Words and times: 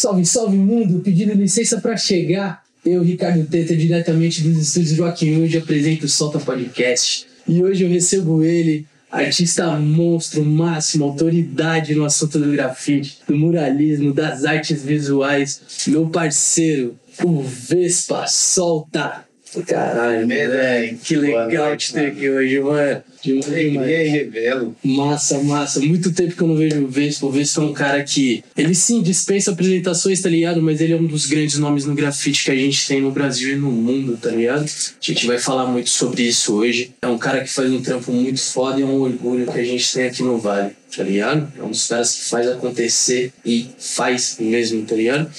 Salve, 0.00 0.24
salve 0.24 0.56
mundo! 0.56 1.00
Pedindo 1.00 1.34
licença 1.34 1.78
para 1.78 1.94
chegar. 1.94 2.64
Eu, 2.82 3.02
Ricardo 3.02 3.44
Teta, 3.44 3.76
diretamente 3.76 4.42
dos 4.42 4.56
estúdios 4.56 4.96
Joaquim 4.96 5.42
Hoje 5.42 5.58
apresento 5.58 6.06
o 6.06 6.08
Solta 6.08 6.38
Podcast. 6.38 7.26
E 7.46 7.62
hoje 7.62 7.84
eu 7.84 7.90
recebo 7.90 8.42
ele, 8.42 8.86
artista 9.10 9.78
monstro, 9.78 10.42
máximo, 10.42 11.04
autoridade 11.04 11.94
no 11.94 12.06
assunto 12.06 12.38
do 12.38 12.50
grafite, 12.50 13.18
do 13.28 13.36
muralismo, 13.36 14.14
das 14.14 14.46
artes 14.46 14.82
visuais, 14.82 15.60
meu 15.88 16.08
parceiro, 16.08 16.98
o 17.22 17.42
Vespa 17.42 18.26
Solta. 18.26 19.26
Caralho, 19.66 20.26
Medem. 20.26 20.96
Que 20.96 21.16
legal 21.16 21.76
te 21.76 21.92
ter 21.92 22.06
aqui 22.06 22.30
hoje, 22.30 22.60
mano. 22.60 23.02
Demais, 23.22 23.90
e 23.90 24.08
revelo. 24.08 24.74
Massa, 24.82 25.42
massa. 25.42 25.80
Muito 25.80 26.12
tempo 26.12 26.34
que 26.34 26.42
eu 26.42 26.48
não 26.48 26.56
vejo 26.56 26.84
o 26.84 26.88
Vespa. 26.88 27.26
O 27.26 27.30
Vespa 27.30 27.60
é 27.60 27.64
um 27.64 27.72
cara 27.72 28.02
que. 28.02 28.42
Ele 28.56 28.74
sim 28.74 29.02
dispensa 29.02 29.50
apresentações, 29.50 30.20
tá 30.20 30.28
ligado? 30.28 30.62
Mas 30.62 30.80
ele 30.80 30.94
é 30.94 30.96
um 30.96 31.06
dos 31.06 31.26
grandes 31.26 31.58
nomes 31.58 31.84
no 31.84 31.94
grafite 31.94 32.44
que 32.44 32.50
a 32.50 32.56
gente 32.56 32.86
tem 32.86 33.00
no 33.00 33.10
Brasil 33.10 33.52
e 33.52 33.56
no 33.56 33.70
mundo, 33.70 34.16
tá 34.16 34.30
ligado? 34.30 34.64
A 34.64 35.04
gente 35.04 35.26
vai 35.26 35.38
falar 35.38 35.66
muito 35.66 35.90
sobre 35.90 36.22
isso 36.22 36.54
hoje. 36.54 36.92
É 37.02 37.06
um 37.06 37.18
cara 37.18 37.42
que 37.42 37.52
faz 37.52 37.70
um 37.70 37.82
trampo 37.82 38.12
muito 38.12 38.40
foda 38.40 38.78
e 38.78 38.82
é 38.82 38.86
um 38.86 39.00
orgulho 39.00 39.46
que 39.46 39.58
a 39.58 39.64
gente 39.64 39.92
tem 39.92 40.04
aqui 40.04 40.22
no 40.22 40.38
Vale, 40.38 40.70
tá 40.96 41.02
ligado? 41.02 41.52
É 41.58 41.62
um 41.62 41.70
dos 41.70 41.86
caras 41.86 42.14
que 42.14 42.24
faz 42.24 42.48
acontecer 42.48 43.32
e 43.44 43.68
faz 43.78 44.36
mesmo, 44.40 44.82
tá 44.86 44.94
ligado? 44.94 45.30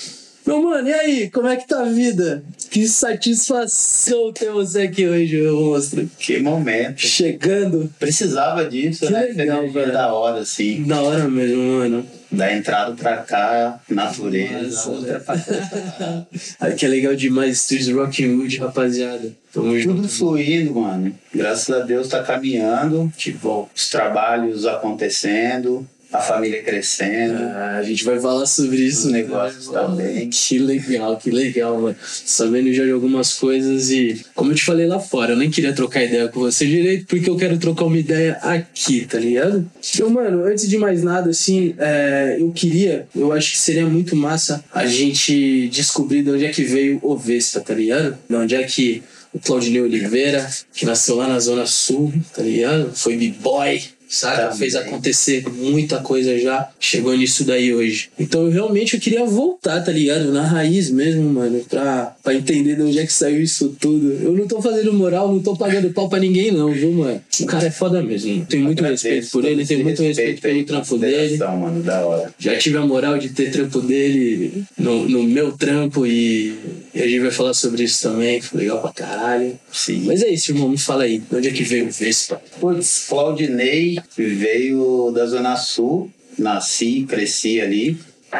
Meu 0.46 0.62
mano, 0.62 0.88
e 0.90 0.94
aí? 0.94 1.30
Como 1.30 1.48
é 1.48 1.56
que 1.56 1.68
tá 1.68 1.82
a 1.82 1.86
vida? 1.86 2.44
Que 2.72 2.88
satisfação 2.88 4.32
ter 4.34 4.50
você 4.52 4.82
aqui 4.84 5.08
hoje, 5.08 5.38
meu 5.42 5.56
monstro. 5.62 6.10
Que 6.18 6.40
momento. 6.40 7.00
Chegando. 7.00 7.92
Precisava 8.00 8.66
disso, 8.68 9.06
Que 9.08 9.14
né? 9.14 9.22
legal, 9.36 9.70
velho. 9.70 9.92
da 9.94 10.12
hora, 10.14 10.40
assim. 10.42 10.84
Da 10.84 11.02
hora 11.02 11.28
mesmo, 11.28 11.62
mano. 11.62 12.06
Da 12.32 12.56
entrada 12.56 12.94
pra 12.94 13.18
cá, 13.18 13.80
natureza. 13.90 14.90
Cá. 15.26 16.26
Aqui 16.68 16.86
é 16.86 16.90
legal 16.90 17.14
demais, 17.16 17.60
Studios 17.62 17.90
Rockwood, 17.90 18.58
rapaziada. 18.58 19.34
Tamo 19.54 19.68
Tudo 19.68 19.80
junto. 19.80 20.08
fluindo, 20.08 20.74
mano. 20.76 21.14
Graças 21.36 21.76
a 21.76 21.80
Deus 21.82 22.08
tá 22.08 22.24
caminhando. 22.24 23.12
Que 23.18 23.32
bom. 23.32 23.70
Os 23.76 23.90
trabalhos 23.90 24.66
acontecendo. 24.66 25.86
A 26.12 26.20
família 26.20 26.62
crescendo. 26.62 27.42
Ah, 27.42 27.78
a 27.78 27.84
gente 27.84 28.04
vai 28.04 28.20
falar 28.20 28.46
sobre 28.46 28.78
isso. 28.78 29.08
Os 29.08 29.14
né? 29.14 29.20
negócios 29.20 29.68
também. 29.68 30.30
Que 30.30 30.60
legal, 30.60 31.18
que 31.18 31.32
legal, 31.32 31.80
mano. 31.80 31.96
Sabendo 32.02 32.74
já 32.74 32.84
de 32.84 32.92
algumas 32.92 33.34
coisas 33.34 33.90
e, 33.90 34.26
como 34.36 34.52
eu 34.52 34.56
te 34.56 34.64
falei 34.64 34.88
lá 34.88 35.00
fora, 35.00 35.34
eu 35.34 35.38
nem 35.38 35.50
queria 35.50 35.74
trocar 35.74 36.04
ideia 36.04 36.28
com 36.28 36.42
você 36.42 36.66
direito, 36.66 37.06
porque 37.06 37.30
eu 37.30 37.38
quero 37.38 37.58
trocar 37.58 37.86
uma 37.86 37.98
ideia 37.98 38.34
aqui, 38.42 39.06
tá 39.06 39.18
ligado? 39.18 39.70
Então, 39.94 40.10
mano, 40.10 40.44
antes 40.46 40.68
de 40.68 40.78
mais 40.78 41.02
nada, 41.02 41.30
assim, 41.30 41.76
é, 41.78 42.38
eu 42.40 42.52
queria, 42.52 43.08
eu 43.16 43.32
acho 43.32 43.52
que 43.52 43.60
seria 43.60 43.86
muito 43.86 44.16
massa 44.16 44.64
a 44.74 44.86
gente 44.86 45.70
descobrir 45.70 46.24
de 46.24 46.32
onde 46.32 46.46
é 46.46 46.50
que 46.50 46.64
veio 46.64 47.00
o 47.02 47.16
Vespa, 47.16 47.62
tá 47.62 47.74
ligado? 47.74 48.18
De 48.30 48.36
onde 48.36 48.56
é 48.56 48.64
que 48.64 49.04
o 49.34 49.40
Claudinei 49.40 49.82
Oliveira, 49.82 50.50
que 50.74 50.86
nasceu 50.86 51.16
lá 51.16 51.28
na 51.28 51.40
Zona 51.40 51.66
Sul, 51.66 52.14
tá 52.34 52.42
ligado? 52.42 52.92
Foi 52.94 53.16
b-boy, 53.16 53.82
saca? 54.12 54.44
Também. 54.44 54.58
Fez 54.58 54.76
acontecer 54.76 55.44
muita 55.50 56.00
coisa 56.00 56.38
já, 56.38 56.70
chegou 56.80 57.16
nisso 57.16 57.44
daí 57.46 57.74
hoje. 57.74 58.10
Então 58.20 58.46
eu 58.46 58.52
realmente 58.52 58.96
eu 58.96 59.00
queria 59.00 59.26
voltar, 59.26 59.82
tá 59.82 59.92
ligado? 59.92 60.32
Na 60.32 60.46
raiz 60.46 60.90
mesmo, 60.92 61.24
mano, 61.24 61.64
pra, 61.70 62.16
pra 62.22 62.34
entender 62.36 62.76
de 62.76 62.82
onde 62.82 63.00
é 63.00 63.06
que 63.06 63.14
saiu 63.14 63.42
isso 63.42 63.76
tudo. 63.80 64.12
Eu 64.22 64.34
não 64.34 64.48
tô 64.48 64.62
fazendo 64.62 64.94
moral, 64.94 65.32
não 65.32 65.42
tô 65.42 65.56
pagando 65.56 65.92
pau 65.92 66.10
pra 66.10 66.20
ninguém, 66.20 66.52
não, 66.52 66.72
viu, 66.72 66.92
mano? 66.92 67.22
O 67.40 67.46
cara 67.46 67.68
é 67.68 67.72
foda 67.72 68.04
mesmo. 68.04 68.46
Tenho 68.46 68.64
muito 68.64 68.80
Agradeço 68.80 69.08
respeito 69.08 69.32
por 69.32 69.46
ele, 69.46 69.66
tenho 69.66 69.84
muito 69.84 70.04
respeito 70.04 70.46
aí, 70.46 70.54
pelo 70.54 70.66
trampo 70.66 70.98
dele. 70.98 71.38
mano, 71.38 71.82
da 71.82 72.06
hora. 72.06 72.34
Já 72.38 72.58
tive 72.58 72.78
a 72.78 72.86
moral 72.86 73.18
de 73.18 73.30
ter 73.30 73.52
trampo 73.52 73.82
dele 73.82 74.64
no, 74.78 75.08
no 75.08 75.24
meu 75.24 75.54
trampo 75.54 76.06
e, 76.06 76.54
e 76.94 77.02
a 77.02 77.08
gente 77.08 77.22
vai 77.22 77.32
falar 77.32 77.54
sobre 77.54 77.84
isso 77.84 78.02
também, 78.02 78.42
foi 78.42 78.62
legal 78.62 78.82
pra 78.82 78.92
caralho. 78.92 79.58
Sim. 79.72 80.04
Mas 80.06 80.22
é 80.22 80.30
isso, 80.30 80.52
irmão, 80.52 80.68
me 80.70 80.78
fala 80.78 81.04
aí, 81.04 81.20
de 81.20 81.36
onde 81.36 81.48
é 81.48 81.52
que 81.52 81.64
veio 81.64 81.88
o 81.88 81.92
Vespa? 81.92 82.42
Putz, 82.60 83.06
Claudinei 83.08 84.01
veio 84.18 85.12
da 85.12 85.26
Zona 85.26 85.56
Sul, 85.56 86.10
nasci, 86.38 87.04
cresci 87.04 87.60
ali, 87.62 87.98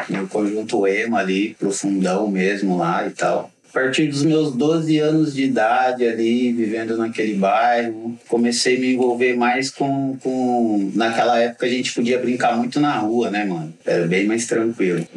no 0.10 0.28
conjunto 0.28 0.88
EMA 0.88 1.20
ali, 1.20 1.56
profundão 1.60 2.28
mesmo 2.30 2.78
lá 2.78 3.06
e 3.06 3.12
tal. 3.12 3.52
A 3.70 3.74
partir 3.74 4.08
dos 4.08 4.24
meus 4.24 4.54
12 4.54 4.98
anos 5.00 5.34
de 5.34 5.44
idade 5.44 6.06
ali, 6.06 6.52
vivendo 6.52 6.98
naquele 6.98 7.36
bairro, 7.36 8.20
comecei 8.28 8.76
a 8.76 8.80
me 8.82 8.94
envolver 8.94 9.34
mais 9.38 9.70
com, 9.70 10.18
com... 10.22 10.92
Naquela 10.94 11.40
época 11.40 11.66
a 11.66 11.70
gente 11.70 11.94
podia 11.94 12.20
brincar 12.20 12.58
muito 12.58 12.82
na 12.82 12.98
rua, 12.98 13.30
né, 13.32 13.46
mano? 13.46 13.74
Era 13.86 14.06
bem 14.06 14.26
mais 14.26 14.46
tranquilo. 14.46 15.08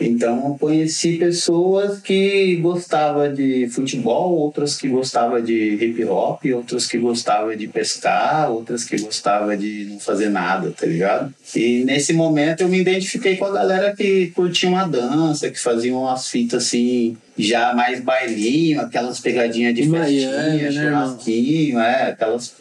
Então 0.00 0.46
eu 0.46 0.56
conheci 0.58 1.16
pessoas 1.16 2.00
que 2.00 2.56
gostavam 2.56 3.32
de 3.34 3.68
futebol, 3.68 4.32
outras 4.32 4.76
que 4.76 4.88
gostavam 4.88 5.42
de 5.42 5.74
hip 5.74 6.04
hop, 6.04 6.40
outras 6.54 6.86
que 6.86 6.98
gostavam 6.98 7.54
de 7.56 7.66
pescar, 7.66 8.50
outras 8.50 8.84
que 8.84 8.96
gostavam 8.96 9.56
de 9.56 9.86
não 9.90 9.98
fazer 9.98 10.28
nada, 10.28 10.70
tá 10.70 10.86
ligado? 10.86 11.34
E 11.54 11.84
nesse 11.84 12.12
momento 12.12 12.60
eu 12.60 12.68
me 12.68 12.78
identifiquei 12.78 13.36
com 13.36 13.46
a 13.46 13.52
galera 13.52 13.94
que 13.96 14.28
curtia 14.28 14.68
uma 14.68 14.86
dança, 14.86 15.50
que 15.50 15.58
faziam 15.58 16.02
umas 16.02 16.28
fitas 16.28 16.66
assim, 16.66 17.16
já 17.36 17.74
mais 17.74 18.00
bailinho, 18.00 18.80
aquelas 18.80 19.18
pegadinhas 19.18 19.74
de 19.74 19.86
Miami, 19.86 20.10
festinha, 20.12 20.30
né, 20.30 20.84
irmão? 20.84 21.08
churrasquinho, 21.08 21.78
é, 21.80 22.10
aquelas 22.10 22.54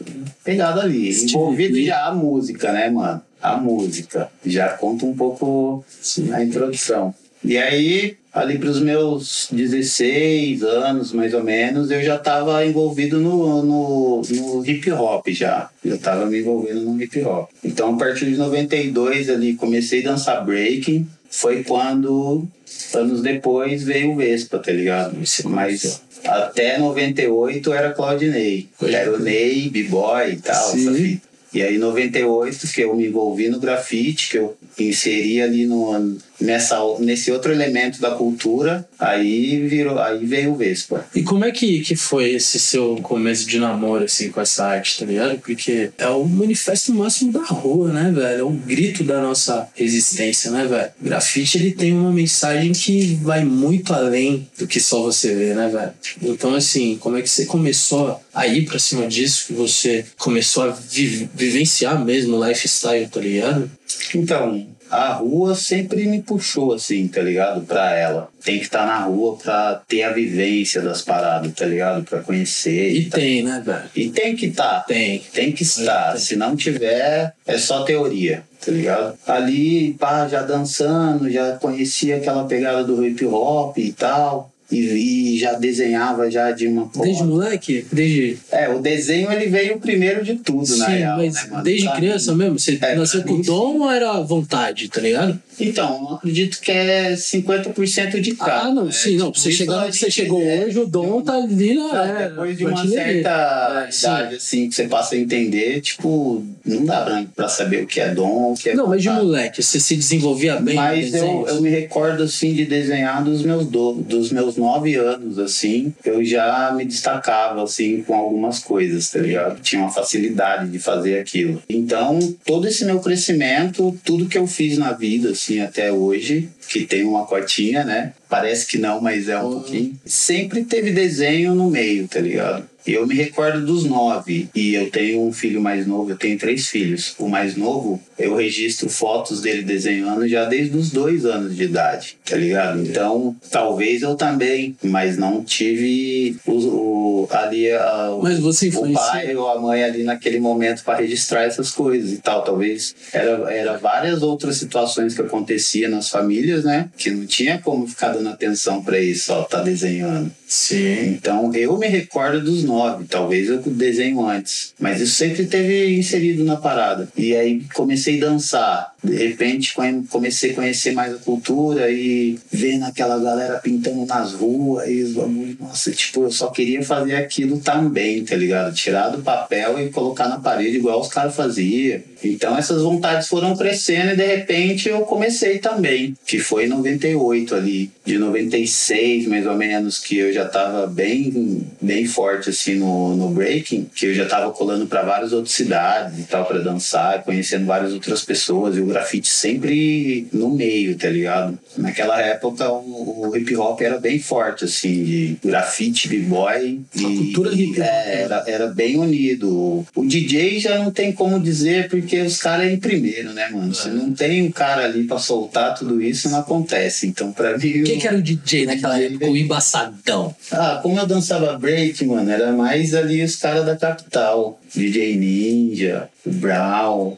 pegadas 0.44 0.84
ali. 0.84 1.14
Steve 1.14 1.32
Envolvido 1.34 1.84
já 1.84 2.08
a 2.08 2.14
música, 2.14 2.72
né, 2.72 2.90
mano? 2.90 3.22
A 3.40 3.58
música. 3.58 4.30
Já 4.44 4.70
conta 4.70 5.06
um 5.06 5.16
pouco 5.16 5.86
Sim. 6.02 6.34
a 6.34 6.44
introdução. 6.44 7.14
E 7.44 7.58
aí, 7.58 8.18
ali 8.34 8.58
para 8.58 8.70
os 8.70 8.82
meus 8.82 9.48
16 9.52 10.64
anos, 10.64 11.12
mais 11.12 11.34
ou 11.34 11.44
menos, 11.44 11.92
eu 11.92 12.02
já 12.04 12.16
estava 12.16 12.66
envolvido 12.66 13.20
no, 13.20 13.64
no, 13.64 14.22
no 14.22 14.66
hip 14.66 14.92
hop 14.92 15.28
já. 15.30 15.70
Já 15.84 15.96
estava 15.96 16.26
me 16.26 16.40
envolvendo 16.40 16.82
no 16.82 17.02
hip 17.02 17.22
hop. 17.24 17.50
Então, 17.64 17.96
a 17.96 17.98
partir 17.98 18.26
de 18.26 18.38
92 18.38 19.30
ali, 19.30 19.54
comecei 19.56 20.02
a 20.06 20.12
dançar 20.12 20.46
breaking. 20.46 21.08
Foi 21.30 21.64
quando, 21.64 22.48
anos 22.94 23.22
depois, 23.22 23.84
veio 23.84 24.12
o 24.12 24.16
Vespa, 24.16 24.60
tá 24.60 24.72
ligado? 24.72 25.18
Mas 25.46 26.02
até 26.24 26.78
98 26.78 27.74
era 27.74 27.92
Claudinei. 27.92 28.68
Era 28.82 29.14
o. 29.14 29.20
Ney, 29.20 29.70
B-Boy 29.70 30.34
e 30.34 30.38
tal, 30.38 30.72
Sim. 30.72 30.90
essa 30.90 30.98
fita. 30.98 31.28
E 31.54 31.62
aí, 31.62 31.76
em 31.76 31.80
98, 31.80 32.68
que 32.68 32.82
eu 32.82 32.96
me 32.96 33.08
envolvi 33.08 33.50
no 33.50 33.60
grafite, 33.60 34.30
que 34.30 34.38
eu 34.38 34.58
inseri 34.78 35.42
ali 35.42 35.66
no, 35.66 36.18
nessa, 36.40 36.80
nesse 37.00 37.32
outro 37.32 37.52
elemento 37.52 38.00
da 38.00 38.12
cultura, 38.12 38.88
aí 39.00 39.68
virou, 39.68 40.00
aí 40.00 40.26
veio 40.26 40.52
o 40.54 40.56
Vespa. 40.56 41.06
E 41.16 41.24
como 41.24 41.46
é 41.46 41.52
que, 41.52 41.82
que 41.82 41.96
foi 41.96 42.32
esse 42.32 42.60
seu 42.60 42.96
começo 43.02 43.48
de 43.48 43.60
namoro, 43.60 44.04
assim, 44.06 44.30
com 44.32 44.40
essa 44.42 44.66
arte, 44.66 45.00
tá 45.00 45.06
ligado? 45.06 45.40
Porque 45.40 45.92
é 45.98 46.08
o 46.10 46.26
manifesto 46.26 46.94
máximo 46.94 47.32
da 47.32 47.44
rua, 47.44 47.92
né, 47.92 48.12
velho? 48.14 48.40
É 48.40 48.44
o 48.44 48.50
grito 48.52 49.04
da 49.04 49.22
nossa 49.22 49.68
resistência, 49.76 50.52
né, 50.52 50.66
velho? 50.66 50.92
O 51.02 51.04
grafite, 51.06 51.58
ele 51.58 51.72
tem 51.72 51.94
uma 51.94 52.12
mensagem 52.12 52.72
que 52.72 53.16
vai 53.22 53.44
muito 53.44 53.94
além 53.94 54.48
do 54.58 54.68
que 54.68 54.80
só 54.80 55.02
você 55.02 55.34
vê, 55.34 55.54
né, 55.54 55.68
velho? 55.70 55.92
Então, 56.22 56.54
assim, 56.54 56.98
como 57.00 57.18
é 57.18 57.22
que 57.22 57.30
você 57.30 57.46
começou 57.46 58.20
a 58.34 58.48
ir 58.48 58.66
pra 58.66 58.80
cima 58.80 59.08
disso? 59.08 59.48
Que 59.48 59.54
você 59.54 60.06
começou 60.18 60.64
a 60.64 60.70
vi- 60.70 61.30
vivenciar 61.34 62.04
mesmo 62.04 62.38
o 62.38 62.48
lifestyle, 62.48 63.08
tá 63.08 63.20
ligado? 63.20 63.70
Então, 64.14 64.68
a 64.90 65.14
rua 65.14 65.56
sempre 65.56 66.06
me 66.08 66.22
puxou, 66.22 66.74
assim, 66.74 67.08
tá 67.08 67.22
ligado? 67.22 67.62
Pra 67.62 67.94
ela. 67.94 68.30
Tem 68.44 68.58
que 68.58 68.66
estar 68.66 68.86
na 68.86 69.00
rua 69.00 69.38
pra 69.38 69.82
ter 69.88 70.04
a 70.04 70.12
vivência 70.14 70.82
das 70.82 71.02
paradas, 71.02 71.52
tá 71.54 71.66
ligado? 71.66 72.04
Pra 72.04 72.22
conhecer. 72.22 72.92
E 72.92 73.00
E, 73.02 73.06
tal. 73.10 73.20
tem, 73.20 73.44
né, 73.44 73.62
velho? 73.66 73.84
e 73.96 74.10
tem 74.10 74.36
que 74.36 74.46
estar. 74.48 74.86
Tem. 74.86 75.20
Tem 75.34 75.52
que 75.52 75.64
estar. 75.64 76.12
Tem. 76.14 76.22
Se 76.22 76.36
não 76.36 76.56
tiver, 76.56 77.34
é 77.46 77.58
só 77.58 77.84
teoria, 77.84 78.44
tá 78.66 78.72
ligado? 78.72 79.18
Ali, 79.28 79.94
pá, 80.00 80.28
já 80.28 80.42
dançando, 80.44 81.30
já 81.30 81.54
conhecia 81.58 82.18
aquela 82.18 82.46
pegada 82.46 82.84
do 82.84 83.06
hip 83.06 83.26
hop 83.26 83.78
e 83.78 83.92
tal. 83.92 84.52
E, 84.72 85.36
e 85.36 85.40
já 85.40 85.54
desenhava 85.54 86.30
já 86.30 86.52
de 86.52 86.68
uma 86.68 86.90
Desde 86.94 87.20
forma. 87.20 87.34
moleque? 87.34 87.86
Desde. 87.92 88.38
É, 88.52 88.68
o 88.68 88.80
desenho 88.80 89.32
ele 89.32 89.48
veio 89.48 89.80
primeiro 89.80 90.24
de 90.26 90.36
tudo, 90.36 90.76
na 90.78 90.86
Sim, 90.88 90.92
real, 90.92 91.18
mas 91.18 91.34
né, 91.36 91.42
mano? 91.52 91.64
desde 91.64 91.86
Pra 91.86 91.96
criança 91.96 92.36
mesmo? 92.36 92.60
Você 92.60 92.78
É, 92.82 92.96
nasceu 92.96 93.24
com 93.24 93.42
dom 93.42 93.80
ou 93.80 93.90
era 93.92 94.20
vontade, 94.22 94.90
tá 94.90 95.00
ligado? 95.00 95.40
Então, 95.60 96.08
eu 96.10 96.16
acredito 96.16 96.60
que 96.60 96.72
é 96.72 97.14
50% 97.14 98.20
de 98.20 98.36
cada. 98.36 98.62
ah, 98.62 98.74
não, 98.74 98.86
né? 98.86 98.92
sim, 98.92 99.18
não. 99.18 99.32
Tipo, 99.32 99.52
você 99.52 99.70
onde 99.70 99.98
você 99.98 100.12
chegou 100.12 100.42
é, 100.42 100.66
hoje, 100.66 100.80
o 100.80 100.86
dom 100.86 101.22
tá 101.22 101.36
ali 101.36 101.74
na. 101.74 102.06
É, 102.06 102.30
depois 102.30 102.58
de 102.58 102.66
uma 102.66 102.88
certa 102.88 103.88
É, 103.90 103.98
idade, 103.98 104.36
assim, 104.36 104.70
que 104.70 104.76
você 104.76 104.88
passa 104.88 105.16
a 105.16 105.18
entender, 105.18 105.82
tipo, 105.82 106.44
não 106.66 106.86
dá 106.86 107.02
pra, 107.02 107.26
pra 107.36 107.50
saber 107.50 107.84
o 107.84 107.88
que 107.88 108.00
é 108.00 108.14
dom, 108.14 108.54
o 108.54 108.56
que 108.56 108.70
é 108.70 108.76
Não, 108.76 108.88
mas 108.88 109.02
de 109.02 109.10
moleque, 109.10 109.64
você 109.64 109.80
se 109.80 109.96
desenvolvia 109.96 110.58
bem 110.58 110.76
Mas 110.76 111.14
eu, 111.14 111.46
eu 111.48 111.62
me 111.62 111.70
recordo, 111.70 112.24
assim, 112.24 112.54
de 112.54 112.66
desenhar 112.66 113.24
dos 113.24 113.42
meus, 113.44 113.66
do, 113.68 113.94
dos 113.94 114.32
meus 114.32 114.58
nove 114.58 114.96
anos, 114.96 115.40
assim. 115.40 115.94
Eu 116.04 116.24
já 116.24 116.72
me 116.76 116.86
destacava, 116.86 117.64
assim, 117.64 118.04
com 118.04 118.16
algumas 118.16 118.60
coisas, 118.60 119.10
tá 119.10 119.20
ligado? 119.20 119.60
Tinha 119.62 119.82
uma 119.82 119.92
facilidade 119.92 120.70
de 120.70 120.80
fazer 120.80 121.20
aquilo. 121.20 121.62
Então, 121.70 122.20
todo 122.46 122.68
esse 122.68 122.86
meu 122.86 123.00
crescimento, 123.00 123.98
tudo 124.04 124.28
que 124.28 124.38
eu 124.38 124.48
fiz 124.48 124.78
na 124.78 124.92
vida, 124.92 125.30
assim, 125.30 125.47
assim 125.48 125.62
até 125.62 125.92
hoje, 125.92 126.50
que 126.70 126.86
tem 126.86 127.04
uma 127.06 127.26
cotinha, 127.26 127.84
né? 127.86 128.14
Parece 128.30 128.68
que 128.68 128.78
não, 128.78 129.00
mas 129.00 129.30
é 129.30 129.40
um 129.40 129.46
Uhum. 129.46 129.52
pouquinho. 129.54 130.00
Sempre 130.06 130.66
teve 130.66 130.92
desenho 130.92 131.56
no 131.56 131.70
meio, 131.70 132.08
tá 132.08 132.20
ligado? 132.20 132.68
Eu 132.88 133.06
me 133.06 133.16
recordo 133.16 133.66
dos 133.66 133.84
nove, 133.84 134.50
e 134.56 134.74
eu 134.76 134.90
tenho 134.90 135.22
um 135.22 135.34
filho 135.34 135.62
mais 135.62 135.86
novo, 135.86 136.12
eu 136.12 136.18
tenho 136.18 136.38
três 136.38 136.68
filhos. 136.68 137.16
O 137.20 137.28
mais 137.28 137.56
novo, 137.56 138.02
eu 138.18 138.36
registro 138.36 138.90
fotos 138.90 139.42
dele 139.42 139.62
desenhando 139.64 140.28
já 140.28 140.46
desde 140.46 140.76
os 140.78 140.90
dois 140.92 141.26
anos 141.26 141.56
de 141.56 141.64
idade, 141.64 142.18
tá 142.26 142.36
ligado? 142.38 142.82
Então, 142.82 143.36
talvez 143.52 144.02
eu 144.02 144.16
também, 144.16 144.76
mas 144.84 145.18
não 145.18 145.44
tive 145.44 146.38
o, 146.46 146.54
o- 146.54 147.28
ali 147.32 147.72
a, 147.72 148.12
o, 148.12 148.22
Mas 148.24 148.40
você 148.40 148.70
o 148.70 148.94
pai 148.94 149.36
ou 149.36 149.50
a 149.50 149.60
mãe 149.60 149.84
ali 149.84 150.04
naquele 150.04 150.40
momento 150.40 150.84
para 150.84 151.00
registrar 151.00 151.44
essas 151.44 151.72
coisas 151.72 152.12
e 152.14 152.18
tal. 152.18 152.44
Talvez 152.44 152.96
era, 153.12 153.52
era 153.54 153.78
várias 153.78 154.22
outras 154.24 154.58
situações 154.58 155.14
que 155.14 155.22
acontecia 155.22 155.90
nas 155.90 156.10
famílias, 156.10 156.64
né? 156.64 156.90
Que 156.98 157.12
não 157.12 157.26
tinha 157.26 157.60
como 157.60 157.88
ficar 157.88 158.10
dando 158.10 158.30
atenção 158.30 158.82
para 158.84 159.00
isso, 159.00 159.26
só 159.26 159.44
tá 159.44 159.62
desenhando. 159.62 160.32
Sim. 160.48 161.10
Então 161.10 161.54
eu 161.54 161.78
me 161.78 161.88
recordo 161.88 162.42
dos 162.42 162.64
nove, 162.64 163.04
talvez 163.06 163.50
eu 163.50 163.58
desenho 163.62 164.26
antes, 164.26 164.74
mas 164.80 165.02
isso 165.02 165.16
sempre 165.16 165.46
teve 165.46 165.98
inserido 165.98 166.44
na 166.46 166.56
parada. 166.56 167.10
E 167.18 167.36
aí 167.36 167.62
comecei 167.74 168.18
a 168.18 168.28
dançar. 168.28 168.94
De 169.04 169.16
repente 169.16 169.74
come- 169.74 170.06
comecei 170.10 170.52
a 170.52 170.56
conhecer 170.56 170.92
mais 170.94 171.14
a 171.14 171.18
cultura 171.18 171.92
e 171.92 172.40
vendo 172.52 172.84
aquela 172.86 173.20
galera 173.20 173.60
pintando 173.60 174.06
nas 174.06 174.34
ruas 174.34 174.90
e 174.90 175.02
os 175.04 175.14
bagulho, 175.14 175.58
nossa, 175.60 175.92
tipo, 175.92 176.24
eu 176.24 176.32
só 176.32 176.48
queria 176.50 176.82
fazer 176.84 177.16
aquilo 177.16 177.60
também, 177.60 178.24
tá 178.24 178.36
ligado? 178.36 178.74
Tirar 178.74 179.10
do 179.10 179.22
papel 179.22 179.80
e 179.80 179.90
colocar 179.90 180.28
na 180.30 180.40
parede 180.40 180.78
igual 180.78 181.02
os 181.02 181.10
caras 181.10 181.36
faziam. 181.36 182.02
Então 182.24 182.58
essas 182.58 182.82
vontades 182.82 183.28
foram 183.28 183.56
crescendo 183.56 184.14
e 184.14 184.16
de 184.16 184.26
repente 184.26 184.88
eu 184.90 185.02
comecei 185.02 185.60
também, 185.60 186.16
que 186.26 186.40
foi 186.40 186.66
em 186.66 186.70
98 186.70 187.54
ali, 187.54 187.92
de 188.06 188.18
96 188.18 189.28
mais 189.28 189.46
ou 189.46 189.56
menos, 189.56 190.00
que 190.00 190.18
eu 190.18 190.34
já 190.34 190.37
tava 190.46 190.88
bem, 190.88 191.66
bem 191.82 192.06
forte 192.06 192.50
assim 192.50 192.76
no, 192.76 193.16
no 193.16 193.30
breaking, 193.30 193.90
que 193.96 194.08
eu 194.08 194.14
já 194.14 194.26
tava 194.26 194.52
colando 194.52 194.86
para 194.88 195.02
várias 195.04 195.34
outras 195.34 195.54
cidades 195.54 196.20
e 196.20 196.24
tal 196.24 196.46
para 196.46 196.60
dançar, 196.60 197.24
conhecendo 197.24 197.66
várias 197.66 197.94
outras 197.94 198.24
pessoas 198.24 198.76
e 198.78 198.82
o 198.82 198.86
grafite 198.86 199.28
sempre 199.30 200.28
no 200.34 200.50
meio, 200.50 200.98
tá 200.98 201.10
ligado? 201.10 201.58
Naquela 201.78 202.22
época 202.22 202.70
o, 202.72 203.30
o 203.30 203.38
hip 203.38 203.56
hop 203.56 203.82
era 203.82 204.00
bem 204.00 204.20
forte 204.20 204.66
assim, 204.66 205.04
de 205.04 205.38
grafite, 205.44 206.08
b-boy 206.08 206.82
A 206.96 207.02
cultura 207.02 207.54
hip 207.54 207.72
hop. 207.80 207.86
é, 207.88 208.22
era, 208.24 208.44
era 208.48 208.68
bem 208.68 208.98
unido. 208.98 209.86
O 209.96 210.06
DJ 210.06 210.60
já 210.60 210.78
não 210.80 210.92
tem 210.92 211.12
como 211.12 211.40
dizer 211.40 211.90
porque 211.90 212.22
os 212.22 212.38
caras 212.38 212.68
é 212.68 212.74
em 212.74 212.80
primeiro, 212.80 213.34
né, 213.34 213.50
mano? 213.50 213.74
Se 213.74 213.90
É. 213.90 213.92
não 213.92 214.14
tem 214.14 214.44
um 214.44 214.52
cara 214.52 214.86
ali 214.86 215.04
pra 215.04 215.18
soltar 215.18 215.76
tudo 215.76 216.02
isso, 216.02 216.30
não 216.30 216.40
acontece. 216.40 217.08
Então, 217.08 217.32
pra 217.32 217.58
mim. 217.58 217.84
Quem 217.84 218.00
que 218.00 218.08
era 218.08 218.18
o 218.18 218.22
DJ 218.22 218.66
naquela 218.66 219.00
época? 219.00 219.26
O 219.28 219.38
embaçadão. 219.38 220.27
Ah, 220.52 220.80
como 220.82 221.00
eu 221.00 221.06
dançava 221.06 221.58
break, 221.58 222.06
mano, 222.06 222.30
era 222.30 222.52
mais 222.52 222.94
ali 222.94 223.24
os 223.24 223.36
caras 223.36 223.66
da 223.66 223.76
capital. 223.76 224.60
DJ 224.74 225.16
Ninja, 225.16 226.10
o 226.26 226.32
Brown, 226.32 227.18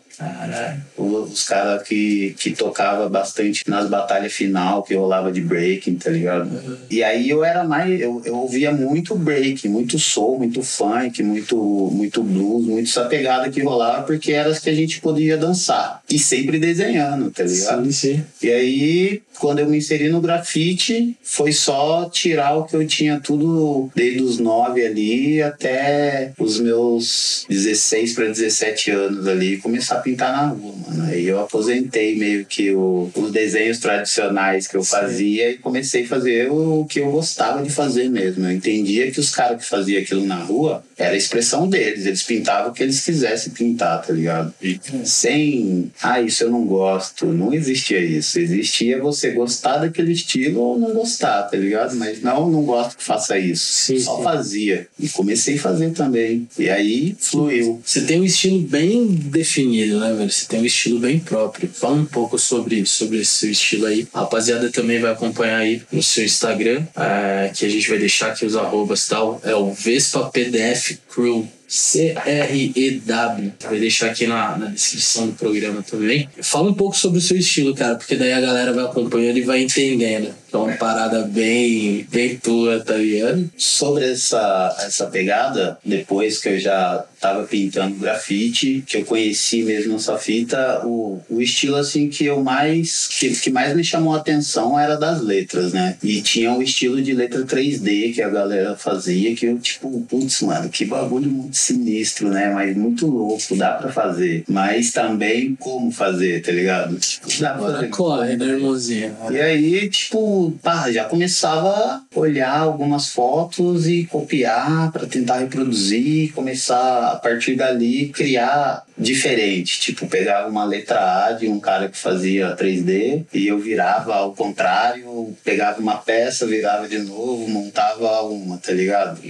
os, 0.98 1.48
caras 1.48 1.84
que, 1.84 2.36
que 2.38 2.51
tocava 2.51 3.07
bastante 3.07 3.63
nas 3.68 3.90
batalhas 3.90 4.34
final, 4.34 4.84
que 4.84 4.94
rolava 4.94 5.31
de 5.31 5.42
breaking, 5.42 5.96
tá 5.96 6.10
ligado? 6.10 6.50
E 6.90 7.04
aí 7.04 7.30
eu 7.30 7.44
era 7.44 7.63
mais, 7.63 8.00
eu, 8.00 8.22
eu 8.25 8.36
ouvia 8.36 8.72
muito 8.72 9.16
break, 9.16 9.68
muito 9.69 9.98
soul, 9.98 10.40
muito 10.40 10.62
funk, 10.62 11.24
muito, 11.24 11.56
muito 11.94 12.22
blues, 12.22 12.66
muito 12.66 12.90
essa 12.90 13.06
pegada 13.06 13.50
que 13.50 13.62
rolava, 13.62 14.04
porque 14.04 14.34
eram 14.34 14.51
as 14.51 14.60
que 14.60 14.69
a 14.69 14.75
gente 14.75 15.00
podia 15.00 15.38
dançar. 15.38 16.01
E 16.10 16.19
sempre 16.19 16.60
desenhando, 16.60 17.31
tá 17.31 17.44
ligado? 17.44 17.86
Sim, 17.86 17.92
sim. 17.92 18.25
E 18.42 18.51
aí, 18.51 19.22
quando 19.40 19.60
eu 19.60 19.69
me 19.69 19.78
inseri 19.78 20.10
no 20.10 20.19
grafite, 20.22 21.16
foi 21.24 21.51
só 21.51 22.10
tirar 22.10 22.57
o 22.57 22.66
que 22.66 22.75
eu 22.75 22.86
tinha 22.86 23.19
tudo 23.19 23.90
desde 23.96 24.22
os 24.22 24.38
9 24.38 24.86
ali 24.86 25.42
até 25.42 26.34
os 26.38 26.60
meus 26.60 27.38
16 27.47 28.13
para 28.13 28.25
17 28.25 28.91
anos 28.91 29.27
ali 29.27 29.53
e 29.53 29.57
começar 29.57 29.95
a 29.95 30.00
pintar 30.00 30.31
na 30.31 30.47
rua, 30.47 30.74
mano. 30.88 31.03
Aí 31.06 31.25
eu 31.25 31.39
aposentei 31.39 32.15
meio 32.18 32.45
que 32.45 32.71
o- 32.71 33.09
os 33.15 33.31
desenhos 33.31 33.77
tradicionais 33.80 34.68
que 34.68 34.75
eu 34.75 34.83
fazia 34.83 35.51
e 35.51 35.57
comecei 35.57 36.03
a 36.03 36.07
fazer 36.07 36.51
o 36.51 36.86
que 36.86 37.00
eu 37.00 37.12
gostava 37.12 37.62
de 37.63 37.69
fazer 37.69 38.09
mesmo. 38.09 38.45
Eu 38.45 38.51
entendia 38.51 39.12
que 39.12 39.19
os 39.19 39.30
caras 39.30 39.62
que 39.63 39.69
faziam 39.69 40.01
aquilo 40.01 40.25
na 40.25 40.38
rua 40.38 40.83
era 40.97 41.13
a 41.13 41.18
expressão 41.18 41.68
deles, 41.68 42.06
eles 42.06 42.24
pintavam 42.24 42.71
o 42.71 42.74
que 42.74 42.83
eles 42.83 43.00
quisessem 43.03 43.53
pintar, 43.53 44.01
tá 44.06 44.12
ligado? 44.13 44.53
E 44.62 44.80
sem, 45.06 45.91
ah, 46.01 46.21
isso 46.21 46.44
eu 46.44 46.51
não 46.51 46.65
gosto, 46.65 47.25
não 47.27 47.53
existia 47.53 48.00
isso. 48.00 48.39
Existia 48.39 49.00
você 49.01 49.31
gostar 49.31 49.77
daquele 49.77 50.12
estilo 50.12 50.62
ou 50.62 50.80
não 50.80 50.94
gostar, 50.94 51.44
tá 51.44 51.57
ligado? 51.57 51.95
Mas 51.95 52.21
não, 52.21 52.50
não 52.50 52.63
gosto 52.63 52.97
que 52.97 53.03
faça 53.03 53.38
isso. 53.38 53.65
Sim, 53.74 54.00
Só 54.00 54.18
sim. 54.18 54.24
fazia. 54.24 54.88
E 55.00 55.07
comecei 55.09 55.56
a 55.56 55.59
fazer 55.59 55.91
também. 55.91 56.47
E 56.57 56.69
aí 56.69 57.15
fluiu. 57.29 57.81
Você 57.83 58.01
tem 58.01 58.19
um 58.19 58.25
estilo 58.25 58.59
bem 58.59 59.07
definido, 59.07 59.99
né, 59.99 60.13
velho? 60.13 60.31
Você 60.31 60.45
tem 60.45 60.61
um 60.61 60.65
estilo 60.65 60.99
bem 60.99 61.19
próprio. 61.19 61.69
Fala 61.69 61.95
um 61.95 62.05
pouco 62.05 62.37
sobre, 62.37 62.85
sobre 62.85 63.19
esse 63.19 63.31
seu 63.31 63.51
estilo 63.51 63.85
aí. 63.85 64.07
A 64.13 64.21
rapaziada 64.21 64.69
também 64.69 64.99
vai 64.99 65.11
acompanhar 65.11 65.59
aí 65.59 65.81
no 65.91 66.03
seu 66.03 66.25
Instagram, 66.25 66.85
é, 66.95 67.51
que 67.55 67.65
a 67.65 67.69
gente 67.69 67.87
vai 67.89 67.97
deixar 67.97 68.31
aqui 68.31 68.45
os 68.45 68.55
arrobas 68.55 69.05
e 69.05 69.09
tal. 69.09 69.41
É 69.43 69.55
o 69.55 69.71
Vespa 69.71 70.29
PDF 70.29 70.97
Crew. 71.09 71.47
C-R-E-W. 71.69 73.54
Vai 73.62 73.80
deixar 73.80 74.07
aqui 74.07 74.25
na, 74.25 74.57
na 74.57 74.66
descrição 74.66 75.27
do 75.27 75.33
programa 75.33 75.83
também. 75.83 76.27
Fala 76.42 76.71
um 76.71 76.74
pouco 76.74 76.98
sobre 76.98 77.19
o 77.19 77.21
seu 77.21 77.38
estilo, 77.38 77.75
cara, 77.75 77.95
porque 77.95 78.16
daí 78.16 78.33
a 78.33 78.42
galera 78.42 78.74
vai 78.74 78.83
acompanhando 78.83 79.38
e 79.38 79.44
vai 79.44 79.62
entendendo. 79.62 80.33
Que 80.50 80.56
é 80.56 80.57
uma 80.57 80.74
parada 80.77 81.21
bem, 81.21 82.07
bem 82.10 82.36
tua, 82.38 82.80
tá 82.80 82.95
ligado? 82.95 83.51
Sobre 83.56 84.12
essa, 84.12 84.75
essa 84.80 85.06
pegada, 85.06 85.77
depois 85.86 86.39
que 86.39 86.50
eu 86.50 86.60
já 86.60 87.06
tava 87.19 87.44
pintando 87.44 87.95
grafite, 87.95 88.83
que 88.88 88.98
eu 88.98 89.06
conheci 89.06 89.62
mesmo 89.62 89.98
essa 89.98 90.18
fita, 90.18 90.81
o, 90.86 91.22
o 91.30 91.42
estilo 91.42 91.75
assim 91.75 92.10
que 92.10 92.25
eu 92.25 92.42
mais 92.42 93.07
que, 93.07 93.30
que 93.30 93.50
mais 93.51 93.75
me 93.75 93.83
chamou 93.83 94.15
a 94.15 94.18
atenção 94.18 94.80
era 94.80 94.95
das 94.95 95.22
letras, 95.22 95.74
né? 95.74 95.98
E 96.01 96.22
tinha 96.22 96.51
um 96.51 96.62
estilo 96.62 97.01
de 97.01 97.13
letra 97.13 97.44
3D 97.44 98.15
que 98.15 98.22
a 98.22 98.30
galera 98.30 98.75
fazia, 98.75 99.36
que 99.36 99.45
eu 99.45 99.60
tipo, 99.60 100.01
putz, 100.10 100.42
mano, 100.42 100.69
que 100.69 100.86
bagulho 100.86 101.30
muito 101.30 101.57
sinistro, 101.59 102.29
né? 102.29 102.51
Mas 102.53 102.75
muito 102.75 103.07
louco, 103.07 103.55
dá 103.55 103.74
pra 103.74 103.91
fazer. 103.91 104.43
Mas 104.48 104.91
também 104.91 105.55
como 105.55 105.91
fazer, 105.91 106.41
tá 106.41 106.51
ligado? 106.51 106.98
Tipo, 106.98 107.27
dá 107.39 107.53
pra 107.53 107.72
fazer. 107.74 107.89
corre, 107.89 108.36
né, 108.36 108.45
irmãozinho? 108.45 109.15
E 109.31 109.39
aí, 109.39 109.89
tipo, 109.89 110.51
pá, 110.62 110.91
já 110.91 111.05
começava 111.05 111.69
a 111.69 112.19
olhar 112.19 112.60
algumas 112.60 113.10
fotos 113.10 113.88
e 113.88 114.05
copiar 114.05 114.91
para 114.91 115.05
tentar 115.05 115.39
reproduzir, 115.39 116.34
começar 116.34 117.13
a 117.13 117.15
partir 117.15 117.55
dali 117.55 118.10
criar 118.10 118.84
diferente. 119.00 119.79
Tipo, 119.79 120.08
pegava 120.08 120.50
uma 120.50 120.65
letra 120.65 121.25
A 121.25 121.32
de 121.32 121.48
um 121.48 121.60
cara 121.60 121.88
que 121.88 121.98
fazia 121.98 122.56
3D 122.56 123.25
e 123.34 123.48
eu 123.48 123.58
virava 123.58 124.15
ao 124.15 124.34
contrário, 124.34 125.36
pegava 125.44 125.79
uma 125.79 125.98
peça, 125.98 126.46
virava 126.46 126.88
de 126.88 127.00
novo, 127.00 127.48
montava 127.48 128.22
uma, 128.24 128.58
tá 128.58 128.74
ligado? 128.74 129.22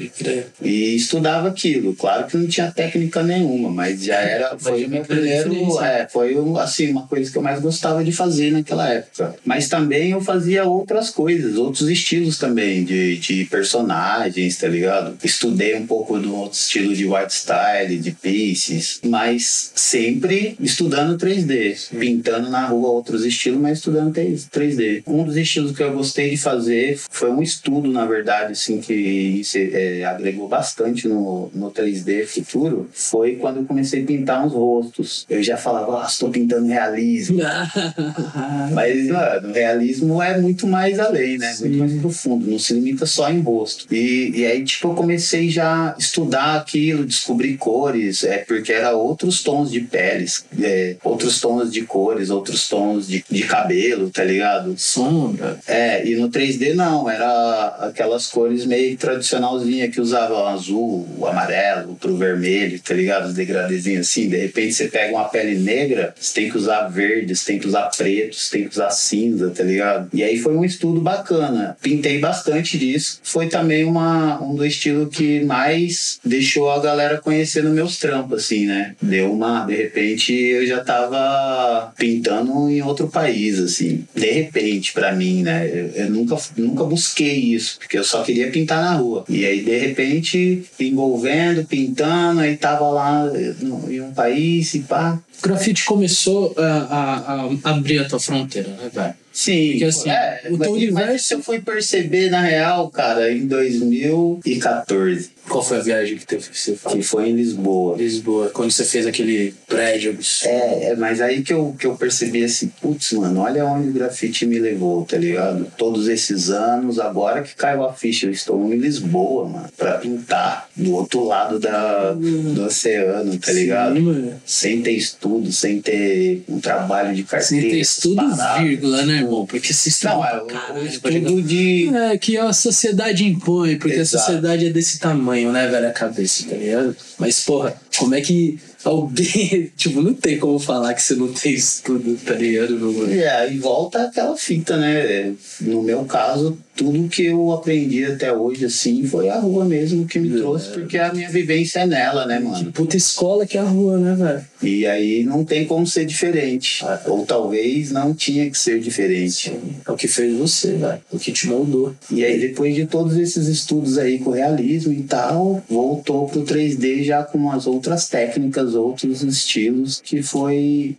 E 0.62 0.96
estudava 0.96 1.48
aquilo. 1.48 1.96
Claro 1.96 2.28
que 2.28 2.38
não 2.38 2.48
tinha 2.48 2.72
técnica 2.72 3.22
nenhuma, 3.22 3.70
mas 3.70 4.04
já 4.04 4.16
era. 4.16 4.52
Mas 4.54 4.64
Foi 4.64 4.86
o 4.86 4.90
meu 4.90 5.04
primeiro. 5.04 5.80
É, 5.84 6.08
foi 6.08 6.36
assim, 6.60 6.92
uma 6.92 7.08
coisa 7.08 7.32
que 7.32 7.38
eu 7.38 7.42
mais 7.42 7.62
gostava 7.62 8.04
de 8.04 8.12
fazer 8.12 8.52
naquela 8.52 8.90
época. 8.90 9.36
Mas 9.46 9.68
também 9.70 10.12
eu 10.12 10.22
fazia 10.22 10.66
outras 10.66 11.10
coisas, 11.10 11.56
outros 11.58 11.88
estilos 11.90 12.38
também, 12.38 12.84
de, 12.84 13.18
de 13.18 13.46
personagens, 13.46 14.58
tá 14.58 14.68
ligado? 14.68 15.18
Estudei 15.24 15.76
um 15.76 15.86
pouco 15.86 16.18
do 16.18 16.36
outro 16.36 16.58
estilo 16.58 16.96
de 16.96 17.06
white 17.06 17.34
style, 17.34 17.98
de 17.98 18.12
pieces, 18.12 19.00
mas 19.06 19.59
sempre 19.76 20.56
estudando 20.60 21.18
3D, 21.18 21.90
pintando 22.00 22.50
na 22.50 22.66
rua 22.68 22.90
outros 22.90 23.26
estilos, 23.26 23.60
mas 23.60 23.78
estudando 23.80 24.14
3D. 24.14 25.04
Um 25.08 25.24
dos 25.24 25.36
estilos 25.38 25.76
que 25.76 25.84
eu 25.84 25.94
gostei 25.94 26.30
de 26.32 26.38
fazer 26.38 27.00
foi 27.10 27.30
um 27.32 27.42
estudo, 27.42 27.92
na 27.92 28.06
verdade, 28.06 28.54
assim, 28.54 28.80
que 28.80 29.42
se- 29.44 29.72
é, 29.74 30.04
agregou 30.06 30.48
bastante 30.48 31.08
no, 31.08 31.50
no 31.54 31.72
3D 31.72 32.26
futuro, 32.26 32.90
foi 32.94 33.36
quando 33.36 33.58
eu 33.58 33.66
comecei 33.66 34.04
a 34.04 34.06
pintar 34.06 34.46
uns 34.46 34.54
rostos. 34.54 35.26
Eu 35.30 35.42
já 35.44 35.58
falava, 35.58 36.04
ah, 36.04 36.08
estou 36.08 36.30
pintando 36.30 36.68
realismo. 36.68 37.40
Mas, 38.74 39.08
mano, 39.08 39.54
realismo 39.54 40.22
é 40.22 40.40
muito 40.40 40.68
mais 40.68 41.00
além, 41.00 41.38
né? 41.38 41.56
Muito 41.60 41.78
mais 41.78 41.94
profundo, 41.94 42.50
não 42.50 42.60
se 42.60 42.74
limita 42.74 43.06
só 43.06 43.30
em 43.30 43.42
rosto. 43.42 43.86
E, 43.94 44.32
e 44.36 44.46
aí, 44.46 44.64
tipo, 44.64 44.90
eu 44.90 44.94
comecei 44.94 45.50
já 45.50 45.90
a 45.92 45.96
estudar 45.98 46.56
aquilo, 46.58 47.06
descobrir 47.06 47.58
cores, 47.58 48.24
é 48.24 48.40
porque 48.40 48.72
era 48.72 48.92
outros 48.96 49.42
tons 49.50 49.72
de 49.72 49.82
peles, 49.82 50.46
é, 50.62 50.96
outros 51.04 51.42
tons 51.42 51.72
de 51.72 51.82
cores, 51.82 52.30
outros 52.30 52.68
tons 52.68 53.08
de, 53.08 53.26
de 53.28 53.42
cabelo, 53.44 54.12
tá 54.12 54.24
ligado? 54.24 54.76
Sombra. 54.78 55.58
É, 55.68 56.08
e 56.08 56.16
no 56.16 56.30
3D 56.30 56.76
não, 56.76 57.10
era 57.10 57.68
aquelas 57.80 58.28
cores 58.28 58.66
meio 58.66 58.96
tradicionalzinha 58.96 59.90
que 59.90 60.00
usavam 60.00 60.48
azul, 60.48 61.08
o 61.18 61.26
amarelo, 61.26 61.96
pro 61.96 62.16
vermelho, 62.16 62.80
tá 62.80 62.94
ligado? 62.94 63.26
Os 63.26 63.34
degradezinhos 63.34 64.08
assim. 64.08 64.30
De 64.30 64.38
repente 64.38 64.74
você 64.74 64.88
pega 64.88 65.16
uma 65.16 65.26
pele 65.26 65.58
negra, 65.58 66.14
você 66.16 66.42
tem 66.42 66.52
que 66.52 66.58
usar 66.58 66.88
verde, 66.90 67.36
você 67.36 67.46
tem 67.46 67.60
que 67.60 67.68
usar 67.68 67.90
preto, 67.98 68.36
você 68.36 68.52
tem 68.52 68.68
que 68.68 68.74
usar 68.74 68.92
cinza, 68.92 69.50
tá 69.50 69.64
ligado? 69.64 70.10
E 70.14 70.24
aí 70.24 70.38
foi 70.38 70.56
um 70.56 70.64
estudo 70.64 71.02
bacana. 71.02 71.76
Pintei 71.82 72.20
bastante 72.20 72.78
disso. 72.78 73.20
Foi 73.24 73.48
também 73.48 73.84
uma, 73.84 74.42
um 74.44 74.54
do 74.54 74.66
estilo 74.66 75.08
que 75.08 75.40
mais 75.42 76.20
deixou 76.24 76.70
a 76.70 76.80
galera 76.80 77.18
conhecendo 77.18 77.72
meus 77.72 77.98
trampos, 77.98 78.44
assim, 78.44 78.68
né? 78.68 78.96
Deu 79.02 79.39
uma. 79.40 79.66
De 79.66 79.76
repente 79.76 80.34
eu 80.34 80.66
já 80.66 80.84
tava 80.84 81.94
pintando 81.98 82.70
em 82.70 82.82
outro 82.82 83.08
país, 83.08 83.60
assim. 83.60 84.06
De 84.16 84.30
repente, 84.32 84.92
para 84.94 85.12
mim, 85.14 85.44
né? 85.44 85.68
Eu, 85.68 86.04
eu 86.04 86.10
nunca, 86.10 86.38
nunca 86.58 86.84
busquei 86.84 87.38
isso, 87.54 87.78
porque 87.80 87.98
eu 87.98 88.04
só 88.04 88.22
queria 88.24 88.52
pintar 88.52 88.82
na 88.82 88.94
rua. 88.94 89.24
E 89.30 89.46
aí, 89.46 89.62
de 89.64 89.78
repente, 89.78 90.64
envolvendo, 90.80 91.66
pintando, 91.66 92.42
aí 92.42 92.58
tava 92.58 92.88
lá 92.90 93.26
no, 93.62 93.92
em 93.92 94.02
um 94.02 94.12
país 94.14 94.74
e 94.74 94.80
pá. 94.80 95.20
O 95.40 95.48
grafite 95.48 95.86
começou 95.86 96.54
a, 96.58 96.64
a, 96.64 97.50
a 97.64 97.70
abrir 97.72 98.00
a 98.00 98.06
tua 98.08 98.20
fronteira, 98.20 98.70
né, 98.70 98.90
velho? 98.94 99.14
Sim, 99.32 99.70
Porque, 99.72 99.84
assim, 99.86 100.10
é, 100.10 100.42
o 100.46 100.48
teu 100.50 100.58
mas- 100.58 100.60
mas 100.60 100.70
universo- 100.72 101.16
isso 101.16 101.34
eu 101.36 101.42
fui 101.44 101.60
perceber, 101.62 102.30
na 102.30 102.42
real, 102.42 102.90
cara, 102.90 103.32
em 103.32 103.48
2014, 103.48 105.30
Qual 105.50 105.64
foi 105.64 105.78
a 105.78 105.82
viagem 105.82 106.18
que 106.18 106.26
teve- 106.26 106.46
você 106.54 106.78
que 106.90 107.02
foi 107.02 107.30
em 107.30 107.34
Lisboa. 107.36 107.98
Lisboa, 107.98 108.50
quando 108.50 108.72
você 108.72 108.84
fez 108.86 109.06
aquele 109.08 109.54
prédio 109.68 110.12
absurdo. 110.12 110.54
É, 110.54 110.84
é, 110.92 110.96
mas 110.96 111.20
aí 111.22 111.42
que 111.42 111.52
eu, 111.54 111.76
que 111.78 111.86
eu 111.88 111.96
percebi 111.96 112.44
assim, 112.44 112.72
putz, 112.82 113.12
mano, 113.14 113.42
olha 113.42 113.66
onde 113.66 113.90
o 113.90 113.92
grafite 113.94 114.46
me 114.46 114.60
levou, 114.60 115.06
tá 115.06 115.18
ligado? 115.18 115.66
Todos 115.78 116.08
esses 116.08 116.50
anos, 116.50 117.00
agora 117.00 117.42
que 117.42 117.56
caiu 117.56 117.84
a 117.84 117.94
ficha, 117.94 118.26
eu 118.28 118.32
estou 118.32 118.74
em 118.74 118.78
Lisboa, 118.78 119.48
mano, 119.48 119.70
pra 119.78 119.94
pintar 119.98 120.70
do 120.76 120.94
outro 120.94 121.24
lado 121.26 121.60
da, 121.60 122.14
do 122.14 122.64
oceano, 122.66 123.38
tá 123.38 123.52
ligado? 123.52 123.96
Sim. 123.96 124.34
Sem 124.46 124.82
ter 124.82 124.92
estudo, 124.92 125.52
sem 125.52 125.82
ter 125.82 126.44
um 126.48 126.60
trabalho 126.60 127.10
de 127.16 127.22
Sem 127.22 127.26
carteira. 127.26 127.70
ter 127.70 127.80
estudo, 127.80 128.16
parado. 128.16 128.64
vírgula, 128.64 129.06
né, 129.06 129.18
irmão? 129.18 129.46
Porque 129.46 129.74
se 129.74 129.90
Não, 130.06 130.24
é 130.26 130.42
o, 130.42 130.48
chegar- 130.48 130.84
estudo 130.86 131.42
de. 131.42 131.90
É, 131.96 132.18
que 132.18 132.38
a 132.38 132.52
sociedade 132.54 133.26
impõe, 133.26 133.78
porque 133.78 133.98
a 133.98 134.02
Exato. 134.02 134.26
sociedade 134.26 134.66
é 134.68 134.70
desse 134.70 135.00
tamanho, 135.00 135.39
né, 135.48 135.68
velho? 135.68 135.88
A 135.88 135.92
cabeça, 135.92 136.48
tá 136.50 136.56
ligado? 136.56 136.96
Mas, 137.18 137.44
porra, 137.44 137.80
como 137.98 138.16
é 138.16 138.22
que 138.22 138.60
alguém. 138.84 139.72
tipo, 139.76 140.02
não 140.02 140.14
tem 140.14 140.38
como 140.38 140.60
falar 140.60 140.94
que 140.94 141.02
você 141.02 141.16
não 141.16 141.32
tem 141.32 141.54
estudo, 141.54 142.18
tá 142.26 142.34
ligado, 142.34 142.78
meu 142.78 142.94
mano? 142.94 143.14
É, 143.14 143.30
aí 143.30 143.58
volta 143.58 144.04
aquela 144.04 144.36
fita, 144.38 144.78
né? 144.78 145.34
No 145.62 145.82
meu 145.82 146.06
caso, 146.06 146.58
tudo 146.80 147.10
que 147.10 147.26
eu 147.26 147.52
aprendi 147.52 148.06
até 148.06 148.32
hoje, 148.32 148.64
assim, 148.64 149.04
foi 149.06 149.28
a 149.28 149.38
rua 149.38 149.66
mesmo 149.66 150.06
que 150.06 150.18
me 150.18 150.34
É. 150.34 150.38
trouxe, 150.40 150.70
porque 150.70 150.98
a 150.98 151.14
minha 151.14 151.30
vivência 151.30 151.80
é 151.82 151.86
nela, 151.86 152.26
né, 152.26 152.40
mano? 152.40 152.72
Puta 152.72 152.96
escola 152.96 153.46
que 153.46 153.58
é 153.58 153.60
a 153.60 153.66
rua, 153.66 153.98
né, 153.98 154.16
velho? 154.16 154.46
E 154.64 154.86
aí 154.86 155.24
não 155.26 155.44
tem 155.44 155.66
como 155.66 155.86
ser 155.86 156.06
diferente. 156.06 156.82
Ou 157.06 157.26
talvez 157.26 157.92
não 157.92 158.14
tinha 158.14 158.50
que 158.50 158.58
ser 158.58 158.80
diferente. 158.80 159.52
É 159.86 159.92
o 159.92 159.96
que 159.96 160.08
fez 160.08 160.34
você, 160.38 160.72
velho. 160.74 161.02
O 161.12 161.20
que 161.20 161.34
te 161.34 161.48
moldou. 161.48 161.94
E 162.10 162.24
aí, 162.24 162.40
depois 162.40 162.74
de 162.74 162.86
todos 162.86 163.18
esses 163.18 163.48
estudos 163.48 163.98
aí 163.98 164.18
com 164.20 164.30
realismo 164.32 164.94
e 164.94 165.04
tal, 165.04 165.62
voltou 165.70 166.30
pro 166.30 166.44
3D 166.44 167.04
já 167.04 167.24
com 167.24 167.38
umas 167.38 167.68
outras 167.68 168.08
técnicas, 168.08 168.74
outros 168.74 169.22
estilos 169.22 170.02
que 170.02 170.22
foi 170.24 170.96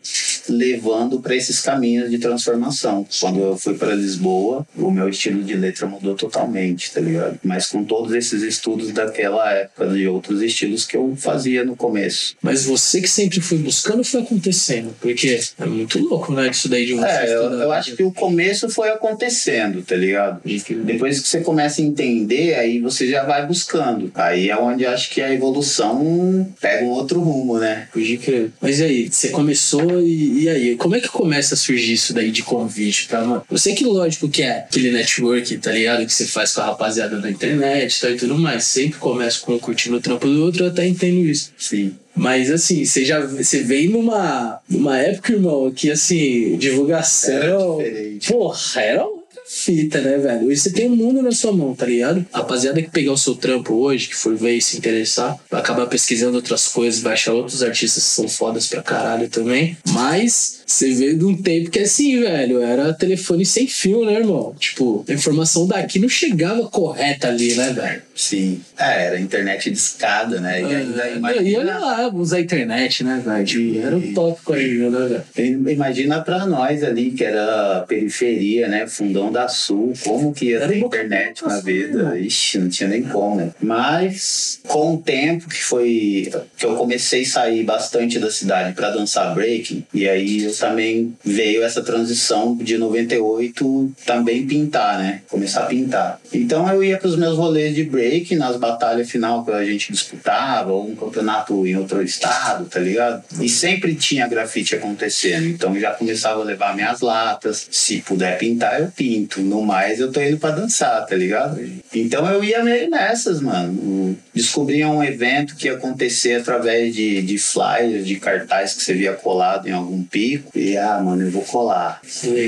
levando 0.49 1.21
para 1.21 1.35
esses 1.35 1.61
caminhos 1.61 2.11
de 2.11 2.19
transformação. 2.19 3.07
Quando 3.21 3.41
eu 3.41 3.57
fui 3.57 3.75
para 3.75 3.95
Lisboa, 3.95 4.67
o 4.77 4.91
meu 4.91 5.09
estilo 5.09 5.43
de 5.43 5.55
letra 5.55 5.87
mudou 5.87 6.15
totalmente, 6.15 6.93
tá 6.93 7.01
ligado? 7.01 7.39
Mas 7.43 7.67
com 7.67 7.85
todos 7.85 8.13
esses 8.15 8.43
estudos 8.43 8.93
daquela 8.93 9.53
época 9.53 9.89
de 9.89 10.07
outros 10.07 10.43
estilos 10.43 10.85
que 10.85 10.97
eu 10.97 11.15
fazia 11.17 11.65
no 11.65 11.77
começo. 11.77 12.37
Mas 12.43 12.65
você 12.65 13.01
que 13.01 13.09
sempre 13.09 13.41
foi 13.41 13.59
buscando 13.59 14.05
foi 14.05 14.21
acontecendo. 14.21 14.95
Porque 15.01 15.41
é 15.59 15.67
muito 15.67 15.99
louco, 15.99 16.33
né? 16.33 16.51
Isso 16.51 16.69
daí 16.69 16.87
de 16.87 16.95
você. 16.95 17.07
É, 17.07 17.35
eu, 17.35 17.53
eu 17.53 17.73
acho 17.73 17.97
que 17.97 18.03
o 18.03 18.13
começo 18.13 18.69
foi 18.69 18.91
acontecendo, 18.91 19.83
tá 19.83 19.97
ligado? 19.97 20.41
Depois 20.85 21.21
que 21.21 21.29
você 21.29 21.41
começa 21.41 21.81
a 21.81 21.85
entender, 21.85 22.55
aí 22.55 22.81
você 22.81 23.09
já 23.09 23.25
vai 23.25 23.47
buscando. 23.47 24.11
Aí 24.15 24.51
é 24.51 24.57
onde 24.57 24.85
eu 24.85 24.91
acho 24.91 25.11
que 25.11 25.21
a 25.21 25.33
evolução 25.33 26.47
pega 26.61 26.85
um 26.85 26.91
outro 26.91 27.21
rumo, 27.21 27.59
né? 27.59 27.89
Pode 27.93 28.17
crer. 28.19 28.51
Mas 28.61 28.81
e 28.81 28.85
aí, 28.85 29.09
você 29.11 29.29
começou 29.29 30.01
e, 30.01 30.30
e 30.31 30.49
aí? 30.49 30.77
Como 30.77 30.95
é 30.95 31.01
que 31.01 31.09
começa 31.09 31.55
a 31.55 31.57
surgir 31.57 31.93
isso 31.93 32.15
daí 32.15 32.31
de 32.31 32.43
convite 32.43 33.07
pra 33.07 33.25
mano? 33.25 33.45
Eu 33.51 33.59
sei 33.59 33.75
que 33.75 33.85
lógico 33.85 34.29
que 34.29 34.43
é 34.43 34.61
aquele 34.61 34.91
network, 34.91 35.59
tá 35.59 35.73
ligado? 35.73 36.07
Que 36.07 36.13
você 36.13 36.27
faz 36.27 36.55
com 36.55 36.61
a 36.61 36.67
rapaziada 36.67 37.19
da 37.19 37.31
internet 37.31 38.01
tá, 38.01 38.11
e 38.11 38.17
tudo 38.17 38.39
mais. 38.39 38.65
Sempre 38.65 38.99
começa 38.99 39.41
com 39.41 39.55
um 39.55 39.59
curtindo 39.59 39.97
o 39.97 40.01
trampo 40.01 40.27
do 40.27 40.45
outro, 40.45 40.65
eu 40.65 40.71
até 40.71 40.87
entendo 40.87 41.27
isso. 41.27 41.53
Sim. 41.59 41.95
Mas 42.15 42.51
assim, 42.51 42.85
você 42.85 43.05
já 43.05 43.21
você 43.21 43.63
vem 43.63 43.89
numa, 43.89 44.61
numa 44.69 44.99
época, 44.99 45.33
irmão, 45.33 45.71
que 45.71 45.91
assim, 45.91 46.57
divulgação. 46.57 47.81
Era 47.81 47.89
diferente. 47.89 48.33
Porra, 48.33 48.81
era 48.81 49.05
outra 49.05 49.20
fita, 49.53 50.01
né, 50.01 50.17
velho? 50.17 50.47
Hoje 50.47 50.61
você 50.61 50.71
tem 50.71 50.89
um 50.89 50.95
mundo 50.95 51.21
na 51.21 51.33
sua 51.33 51.53
mão, 51.53 51.75
tá 51.75 51.85
ligado? 51.85 52.25
Rapaziada 52.33 52.81
que 52.81 52.89
pegar 52.89 53.13
o 53.13 53.19
seu 53.19 53.35
trampo 53.35 53.75
hoje, 53.75 54.07
que 54.07 54.15
for 54.15 54.37
ver 54.37 54.55
e 54.55 54.63
se 54.63 54.79
interessar, 54.79 55.37
vai 55.51 55.61
acabar 55.61 55.87
pesquisando 55.87 56.37
outras 56.37 56.69
coisas, 56.69 57.01
vai 57.03 57.15
achar 57.15 57.33
outros 57.33 57.61
artistas 57.61 58.05
que 58.05 58.11
são 58.11 58.29
fodas 58.29 58.69
pra 58.69 58.81
caralho 58.81 59.29
também. 59.29 59.77
Mas 59.89 60.63
você 60.65 60.93
vê 60.95 61.15
de 61.15 61.25
um 61.25 61.37
tempo 61.37 61.69
que 61.69 61.81
assim, 61.81 62.21
velho, 62.21 62.63
era 62.63 62.95
telefone 62.95 63.45
sem 63.45 63.67
fio, 63.67 64.05
né, 64.05 64.15
irmão? 64.15 64.55
Tipo, 64.57 65.05
a 65.09 65.13
informação 65.13 65.67
daqui 65.67 65.99
não 65.99 66.09
chegava 66.09 66.69
correta 66.69 67.27
ali, 67.29 67.55
né, 67.55 67.73
velho? 67.73 68.03
Sim. 68.15 68.61
É, 68.79 69.07
era 69.07 69.21
internet 69.21 69.69
de 69.69 69.77
escada, 69.77 70.41
né? 70.41 70.63
E 70.63 70.65
ainda 70.65 71.03
É, 71.09 71.17
imagina, 71.17 71.49
e 71.49 71.57
olha 71.57 71.79
lá, 71.79 72.09
usar 72.15 72.37
a 72.37 72.41
internet, 72.41 73.03
né, 73.03 73.21
velho? 73.25 73.45
Tipo, 73.45 73.79
era 73.87 73.97
o 73.97 74.15
tópico 74.15 74.53
aí, 74.53 74.79
né, 74.79 75.25
velho? 75.37 75.71
imagina 75.71 76.21
pra 76.21 76.47
nós 76.47 76.85
ali, 76.85 77.11
que 77.11 77.25
era 77.25 77.85
periferia, 77.89 78.69
né? 78.69 78.87
Fundão 78.87 79.33
da 79.33 79.40
Sul, 79.49 79.93
como 80.05 80.33
que 80.33 80.47
ia 80.47 80.67
ter 80.67 80.79
internet 80.79 81.45
na 81.45 81.61
vida? 81.61 82.19
Ixi, 82.19 82.59
não 82.59 82.69
tinha 82.69 82.89
nem 82.89 83.03
como? 83.03 83.55
Mas 83.61 84.61
com 84.67 84.95
o 84.95 84.99
tempo 84.99 85.49
que 85.49 85.63
foi 85.63 86.31
que 86.57 86.65
eu 86.65 86.77
comecei 86.77 87.23
a 87.23 87.27
sair 87.27 87.65
bastante 87.65 88.19
da 88.19 88.31
cidade 88.31 88.75
pra 88.75 88.91
dançar 88.91 89.35
breaking, 89.35 89.85
e 89.93 90.09
aí 90.09 90.45
eu 90.45 90.55
também 90.55 91.17
veio 91.25 91.63
essa 91.63 91.83
transição 91.83 92.57
de 92.57 92.79
98 92.79 93.93
também 94.07 94.47
pintar, 94.47 94.99
né? 94.99 95.23
Começar 95.29 95.65
a 95.65 95.67
pintar. 95.67 96.21
Então 96.33 96.69
eu 96.69 96.83
ia 96.83 96.99
pros 96.99 97.17
meus 97.17 97.37
rolês 97.37 97.75
de 97.75 97.85
break, 97.85 98.35
nas 98.37 98.57
batalhas 98.57 99.11
final 99.11 99.45
que 99.45 99.51
a 99.51 99.65
gente 99.65 99.93
disputava, 99.93 100.73
ou 100.73 100.89
um 100.89 100.95
campeonato 100.95 101.67
em 101.67 101.77
outro 101.77 102.03
estado, 102.03 102.67
tá 102.67 102.81
ligado? 102.81 103.23
E 103.41 103.49
sempre 103.49 103.95
tinha 103.95 104.27
grafite 104.27 104.75
acontecendo. 104.75 105.47
Então 105.47 105.75
eu 105.75 105.81
já 105.81 105.93
começava 105.93 106.41
a 106.41 106.45
levar 106.45 106.75
minhas 106.75 107.01
latas. 107.01 107.69
Se 107.71 108.01
puder 108.01 108.39
pintar, 108.39 108.81
eu 108.81 108.89
pinto. 108.89 109.30
No 109.39 109.63
mais, 109.63 110.01
eu 110.01 110.11
tô 110.11 110.21
indo 110.21 110.39
pra 110.39 110.51
dançar, 110.51 111.07
tá 111.07 111.15
ligado? 111.15 111.61
Então 111.95 112.29
eu 112.31 112.43
ia 112.43 112.63
meio 112.63 112.89
nessas, 112.89 113.41
mano. 113.41 114.17
Descobria 114.35 114.89
um 114.89 115.03
evento 115.03 115.57
que 115.57 115.67
ia 115.67 115.75
acontecer 115.75 116.35
através 116.35 116.95
de, 116.95 117.23
de 117.23 117.39
flyers, 117.39 118.07
de 118.07 118.17
cartaz 118.17 118.75
que 118.75 118.83
você 118.83 118.95
via 118.95 119.13
colado 119.13 119.69
em 119.69 119.73
algum 119.73 120.03
pico. 120.03 120.51
E, 120.57 120.77
ah, 120.77 121.01
mano, 121.01 121.23
eu 121.23 121.31
vou 121.31 121.43
colar. 121.43 122.01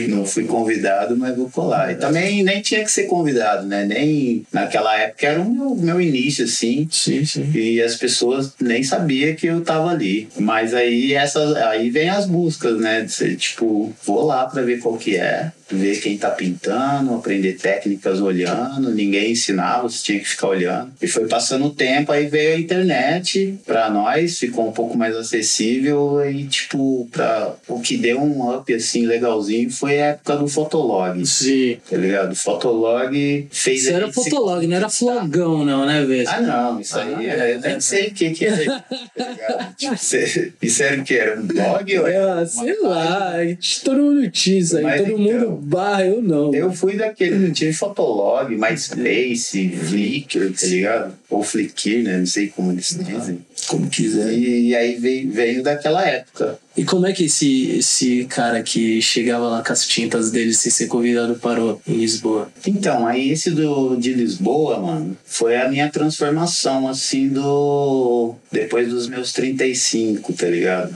Não 0.09 0.25
fui 0.25 0.45
convidado, 0.45 1.17
mas 1.17 1.37
vou 1.37 1.51
colar. 1.51 1.93
E 1.93 1.97
também 1.97 2.43
nem 2.43 2.61
tinha 2.61 2.85
que 2.85 2.91
ser 2.91 3.05
convidado, 3.05 3.67
né? 3.67 3.85
Nem 3.85 4.47
naquela 4.53 4.97
época 4.99 5.27
era 5.27 5.41
o 5.41 5.51
meu, 5.51 5.75
meu 5.75 6.01
início, 6.01 6.45
assim. 6.45 6.89
Sim, 6.91 7.25
sim. 7.25 7.51
E 7.55 7.83
as 7.83 7.97
pessoas 7.97 8.53
nem 8.61 8.83
sabiam 8.83 9.35
que 9.35 9.47
eu 9.47 9.61
tava 9.62 9.91
ali. 9.91 10.29
Mas 10.39 10.75
aí 10.75 11.15
essas, 11.15 11.55
aí 11.57 11.91
vem 11.91 12.09
as 12.09 12.27
buscas, 12.27 12.79
né? 12.81 13.03
De 13.03 13.12
ser, 13.12 13.37
tipo, 13.37 13.93
vou 14.05 14.25
lá 14.25 14.47
pra 14.47 14.62
ver 14.62 14.79
qual 14.79 14.97
que 14.97 15.17
é, 15.17 15.53
ver 15.71 16.01
quem 16.01 16.17
tá 16.17 16.31
pintando, 16.31 16.72
aprender 16.76 17.55
técnicas 17.55 18.21
olhando. 18.21 18.91
Ninguém 18.91 19.33
ensinava, 19.33 19.88
você 19.88 20.02
tinha 20.02 20.19
que 20.19 20.29
ficar 20.29 20.49
olhando. 20.49 20.93
E 21.00 21.07
foi 21.07 21.26
passando 21.26 21.67
o 21.67 21.71
tempo, 21.71 22.12
aí 22.12 22.26
veio 22.26 22.55
a 22.57 22.59
internet 22.59 23.59
pra 23.67 23.91
nós, 23.91 24.38
ficou 24.38 24.69
um 24.69 24.73
pouco 24.73 24.97
mais 24.97 25.17
acessível 25.17 26.25
e 26.29 26.45
tipo, 26.45 27.09
pra, 27.11 27.55
que 27.83 27.97
deu 27.97 28.21
um 28.21 28.55
up 28.55 28.73
assim 28.73 29.07
legalzinho 29.07 29.71
foi 29.71 30.00
a 30.00 30.07
época 30.07 30.37
do 30.37 30.49
Fotolog. 30.49 31.25
Sim. 31.26 31.79
Tá 31.88 31.97
ligado? 31.97 32.33
O 32.33 32.37
Fotolog 32.37 33.49
fez. 33.50 33.83
Isso 33.85 33.91
era 33.93 34.07
gente 34.07 34.14
se 34.14 34.31
fotolog, 34.31 34.67
não 34.67 34.76
era 34.76 34.88
flogão, 34.88 35.64
não, 35.64 35.87
né, 35.87 36.05
velho? 36.05 36.29
Ah, 36.29 36.41
não, 36.41 36.81
isso 36.81 36.99
aí 36.99 37.14
Ah, 37.14 37.23
é, 37.23 37.26
é, 37.50 37.55
eu 37.55 37.61
nem 37.61 37.73
é. 37.73 37.81
sei 37.81 38.09
o 38.09 38.14
que, 38.14 38.31
que 38.31 38.47
é. 38.47 38.64
tá? 38.64 38.85
Tipo, 39.76 39.97
cê- 39.97 40.52
isso 40.62 40.83
era 40.83 41.00
o 41.00 41.05
que? 41.05 41.14
Era 41.14 41.41
um 41.41 41.47
blog? 41.47 41.99
Ou 41.99 42.07
era 42.07 42.47
sei 42.47 42.81
lá, 42.83 43.43
é 43.43 43.57
todo 43.85 43.99
mundo 44.00 44.31
tinha 44.31 44.59
isso 44.59 44.76
aí, 44.76 44.83
Mas 44.83 45.00
todo 45.00 45.11
então, 45.12 45.19
mundo 45.19 45.50
barra, 45.62 46.05
eu 46.07 46.23
não. 46.23 46.55
Eu 46.55 46.62
fui 46.71 46.97
daquele, 46.97 47.47
eu 47.47 47.52
tive 47.52 47.73
Fotolog, 47.73 48.54
MySpace, 48.54 49.71
Flickr, 49.71 50.52
tá 50.52 50.66
ligado? 50.66 51.14
Ou 51.31 51.42
Flickr, 51.42 52.02
né? 52.02 52.19
Não 52.19 52.26
sei 52.26 52.49
como 52.49 52.71
eles 52.71 52.95
dizem. 53.02 53.40
Como 53.66 53.88
quiser. 53.88 54.33
E 54.33 54.75
aí 54.75 54.97
veio, 54.97 55.31
veio 55.31 55.62
daquela 55.62 56.07
época. 56.07 56.59
E 56.75 56.85
como 56.85 57.07
é 57.07 57.12
que 57.12 57.25
esse, 57.25 57.71
esse 57.76 58.25
cara 58.25 58.62
que 58.62 59.00
chegava 59.02 59.47
lá 59.47 59.62
com 59.62 59.73
as 59.73 59.87
tintas 59.87 60.31
dele 60.31 60.54
sem 60.54 60.73
ser 60.73 60.87
convidado 60.87 61.35
parou 61.35 61.81
em 61.87 61.97
Lisboa? 61.97 62.50
Então, 62.66 63.07
aí 63.07 63.31
esse 63.31 63.50
do, 63.50 63.95
de 63.97 64.14
Lisboa, 64.14 64.81
mano, 64.81 65.16
foi 65.25 65.57
a 65.57 65.69
minha 65.69 65.90
transformação, 65.90 66.88
assim, 66.88 67.28
do. 67.28 68.35
Depois 68.50 68.88
dos 68.88 69.07
meus 69.07 69.33
35, 69.33 70.33
tá 70.33 70.47
ligado? 70.47 70.95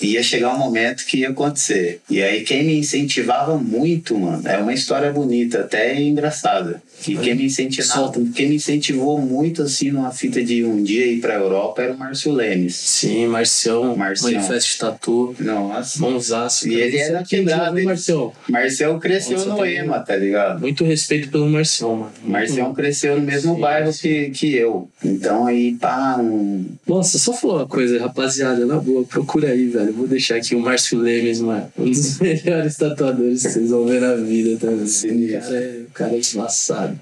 Ia 0.00 0.22
chegar 0.22 0.54
um 0.54 0.58
momento 0.58 1.06
que 1.06 1.18
ia 1.18 1.30
acontecer. 1.30 2.00
E 2.10 2.22
aí, 2.22 2.42
quem 2.42 2.64
me 2.64 2.78
incentivava 2.78 3.56
muito, 3.56 4.18
mano, 4.18 4.46
é 4.46 4.58
uma 4.58 4.74
história 4.74 5.10
bonita, 5.10 5.60
até 5.60 6.00
engraçada. 6.02 6.82
Que 7.00 7.16
quem 7.16 7.34
me 7.34 7.46
incentivava, 7.46 8.12
quem 8.34 8.48
me 8.48 8.56
incentivou 8.56 9.18
muito, 9.20 9.62
assim, 9.62 9.90
numa 9.90 10.10
fita 10.10 10.42
de 10.42 10.64
um 10.64 10.82
dia 10.82 11.06
ir 11.06 11.20
pra 11.20 11.34
Europa 11.34 11.71
era 11.80 11.92
o 11.92 11.98
Márcio 11.98 12.32
Lemes. 12.32 12.74
Sim, 12.74 13.26
Marcião, 13.26 13.96
Marcião. 13.96 14.32
Manifesto 14.32 14.78
Tatu, 14.78 15.34
Nossa. 15.40 16.00
mãozaço. 16.00 16.68
E 16.68 16.74
ele 16.74 16.98
era 16.98 17.20
é 17.20 17.24
quebrado, 17.24 17.78
hein? 17.78 17.84
Marcião? 17.86 18.32
Marcel 18.48 18.98
cresceu 18.98 19.38
Nossa, 19.38 19.50
no 19.50 19.62
tem- 19.62 19.76
EMA, 19.78 20.00
tá 20.00 20.16
ligado? 20.16 20.60
Muito 20.60 20.84
respeito 20.84 21.28
pelo 21.30 21.48
Marcião, 21.48 21.96
mano. 21.96 22.12
Marcião 22.24 22.74
cresceu 22.74 23.16
no 23.16 23.22
mesmo 23.22 23.54
Sim, 23.54 23.60
bairro 23.60 23.92
sim. 23.92 24.00
que, 24.00 24.30
que 24.30 24.54
eu. 24.56 24.88
Então 25.04 25.46
aí, 25.46 25.74
pá, 25.74 26.16
um, 26.20 26.64
Nossa, 26.86 27.18
só 27.18 27.32
falar 27.32 27.54
uma 27.58 27.66
coisa, 27.66 27.98
rapaziada, 28.00 28.64
na 28.66 28.78
boa, 28.78 29.04
procura 29.04 29.48
aí, 29.48 29.66
velho. 29.68 29.92
Vou 29.92 30.06
deixar 30.08 30.36
aqui 30.36 30.54
o 30.54 30.60
Márcio 30.60 30.98
Lemes, 30.98 31.40
mano. 31.40 31.70
Um 31.78 31.84
dos 31.90 32.18
melhores 32.20 32.76
tatuadores 32.76 33.42
que 33.42 33.48
vocês 33.52 33.70
vão 33.70 33.86
ver 33.86 34.00
na 34.00 34.14
vida 34.14 34.58
também. 34.58 34.82
O 34.84 34.86
Sinistro. 34.88 35.40
cara 35.42 35.56
é, 35.56 35.80
o 35.88 35.90
cara 35.92 36.12
é 36.14 36.20
embaçado. 36.34 36.98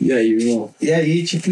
E 0.00 0.12
aí, 0.12 0.32
irmão? 0.32 0.70
E 0.80 0.92
aí, 0.92 1.24
tipo, 1.24 1.50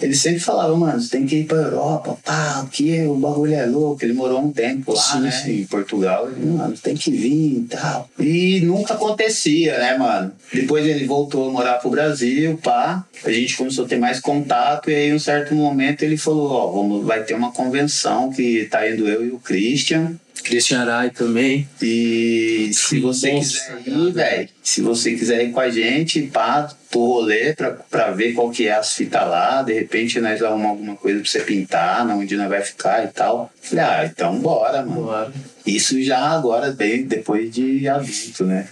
ele 0.00 0.14
sempre 0.14 0.40
falava, 0.40 0.76
mano, 0.76 1.00
você 1.00 1.10
tem 1.10 1.26
que 1.26 1.36
ir 1.36 1.44
pra 1.44 1.58
Europa, 1.58 2.16
pá, 2.24 2.66
que 2.70 3.02
o 3.02 3.14
bagulho 3.14 3.54
é 3.54 3.66
louco. 3.66 4.04
Ele 4.04 4.12
morou 4.12 4.40
um 4.40 4.52
tempo 4.52 4.92
lá, 4.92 5.00
Sim, 5.00 5.20
né, 5.20 5.30
sim. 5.30 5.60
em 5.60 5.66
Portugal. 5.66 6.28
Ele, 6.28 6.46
mano, 6.46 6.74
tem 6.76 6.94
que 6.94 7.10
vir 7.10 7.58
e 7.58 7.66
tal. 7.68 8.08
E 8.18 8.60
nunca 8.60 8.94
acontecia, 8.94 9.78
né, 9.78 9.96
mano? 9.96 10.32
Depois 10.52 10.86
ele 10.86 11.06
voltou 11.06 11.48
a 11.48 11.52
morar 11.52 11.74
pro 11.74 11.90
Brasil, 11.90 12.58
pá. 12.62 13.04
A 13.24 13.30
gente 13.30 13.56
começou 13.56 13.84
a 13.84 13.88
ter 13.88 13.98
mais 13.98 14.20
contato 14.20 14.90
e 14.90 14.94
aí, 14.94 15.08
em 15.10 15.14
um 15.14 15.18
certo 15.18 15.54
momento, 15.54 16.02
ele 16.02 16.16
falou, 16.16 16.50
ó, 16.50 16.70
vamos, 16.72 17.04
vai 17.06 17.22
ter 17.22 17.34
uma 17.34 17.52
convenção 17.52 18.30
que 18.32 18.64
tá 18.70 18.88
indo 18.88 19.08
eu 19.08 19.24
e 19.26 19.30
o 19.30 19.38
Christian. 19.38 20.14
Christian 20.42 20.80
Arai 20.80 21.10
também. 21.10 21.68
E 21.80 22.70
se 22.72 23.00
você 23.00 23.30
quiser 23.32 23.82
ir, 23.86 24.12
velho, 24.12 24.48
se 24.62 24.80
você 24.80 25.14
quiser 25.14 25.44
ir 25.44 25.52
com 25.52 25.60
a 25.60 25.70
gente, 25.70 26.22
pá, 26.22 26.68
pro 26.90 27.00
rolê 27.00 27.54
pra, 27.54 27.70
pra 27.70 28.10
ver 28.10 28.34
qual 28.34 28.50
que 28.50 28.66
é 28.66 28.74
as 28.74 28.94
fitas 28.94 29.22
lá, 29.22 29.62
de 29.62 29.72
repente 29.72 30.20
nós 30.20 30.42
arrumamos 30.42 30.70
alguma 30.70 30.96
coisa 30.96 31.20
pra 31.20 31.30
você 31.30 31.40
pintar, 31.40 32.06
onde 32.08 32.36
nós 32.36 32.48
vai 32.48 32.62
ficar 32.62 33.04
e 33.04 33.08
tal. 33.08 33.50
Falei, 33.60 33.84
ah, 33.84 34.10
então 34.12 34.38
bora, 34.38 34.84
mano. 34.84 35.02
Bora. 35.02 35.32
Isso 35.66 36.02
já 36.02 36.18
agora, 36.18 36.72
bem 36.72 37.04
depois 37.04 37.50
de 37.50 37.88
adulto, 37.88 38.44
né? 38.44 38.68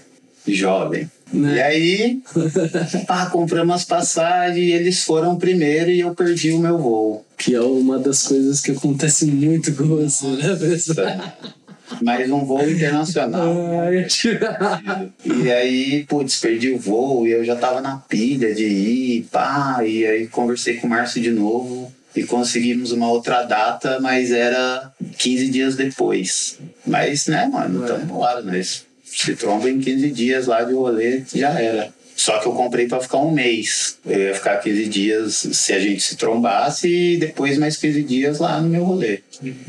Jovem. 0.46 1.08
Né? 1.32 1.56
E 1.56 1.60
aí, 1.60 2.22
pá, 3.06 3.26
compramos 3.26 3.76
as 3.76 3.84
passagens 3.84 4.56
e 4.56 4.72
eles 4.72 5.04
foram 5.04 5.36
primeiro 5.36 5.90
e 5.90 6.00
eu 6.00 6.14
perdi 6.14 6.52
o 6.52 6.58
meu 6.58 6.78
voo. 6.78 7.24
Que 7.38 7.54
é 7.54 7.60
uma 7.60 7.98
das 7.98 8.26
coisas 8.26 8.60
que 8.60 8.72
acontece 8.72 9.26
muito 9.26 9.72
com 9.74 9.84
você, 9.84 10.26
né, 10.26 10.56
pessoal? 10.56 11.06
Mais 12.02 12.30
um 12.30 12.44
voo 12.44 12.68
internacional. 12.68 13.52
Ai, 13.80 14.06
E 15.24 15.50
aí, 15.50 16.04
putz, 16.04 16.40
perdi 16.40 16.70
o 16.70 16.78
voo 16.78 17.26
e 17.26 17.32
eu 17.32 17.44
já 17.44 17.56
tava 17.56 17.80
na 17.80 17.96
pilha 17.96 18.54
de 18.54 18.64
ir, 18.64 19.28
pá. 19.30 19.80
E 19.84 20.06
aí 20.06 20.26
conversei 20.26 20.76
com 20.76 20.86
o 20.86 20.90
Márcio 20.90 21.20
de 21.20 21.30
novo 21.30 21.92
e 22.14 22.24
conseguimos 22.24 22.92
uma 22.92 23.10
outra 23.10 23.42
data, 23.42 24.00
mas 24.00 24.30
era 24.30 24.92
15 25.18 25.48
dias 25.48 25.76
depois. 25.76 26.58
Mas, 26.86 27.26
né, 27.26 27.48
mano, 27.52 27.82
Ué. 27.82 27.86
tamo 27.86 28.06
bora, 28.06 28.42
nós 28.42 28.84
se 29.04 29.34
tromba 29.34 29.68
em 29.68 29.80
15 29.80 30.10
dias 30.10 30.46
lá 30.46 30.62
de 30.62 30.72
rolê, 30.72 31.22
já 31.34 31.50
era. 31.60 31.92
Só 32.20 32.38
que 32.38 32.46
eu 32.46 32.52
comprei 32.52 32.86
pra 32.86 33.00
ficar 33.00 33.16
um 33.16 33.30
mês. 33.30 33.96
Eu 34.04 34.18
ia 34.20 34.34
ficar 34.34 34.58
15 34.58 34.84
dias 34.90 35.34
se 35.52 35.72
a 35.72 35.78
gente 35.80 36.02
se 36.02 36.16
trombasse 36.16 36.86
e 36.86 37.16
depois 37.16 37.56
mais 37.56 37.78
15 37.78 38.02
dias 38.02 38.38
lá 38.38 38.60
no 38.60 38.68
meu 38.68 38.84
rolê. 38.84 39.20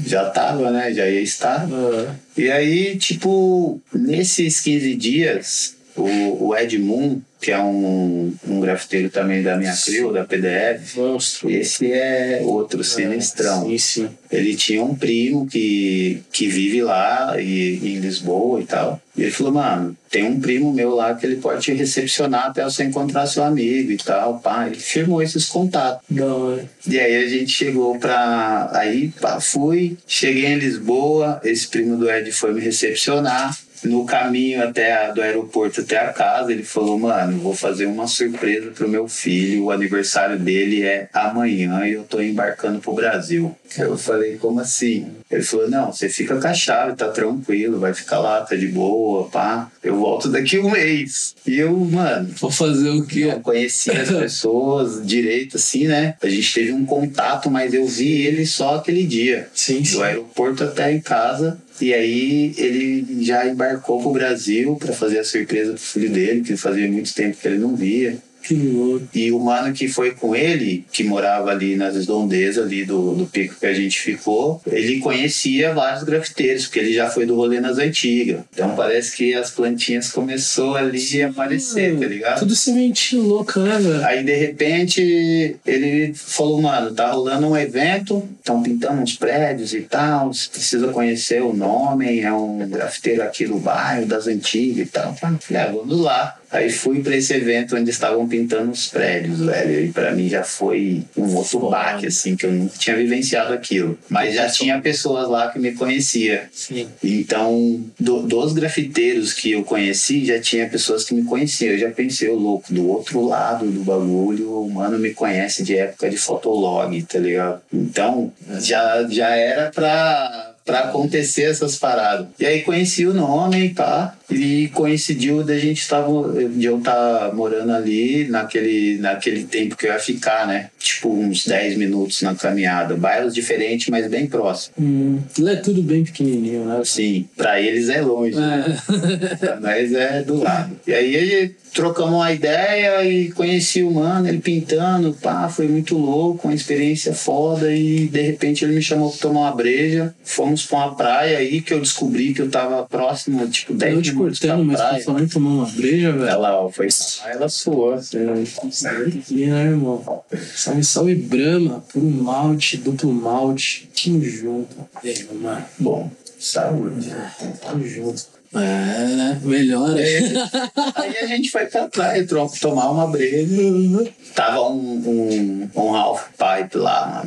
Já 0.06 0.30
tava, 0.32 0.70
né? 0.70 0.94
Já 0.94 1.08
ia 1.08 1.22
estar. 1.22 1.66
Ah, 1.72 2.14
E 2.38 2.52
aí, 2.52 2.98
tipo, 2.98 3.80
nesses 3.94 4.60
15 4.60 4.96
dias, 4.96 5.76
o, 5.96 6.48
o 6.48 6.58
Ed 6.58 6.78
Moon, 6.78 7.22
que 7.42 7.52
é 7.52 7.60
um, 7.60 8.34
um 8.48 8.60
grafiteiro 8.60 9.10
também 9.10 9.42
da 9.42 9.58
minha 9.58 9.76
crew, 9.76 10.14
da 10.14 10.24
PDF, 10.24 10.96
monstro. 10.96 11.50
esse 11.50 11.92
é 11.92 12.40
outro 12.44 12.84
sinistrão. 12.84 13.68
Sim, 13.68 13.78
sim. 13.80 14.10
Ele 14.32 14.56
tinha 14.56 14.84
um 14.84 14.96
primo 14.96 15.48
que, 15.48 16.22
que 16.32 16.48
vive 16.48 16.84
lá 16.84 17.42
e, 17.42 17.80
em 17.84 18.00
Lisboa 18.00 18.62
e 18.62 18.66
tal. 18.66 19.02
E 19.18 19.24
ele 19.24 19.32
falou, 19.32 19.54
mano, 19.54 19.98
tem 20.10 20.24
um 20.24 20.40
primo 20.40 20.72
meu 20.72 20.96
lá 20.96 21.16
que 21.16 21.26
ele 21.26 21.38
pode 21.38 21.62
te 21.62 21.74
recepcionar 21.74 22.46
até 22.46 22.64
você 22.64 22.84
encontrar 22.84 23.26
seu 23.26 23.44
amigo 23.44 23.92
e 23.92 23.98
tal. 23.98 24.40
Pá, 24.40 24.68
ele 24.68 24.80
firmou 24.80 25.22
esses 25.22 25.48
contatos. 25.48 26.06
Da 26.10 26.34
hora. 26.34 26.70
E 26.88 27.00
aí 27.00 27.24
a 27.24 27.28
gente 27.28 27.52
chegou 27.52 27.98
pra. 27.98 28.70
Aí 28.72 29.10
pá, 29.20 29.42
fui, 29.42 29.98
cheguei 30.08 30.46
em 30.46 30.60
Lisboa, 30.60 31.42
esse 31.44 31.68
primo 31.68 31.98
do 31.98 32.10
Ed 32.10 32.32
foi 32.32 32.54
me 32.54 32.62
recepcionar. 32.62 33.58
No 33.84 34.06
caminho 34.06 34.64
até 34.64 34.94
a- 34.94 35.12
do 35.12 35.22
aeroporto 35.22 35.82
até 35.82 35.98
a 35.98 36.14
casa, 36.14 36.52
ele 36.52 36.64
falou: 36.64 37.00
Mano, 37.00 37.40
vou 37.40 37.56
fazer 37.56 37.86
uma 37.86 38.08
surpresa 38.08 38.72
pro 38.72 38.88
meu 38.88 39.08
filho. 39.08 39.66
O 39.66 39.72
aniversário 39.72 40.38
dele 40.38 40.84
é 40.84 41.10
amanhã 41.14 41.88
e 41.88 41.94
eu 41.94 42.04
tô 42.04 42.22
embarcando 42.22 42.80
pro 42.80 42.94
Brasil. 42.94 43.56
Eu 43.78 43.98
falei: 43.98 44.38
Como 44.38 44.60
assim? 44.60 45.08
Ele 45.30 45.42
falou: 45.44 45.70
Não, 45.70 45.92
você 45.92 46.10
fica 46.10 46.36
com 46.40 46.48
a 46.48 46.54
chave, 46.54 46.96
tá 46.96 47.10
tranquilo, 47.10 47.80
vai 47.80 47.94
ficar 47.94 48.20
lá, 48.20 48.42
tá 48.42 48.56
de 48.56 48.68
boa, 48.68 49.28
pá. 49.30 49.72
Eu 49.84 49.96
volto 49.98 50.30
daqui 50.30 50.60
um 50.60 50.70
mês. 50.70 51.36
E 51.48 51.58
eu, 51.58 51.76
mano, 51.76 52.30
Vou 52.40 52.52
fazer 52.52 52.90
o 52.90 53.06
quê? 53.06 53.30
eu 53.34 53.40
conhecia 53.40 54.00
as 54.02 54.10
pessoas 54.10 55.02
direito, 55.06 55.58
assim, 55.58 55.88
né? 55.88 56.16
A 56.22 56.30
gente 56.30 56.54
teve 56.54 56.72
um 56.72 56.86
contato, 56.86 57.50
mas 57.50 57.74
eu 57.74 57.86
vi 57.88 58.22
ele 58.26 58.46
só 58.46 58.76
aquele 58.76 59.06
dia. 59.06 59.50
Sim, 59.54 59.84
sim. 59.84 59.96
Do 59.98 60.04
aeroporto 60.04 60.64
até 60.64 60.92
em 60.92 61.02
casa. 61.02 61.58
E 61.80 61.94
aí 61.94 62.54
ele 62.58 63.24
já 63.24 63.48
embarcou 63.48 64.02
pro 64.02 64.12
Brasil 64.12 64.76
para 64.76 64.94
fazer 64.94 65.20
a 65.20 65.24
surpresa 65.24 65.74
pro 65.74 65.82
filho 65.82 66.12
dele, 66.12 66.42
que 66.42 66.58
fazia 66.58 66.92
muito 66.92 67.14
tempo 67.14 67.38
que 67.38 67.48
ele 67.48 67.58
não 67.58 67.76
via. 67.76 68.18
Que 68.42 68.56
louco. 68.56 69.08
E 69.14 69.32
o 69.32 69.40
mano 69.40 69.74
que 69.74 69.88
foi 69.88 70.12
com 70.12 70.36
ele, 70.36 70.86
que 70.92 71.04
morava 71.04 71.52
ali 71.52 71.76
nas 71.76 71.96
redondezas 71.96 72.66
ali 72.66 72.84
do, 72.86 73.14
do 73.14 73.26
pico 73.26 73.56
que 73.60 73.66
a 73.66 73.74
gente 73.74 74.00
ficou, 74.00 74.62
ele 74.68 75.00
conhecia 75.00 75.74
vários 75.74 76.04
grafiteiros, 76.04 76.66
porque 76.66 76.80
ele 76.80 76.94
já 76.94 77.10
foi 77.10 77.26
do 77.26 77.36
rolê 77.36 77.60
nas 77.60 77.78
antigas. 77.78 78.42
Então 78.54 78.76
parece 78.76 79.16
que 79.16 79.34
as 79.34 79.52
plantinhas 79.52 80.12
começou 80.12 80.76
ali 80.76 81.22
a 81.22 81.30
aparecer, 81.30 81.98
tá 81.98 82.06
ligado? 82.08 82.40
Tudo 82.40 82.56
sementinho 82.56 83.24
louca, 83.24 83.62
né, 83.62 83.78
velho? 83.78 84.06
Aí 84.06 84.24
de 84.24 84.36
repente 84.36 85.56
ele 85.66 86.14
falou, 86.14 86.62
mano, 86.62 86.94
tá 86.94 87.12
rolando 87.12 87.48
um 87.48 87.58
evento, 87.58 88.28
estão 88.38 88.62
pintando 88.62 89.02
uns 89.02 89.16
prédios 89.16 89.74
e 89.74 89.82
tal, 89.82 90.34
você 90.34 90.50
precisa 90.50 90.88
conhecer 90.88 91.42
o 91.42 91.54
nome, 91.54 92.20
é 92.20 92.32
um 92.32 92.68
grafiteiro 92.70 93.24
aqui 93.24 93.46
do 93.46 93.58
bairro, 93.58 94.06
das 94.06 94.28
antigas 94.28 94.88
e 94.88 94.90
tal. 94.90 95.16
Falei, 95.16 95.62
ah, 95.62 95.72
vamos 95.72 96.00
lá. 96.00 96.41
Aí 96.52 96.70
fui 96.70 97.02
pra 97.02 97.16
esse 97.16 97.34
evento 97.34 97.76
onde 97.78 97.90
estavam 97.90 98.28
pintando 98.28 98.72
os 98.72 98.88
prédios, 98.88 99.40
velho. 99.40 99.86
E 99.86 99.92
pra 99.92 100.12
mim 100.12 100.28
já 100.28 100.44
foi 100.44 101.04
um 101.16 101.34
outro 101.36 101.70
baque, 101.70 102.08
assim, 102.08 102.36
que 102.36 102.46
eu 102.46 102.52
nunca 102.52 102.78
tinha 102.78 102.96
vivenciado 102.96 103.54
aquilo. 103.54 103.98
Mas 104.10 104.36
já 104.36 104.50
tinha 104.50 104.80
pessoas 104.82 105.30
lá 105.30 105.50
que 105.50 105.58
me 105.60 105.72
conhecia. 105.72 106.50
Sim. 106.52 106.88
Então, 107.04 107.82
do- 108.00 108.24
dos 108.24 108.52
grafiteiros 108.54 109.34
que 109.34 109.52
eu 109.52 109.64
conheci, 109.64 110.26
já 110.26 110.40
tinha 110.42 110.68
pessoas 110.68 111.04
que 111.06 111.14
me 111.14 111.24
conheciam. 111.24 111.72
Eu 111.74 111.80
já 111.80 111.90
pensei, 111.92 112.28
ô 112.30 112.36
louco, 112.36 112.74
do 112.74 112.88
outro 112.88 113.26
lado 113.26 113.66
do 113.72 113.84
bagulho, 113.84 114.62
o 114.64 114.70
mano 114.70 115.00
me 115.00 115.14
conhece 115.14 115.64
de 115.64 115.78
época 115.78 116.10
de 116.10 116.18
fotolog, 116.18 117.02
tá 117.04 117.20
ligado? 117.20 117.62
Então, 117.74 118.32
já, 118.60 119.08
já 119.10 119.30
era 119.36 119.72
pra, 119.72 120.54
pra 120.66 120.80
acontecer 120.82 121.44
essas 121.44 121.78
paradas. 121.78 122.28
E 122.40 122.46
aí 122.46 122.62
conheci 122.62 123.06
o 123.06 123.14
nome 123.14 123.70
pá. 123.74 124.16
E 124.32 124.70
coincidiu 124.70 125.44
da 125.44 125.58
gente 125.58 125.88
tava, 125.88 126.10
de 126.50 126.66
eu 126.66 126.78
estar 126.78 127.34
morando 127.34 127.72
ali 127.72 128.28
naquele, 128.30 128.98
naquele 128.98 129.44
tempo 129.44 129.76
que 129.76 129.88
eu 129.88 129.92
ia 129.92 130.00
ficar, 130.00 130.48
né? 130.48 130.70
Tipo, 130.80 131.10
uns 131.10 131.46
10 131.46 131.78
minutos 131.78 132.22
na 132.22 132.34
caminhada. 132.36 132.96
Bairros 132.96 133.34
diferentes, 133.34 133.88
mas 133.88 134.08
bem 134.08 134.28
próximos. 134.28 134.72
Hum, 134.80 135.20
lá 135.40 135.52
é 135.52 135.56
tudo 135.58 135.82
bem 135.82 136.04
pequenininho, 136.04 136.66
né? 136.66 136.82
Sim, 136.86 137.28
pra 137.36 137.62
eles 137.62 137.90
é 137.90 138.02
longe. 138.02 138.38
É. 138.38 139.36
Pra 139.36 139.60
nós 139.60 139.94
é 139.94 140.24
do 140.24 140.42
lado. 140.42 140.80
E 140.88 140.94
aí 140.94 141.56
trocamos 141.74 142.14
uma 142.14 142.32
ideia 142.32 143.04
e 143.06 143.32
conheci 143.32 143.82
o 143.82 143.92
mano, 143.92 144.28
ele 144.28 144.40
pintando, 144.40 145.14
pá, 145.22 145.50
foi 145.50 145.68
muito 145.68 145.98
louco, 145.98 146.48
uma 146.48 146.54
experiência 146.54 147.14
foda 147.14 147.74
e 147.74 148.08
de 148.08 148.22
repente 148.22 148.64
ele 148.64 148.76
me 148.76 148.82
chamou 148.82 149.10
pra 149.10 149.20
tomar 149.20 149.40
uma 149.42 149.56
breja. 149.56 150.14
Fomos 150.24 150.66
pra 150.66 150.78
uma 150.78 150.96
praia 150.96 151.38
aí 151.38 151.62
que 151.62 151.74
eu 151.74 151.80
descobri 151.80 152.34
que 152.34 152.42
eu 152.42 152.50
tava 152.50 152.84
próximo, 152.84 153.48
tipo, 153.48 153.74
10 153.74 153.96
Eu 153.96 154.02
em 154.30 155.28
tomar 155.28 155.50
uma 155.50 155.68
breja, 155.68 156.12
velho. 156.12 156.28
Ela 156.28 156.72
foi 156.72 156.88
lá, 156.88 157.32
ela 157.32 157.50
suou. 157.50 157.94
Aqui, 157.94 159.46
né, 159.48 159.66
irmão? 159.66 160.24
Salve, 160.56 160.84
salve 160.84 161.16
Brahma, 161.16 161.84
puro 161.92 162.06
malte, 162.06 162.78
duplo 162.78 163.14
malte. 163.14 163.90
Tamo 164.04 164.24
junto. 164.24 164.76
E 165.04 165.10
aí, 165.10 165.28
mano? 165.34 165.66
Bom, 165.80 166.12
saúde. 166.40 167.14
Tamo 167.62 167.86
junto. 167.88 168.41
É? 168.54 169.38
Melhor. 169.46 169.98
É. 169.98 170.20
Aí 170.96 171.18
a 171.18 171.28
gente 171.28 171.50
foi 171.50 171.66
pra 171.68 171.88
tro- 171.88 172.52
tomar 172.60 172.92
uma 172.92 173.08
breja. 173.08 174.12
Tava 174.36 174.62
um, 174.70 174.76
um, 174.76 175.70
um 175.76 175.96
half 175.96 176.28
pipe 176.38 176.78
lá, 176.78 177.24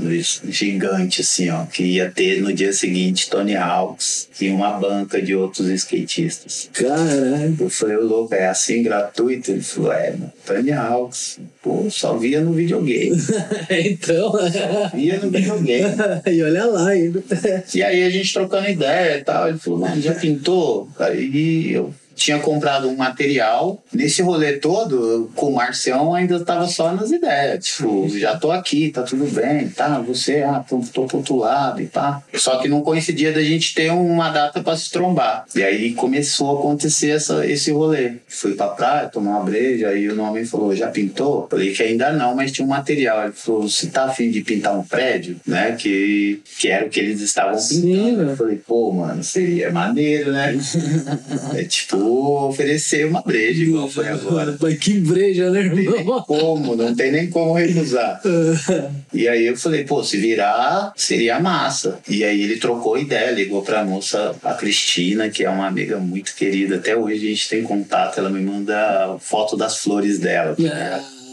gigante 0.48 1.20
assim, 1.20 1.50
ó, 1.50 1.64
que 1.66 1.82
ia 1.82 2.10
ter 2.10 2.40
no 2.42 2.52
dia 2.52 2.72
seguinte 2.72 3.28
Tony 3.28 3.56
Hawks 3.56 4.28
e 4.40 4.48
uma 4.50 4.72
banca 4.72 5.20
de 5.20 5.34
outros 5.34 5.68
skatistas. 5.68 6.68
Caralho. 6.72 7.56
Eu 7.58 7.70
falei, 7.70 7.96
ô 7.96 8.02
louco, 8.04 8.34
é 8.34 8.46
assim 8.46 8.82
gratuito? 8.82 9.50
Ele 9.50 9.62
falou, 9.62 9.92
é, 9.92 10.10
mano, 10.12 10.32
Tony 10.46 10.72
Hawks. 10.72 11.38
Pô, 11.62 11.86
só 11.90 12.16
via 12.18 12.42
no 12.42 12.52
videogame. 12.52 13.16
então. 13.70 14.32
Via 14.94 15.18
no 15.18 15.30
videogame. 15.30 15.94
e 16.30 16.42
olha 16.42 16.66
lá 16.66 16.88
ainda. 16.88 17.22
E 17.74 17.82
aí 17.82 18.02
a 18.04 18.10
gente 18.10 18.32
trocando 18.34 18.68
ideia 18.68 19.18
e 19.18 19.24
tal, 19.24 19.48
ele 19.48 19.58
falou, 19.58 19.80
mano, 19.80 20.00
já 20.00 20.14
pintou? 20.14 20.88
Aí 21.14 21.70
eu 21.72 21.94
tinha 22.14 22.38
comprado 22.38 22.88
um 22.88 22.96
material. 22.96 23.82
Nesse 23.92 24.22
rolê 24.22 24.54
todo, 24.54 25.30
com 25.34 25.46
o 25.46 25.54
Marcião 25.54 26.14
ainda 26.14 26.44
tava 26.44 26.66
só 26.66 26.92
nas 26.92 27.10
ideias. 27.10 27.64
Tipo, 27.66 28.08
já 28.08 28.36
tô 28.36 28.50
aqui, 28.50 28.90
tá 28.90 29.02
tudo 29.02 29.26
bem, 29.26 29.68
tá? 29.68 29.98
Você, 30.00 30.42
ah, 30.42 30.64
tô, 30.66 30.80
tô 30.92 31.04
pro 31.06 31.18
outro 31.18 31.36
lado 31.36 31.80
e 31.82 31.86
pá. 31.86 32.22
Só 32.34 32.58
que 32.58 32.68
não 32.68 32.82
coincidia 32.82 33.32
da 33.32 33.42
gente 33.42 33.74
ter 33.74 33.90
uma 33.90 34.30
data 34.30 34.62
pra 34.62 34.76
se 34.76 34.90
trombar. 34.90 35.44
E 35.54 35.62
aí 35.62 35.92
começou 35.94 36.56
a 36.56 36.60
acontecer 36.60 37.10
essa, 37.10 37.46
esse 37.46 37.70
rolê. 37.70 38.14
Fui 38.28 38.54
pra 38.54 38.68
praia, 38.68 39.08
tomar 39.08 39.32
uma 39.32 39.44
breja, 39.44 39.88
aí 39.88 40.08
o 40.08 40.14
nome 40.14 40.44
falou, 40.44 40.74
já 40.74 40.88
pintou? 40.88 41.46
Falei 41.50 41.72
que 41.72 41.82
ainda 41.82 42.12
não, 42.12 42.34
mas 42.34 42.52
tinha 42.52 42.64
um 42.64 42.70
material. 42.70 43.24
Ele 43.24 43.32
falou, 43.32 43.68
você 43.68 43.88
tá 43.88 44.04
afim 44.04 44.30
de 44.30 44.40
pintar 44.42 44.78
um 44.78 44.82
prédio? 44.82 45.36
Né? 45.46 45.72
Que, 45.72 46.42
que 46.58 46.68
era 46.68 46.86
o 46.86 46.90
que 46.90 47.00
eles 47.00 47.20
estavam 47.20 47.58
Sim, 47.58 47.82
pintando. 47.82 48.16
velho. 48.16 48.30
Eu 48.30 48.36
falei, 48.36 48.56
pô, 48.56 48.92
mano, 48.92 49.22
seria 49.22 49.70
maneiro, 49.70 50.32
né? 50.32 50.54
é 51.54 51.64
tipo 51.64 52.03
oferecer 52.06 53.06
uma 53.06 53.22
breja 53.22 53.62
igual 53.62 53.88
foi 53.88 54.08
agora. 54.08 54.56
Mas 54.60 54.78
que 54.78 54.94
breja, 55.00 55.50
né, 55.50 55.62
Não 55.64 55.74
tem 55.74 55.84
nem 55.90 56.00
irmão? 56.00 56.22
como, 56.22 56.76
não 56.76 56.94
tem 56.94 57.12
nem 57.12 57.30
como 57.30 57.54
recusar. 57.54 58.20
E 59.12 59.28
aí 59.28 59.46
eu 59.46 59.56
falei, 59.56 59.84
pô, 59.84 60.02
se 60.02 60.16
virar, 60.16 60.92
seria 60.96 61.38
massa. 61.38 62.00
E 62.08 62.24
aí 62.24 62.42
ele 62.42 62.56
trocou 62.56 62.98
ideia, 62.98 63.30
ligou 63.30 63.62
pra 63.62 63.84
moça, 63.84 64.34
a 64.42 64.54
Cristina, 64.54 65.28
que 65.28 65.44
é 65.44 65.48
uma 65.50 65.68
amiga 65.68 65.98
muito 65.98 66.34
querida. 66.34 66.76
Até 66.76 66.96
hoje 66.96 67.24
a 67.26 67.28
gente 67.30 67.48
tem 67.48 67.62
contato, 67.62 68.18
ela 68.18 68.28
me 68.28 68.40
manda 68.40 69.16
foto 69.20 69.56
das 69.56 69.78
flores 69.78 70.18
dela. 70.18 70.56
ligado? 70.58 71.23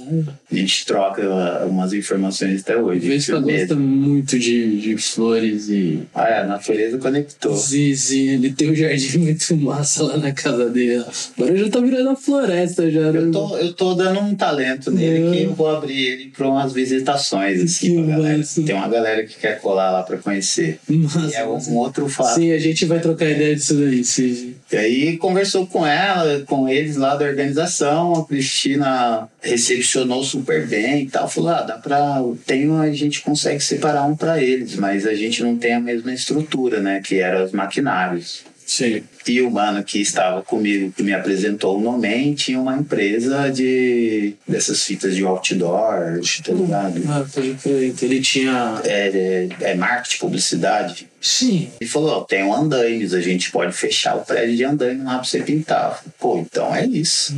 A 0.52 0.56
gente 0.56 0.86
troca 0.86 1.21
umas 1.65 1.93
informações 1.93 2.62
até 2.62 2.76
hoje. 2.78 3.02
Firmeza. 3.19 3.39
gosta 3.39 3.76
muito 3.76 4.38
de, 4.38 4.80
de 4.82 4.97
flores 4.97 5.69
e. 5.69 6.00
Ah, 6.13 6.28
é, 6.28 6.39
a 6.41 6.47
natureza 6.47 6.97
conectou. 6.97 7.56
Sim, 7.56 7.95
sim, 7.95 8.30
ele 8.30 8.52
tem 8.52 8.71
um 8.71 8.76
jardim 8.76 9.17
muito 9.19 9.56
massa 9.58 10.04
lá 10.04 10.17
na 10.17 10.32
casa 10.32 10.69
dele. 10.69 11.04
Agora 11.38 11.58
já 11.58 11.69
tá 11.69 11.80
virando 11.80 12.08
uma 12.10 12.15
floresta 12.15 12.89
já, 12.91 13.12
né? 13.12 13.19
Eu 13.19 13.32
tô, 13.32 13.58
eu 13.58 13.74
tô 13.74 13.93
dando 13.93 14.19
um 14.19 14.36
talento 14.36 14.91
nele 14.91 15.28
É. 15.28 15.32
que 15.32 15.43
eu 15.43 15.54
vou 15.54 15.69
abrir 15.69 16.06
ele 16.06 16.26
para 16.36 16.47
umas 16.47 16.74
visitações, 16.74 17.62
assim, 17.62 18.04
pra 18.04 18.15
galera. 18.17 18.41
Tem 18.65 18.76
uma 18.76 18.88
galera 18.88 19.26
que 19.26 19.38
quer 19.39 19.60
colar 19.62 19.91
lá 19.91 20.04
para 20.04 20.17
conhecer. 20.17 20.80
Massa, 20.89 21.28
E 21.32 21.34
é 21.36 21.45
um, 21.47 21.58
um 21.58 21.78
outro 21.78 22.08
fato. 22.10 22.36
Sim, 22.36 22.52
a 22.52 22.58
gente 22.60 22.86
vai 22.86 23.00
trocar 23.00 23.30
ideia 23.30 23.56
disso 23.56 23.74
daí, 23.76 24.04
sim. 24.04 24.56
E 24.71 24.77
aí 24.77 25.17
conversou 25.17 25.67
com 25.67 25.86
ela, 25.86 26.43
com 26.45 26.67
eles 26.69 26.95
lá 26.95 27.15
da 27.15 27.25
organização, 27.25 28.13
a 28.13 28.25
Cristina 28.25 29.27
recepcionou 29.41 30.23
super 30.23 30.65
bem 30.65 31.03
e 31.03 31.10
tal. 31.10 31.27
Falou, 31.27 31.49
ah, 31.49 31.62
dá 31.62 31.77
pra. 31.77 32.21
Tem, 32.45 32.71
a 32.79 32.91
gente 32.91 33.21
consegue 33.21 33.60
separar 33.60 34.05
um 34.05 34.15
para 34.15 34.41
eles, 34.41 34.75
mas 34.75 35.05
a 35.05 35.13
gente 35.13 35.43
não 35.43 35.57
tem 35.57 35.73
a 35.73 35.79
mesma 35.79 36.13
estrutura, 36.13 36.79
né? 36.79 37.01
Que 37.03 37.19
eram 37.19 37.43
os 37.43 37.51
maquinários. 37.51 38.45
Sim. 38.71 39.03
E 39.27 39.41
o 39.41 39.51
mano 39.51 39.84
que 39.84 39.99
estava 39.99 40.41
comigo, 40.41 40.93
que 40.95 41.03
me 41.03 41.13
apresentou 41.13 41.77
o 41.77 41.81
Nomen, 41.81 42.34
tinha 42.34 42.57
uma 42.57 42.77
empresa 42.77 43.51
de 43.51 44.36
dessas 44.47 44.81
fitas 44.86 45.13
de 45.13 45.25
outdoor, 45.25 46.21
tá 46.45 46.53
ligado? 46.53 47.03
Ah, 47.10 47.25
pode 47.34 47.53
crer. 47.55 47.89
Então 47.89 48.07
ele 48.07 48.21
tinha. 48.21 48.81
É, 48.86 49.10
é, 49.62 49.71
é 49.71 49.75
marketing, 49.75 50.19
publicidade. 50.19 51.10
Sim. 51.19 51.69
Ele 51.81 51.89
falou, 51.89 52.12
ó, 52.12 52.21
tem 52.21 52.45
um 52.45 52.55
andaimes, 52.55 53.13
a 53.13 53.19
gente 53.19 53.51
pode 53.51 53.73
fechar 53.73 54.15
o 54.15 54.25
prédio 54.25 54.55
de 54.55 54.63
andaime 54.63 55.03
lá 55.03 55.15
pra 55.15 55.23
você 55.25 55.41
pintar. 55.41 55.97
Falei, 55.97 56.13
Pô, 56.17 56.38
então 56.39 56.73
é 56.73 56.86
isso. 56.86 57.36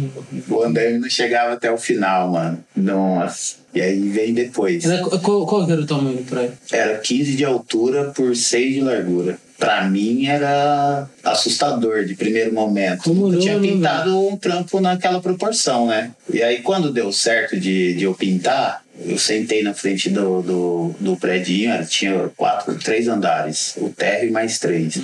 O 0.48 0.62
andaime 0.62 1.00
não 1.00 1.10
chegava 1.10 1.54
até 1.54 1.72
o 1.72 1.78
final, 1.80 2.32
mano. 2.32 2.64
Nossa. 2.76 3.56
E 3.74 3.82
aí 3.82 4.08
vem 4.08 4.36
depois. 4.36 4.86
Era, 4.86 5.04
qual, 5.20 5.48
qual 5.48 5.70
era 5.70 5.82
o 5.82 5.86
tamanho 5.86 6.18
do 6.18 6.24
prédio? 6.24 6.54
Era 6.72 7.00
15 7.00 7.36
de 7.36 7.44
altura 7.44 8.12
por 8.12 8.36
6 8.36 8.76
de 8.76 8.82
largura. 8.82 9.38
Pra 9.64 9.86
mim 9.86 10.26
era 10.26 11.08
assustador 11.24 12.04
de 12.04 12.16
primeiro 12.16 12.54
momento. 12.54 13.04
Como 13.06 13.28
eu 13.28 13.32
não, 13.32 13.40
tinha 13.40 13.58
né, 13.58 13.66
pintado 13.66 14.28
um 14.28 14.36
trampo 14.36 14.82
naquela 14.82 15.22
proporção, 15.22 15.88
né? 15.88 16.12
E 16.30 16.44
aí 16.44 16.62
quando 16.62 16.92
deu 16.92 17.14
certo 17.14 17.58
de, 17.58 17.94
de 17.94 18.04
eu 18.04 18.14
pintar, 18.14 18.84
eu 19.00 19.18
sentei 19.18 19.64
na 19.64 19.74
frente 19.74 20.10
do, 20.10 20.42
do, 20.42 20.96
do 21.00 21.18
era- 21.66 21.86
tinha 21.86 22.30
quatro, 22.36 22.76
três 22.78 23.08
andares, 23.08 23.76
o 23.78 23.88
térreo 23.88 24.28
e 24.28 24.32
mais 24.34 24.60
três. 24.60 25.02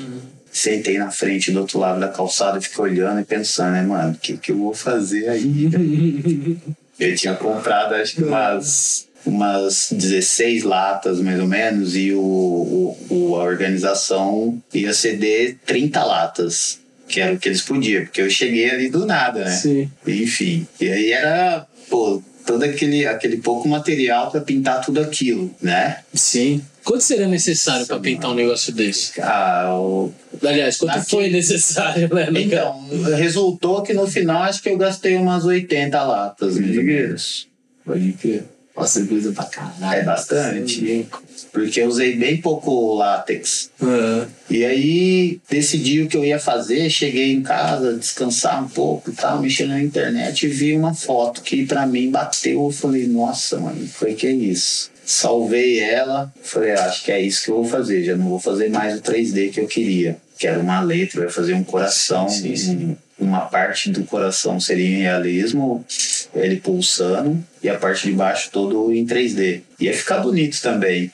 Sentei 0.52 0.98
na 0.98 1.10
frente 1.10 1.54
do 1.54 1.62
outro 1.62 1.80
lado 1.80 1.98
da 1.98 2.10
calçada 2.10 2.58
e 2.58 2.62
fiquei 2.62 2.84
olhando 2.84 3.22
e 3.22 3.24
pensando, 3.24 3.72
né, 3.72 3.82
mano, 3.82 4.12
o 4.12 4.18
que, 4.18 4.36
que 4.36 4.52
eu 4.52 4.58
vou 4.58 4.74
fazer 4.74 5.30
aí? 5.30 5.70
Eu 7.00 7.16
tinha 7.16 7.34
comprado 7.34 7.96
acho 7.96 8.16
que 8.16 8.24
umas, 8.24 9.08
umas 9.26 9.90
16 9.92 10.64
latas, 10.64 11.20
mais 11.22 11.40
ou 11.40 11.48
menos, 11.48 11.96
e 11.96 12.12
o, 12.14 12.96
o, 13.10 13.36
a 13.36 13.44
organização 13.44 14.62
ia 14.74 14.94
ceder 14.94 15.58
30 15.66 16.04
latas, 16.04 16.80
que 17.08 17.20
era 17.20 17.34
o 17.34 17.40
que 17.40 17.50
eles 17.50 17.62
podiam, 17.62 18.04
porque 18.06 18.22
eu 18.22 18.30
cheguei 18.30 18.70
ali 18.70 18.90
do 18.90 19.06
nada, 19.06 19.46
né? 19.46 19.52
Sim. 19.52 19.90
Enfim. 20.08 20.68
E 20.80 20.90
aí 20.90 21.12
era, 21.12 21.66
pô, 21.90 22.22
todo 22.46 22.64
aquele, 22.64 23.06
aquele 23.06 23.38
pouco 23.38 23.68
material 23.68 24.32
para 24.32 24.42
pintar 24.42 24.84
tudo 24.84 25.00
aquilo, 25.02 25.54
né? 25.62 26.00
Sim. 26.14 26.62
Quanto 26.84 27.04
seria 27.04 27.28
necessário 27.28 27.86
pra 27.86 28.00
pintar 28.00 28.32
um 28.32 28.36
negócio 28.36 28.74
desse? 28.74 29.20
Ah, 29.22 29.76
o, 29.78 30.12
Aliás, 30.44 30.78
quanto 30.78 30.98
Aqui- 30.98 31.10
foi 31.10 31.30
necessário, 31.30 32.10
né? 32.14 32.28
Então, 32.36 32.88
resultou 33.18 33.84
que 33.84 33.94
no 33.94 34.08
final 34.08 34.44
acho 34.44 34.62
que 34.64 34.70
eu 34.70 34.78
gastei 34.78 35.16
umas 35.16 35.46
80 35.46 36.02
latas, 36.04 36.58
mais 36.58 36.78
ou 36.78 36.84
menos. 36.84 37.48
Pode 37.86 38.14
crer. 38.14 38.44
Nossa, 38.80 39.06
coisa 39.06 39.32
pra 39.32 39.44
caralho. 39.46 40.00
É 40.00 40.04
bastante. 40.04 41.08
Porque 41.52 41.82
eu 41.82 41.88
usei 41.88 42.16
bem 42.16 42.38
pouco 42.38 42.96
látex. 42.96 43.70
Ah, 43.82 44.26
E 44.50 44.66
aí 44.66 45.40
decidi 45.50 46.02
o 46.02 46.08
que 46.08 46.16
eu 46.18 46.24
ia 46.26 46.40
fazer, 46.40 46.90
cheguei 46.90 47.32
em 47.34 47.42
casa, 47.42 47.94
descansar 47.98 48.64
um 48.64 48.68
pouco 48.68 49.10
e 49.10 49.14
tal, 49.14 49.42
mexendo 49.42 49.70
na 49.70 49.82
internet 49.82 50.46
e 50.46 50.50
vi 50.50 50.76
uma 50.76 50.94
foto 50.94 51.42
que 51.42 51.66
pra 51.66 51.86
mim 51.86 52.10
bateu. 52.10 52.64
Eu 52.66 52.72
falei, 52.72 53.08
nossa, 53.08 53.60
mano, 53.60 53.88
foi 53.88 54.14
que 54.14 54.28
é 54.28 54.32
isso. 54.32 54.90
Salvei 55.06 55.80
ela, 55.80 56.32
falei, 56.44 56.72
"Ah, 56.74 56.86
acho 56.86 57.04
que 57.04 57.12
é 57.12 57.20
isso 57.20 57.44
que 57.44 57.50
eu 57.50 57.56
vou 57.56 57.66
fazer, 57.66 58.04
já 58.04 58.16
não 58.16 58.30
vou 58.30 58.40
fazer 58.40 58.70
mais 58.70 58.96
o 58.98 59.02
3D 59.02 59.50
que 59.50 59.60
eu 59.60 59.68
queria. 59.68 60.18
Que 60.38 60.46
era 60.48 60.60
uma 60.60 60.82
letra, 60.82 61.22
eu 61.22 61.24
ia 61.26 61.30
fazer 61.32 61.54
um 61.56 61.64
coração, 61.64 62.30
Sim, 62.30 62.56
sim, 62.56 62.56
sim. 62.56 62.86
um- 62.86 62.96
uma 63.20 63.42
parte 63.42 63.90
do 63.90 64.04
coração 64.04 64.60
seria 64.60 64.88
em 64.88 65.02
realismo, 65.02 65.86
ele 66.34 66.58
pulsando, 66.58 67.44
e 67.62 67.70
a 67.70 67.78
parte 67.78 68.08
de 68.08 68.14
baixo 68.14 68.50
todo 68.52 68.94
em 68.94 69.06
3D. 69.06 69.62
Ia 69.80 69.94
ficar 69.94 70.20
bonito 70.20 70.62
também. 70.62 71.12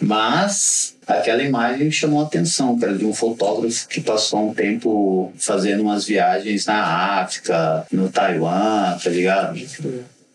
Mas 0.00 0.96
aquela 1.06 1.42
imagem 1.42 1.90
chamou 1.90 2.20
a 2.20 2.24
atenção, 2.24 2.78
que 2.78 2.84
era 2.84 2.96
de 2.96 3.04
um 3.04 3.12
fotógrafo 3.12 3.88
que 3.88 4.00
passou 4.00 4.50
um 4.50 4.54
tempo 4.54 5.32
fazendo 5.36 5.82
umas 5.82 6.06
viagens 6.06 6.66
na 6.66 7.20
África, 7.20 7.86
no 7.92 8.08
Taiwan, 8.08 8.96
tá 9.02 9.10
ligado? 9.10 9.60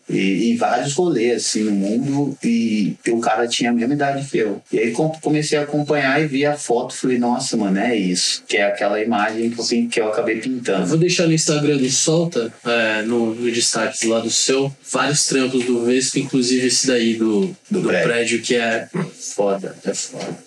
E, 0.08 0.52
e 0.52 0.56
vários 0.56 0.92
rolês, 0.94 1.44
assim, 1.46 1.64
no 1.64 1.72
mundo. 1.72 2.38
E, 2.44 2.94
e 3.04 3.10
o 3.10 3.18
cara 3.18 3.46
tinha 3.48 3.70
a 3.70 3.72
mesma 3.72 3.94
idade 3.94 4.24
que 4.28 4.38
eu. 4.38 4.62
E 4.72 4.78
aí 4.78 4.92
com- 4.92 5.08
comecei 5.20 5.58
a 5.58 5.62
acompanhar 5.62 6.22
e 6.22 6.26
vi 6.26 6.46
a 6.46 6.56
foto. 6.56 6.94
Falei, 6.94 7.18
nossa, 7.18 7.56
mano, 7.56 7.78
é 7.78 7.96
isso. 7.96 8.44
Que 8.46 8.56
é 8.58 8.64
aquela 8.66 9.00
imagem 9.02 9.50
que 9.50 9.58
eu, 9.60 9.88
que 9.88 10.00
eu 10.00 10.08
acabei 10.08 10.36
Eu 10.36 10.42
pintando. 10.42 10.86
vou 10.86 10.96
deixar 10.96 11.26
no 11.26 11.32
Instagram 11.32 11.78
do 11.78 11.90
Solta, 11.90 12.52
é, 12.64 13.02
no, 13.02 13.34
no 13.34 13.50
destaque 13.50 14.06
lá 14.06 14.20
do 14.20 14.30
seu, 14.30 14.72
vários 14.92 15.26
trampos 15.26 15.64
do 15.64 15.84
Vespa, 15.84 16.18
inclusive 16.20 16.66
esse 16.68 16.86
daí 16.86 17.14
do, 17.14 17.46
Do 17.70 17.80
do, 17.80 17.88
prédio. 17.88 18.08
prédio. 18.08 18.42
que 18.42 18.54
é 18.54 18.88
foda, 19.34 19.74
é 19.84 19.92
foda. 19.94 20.45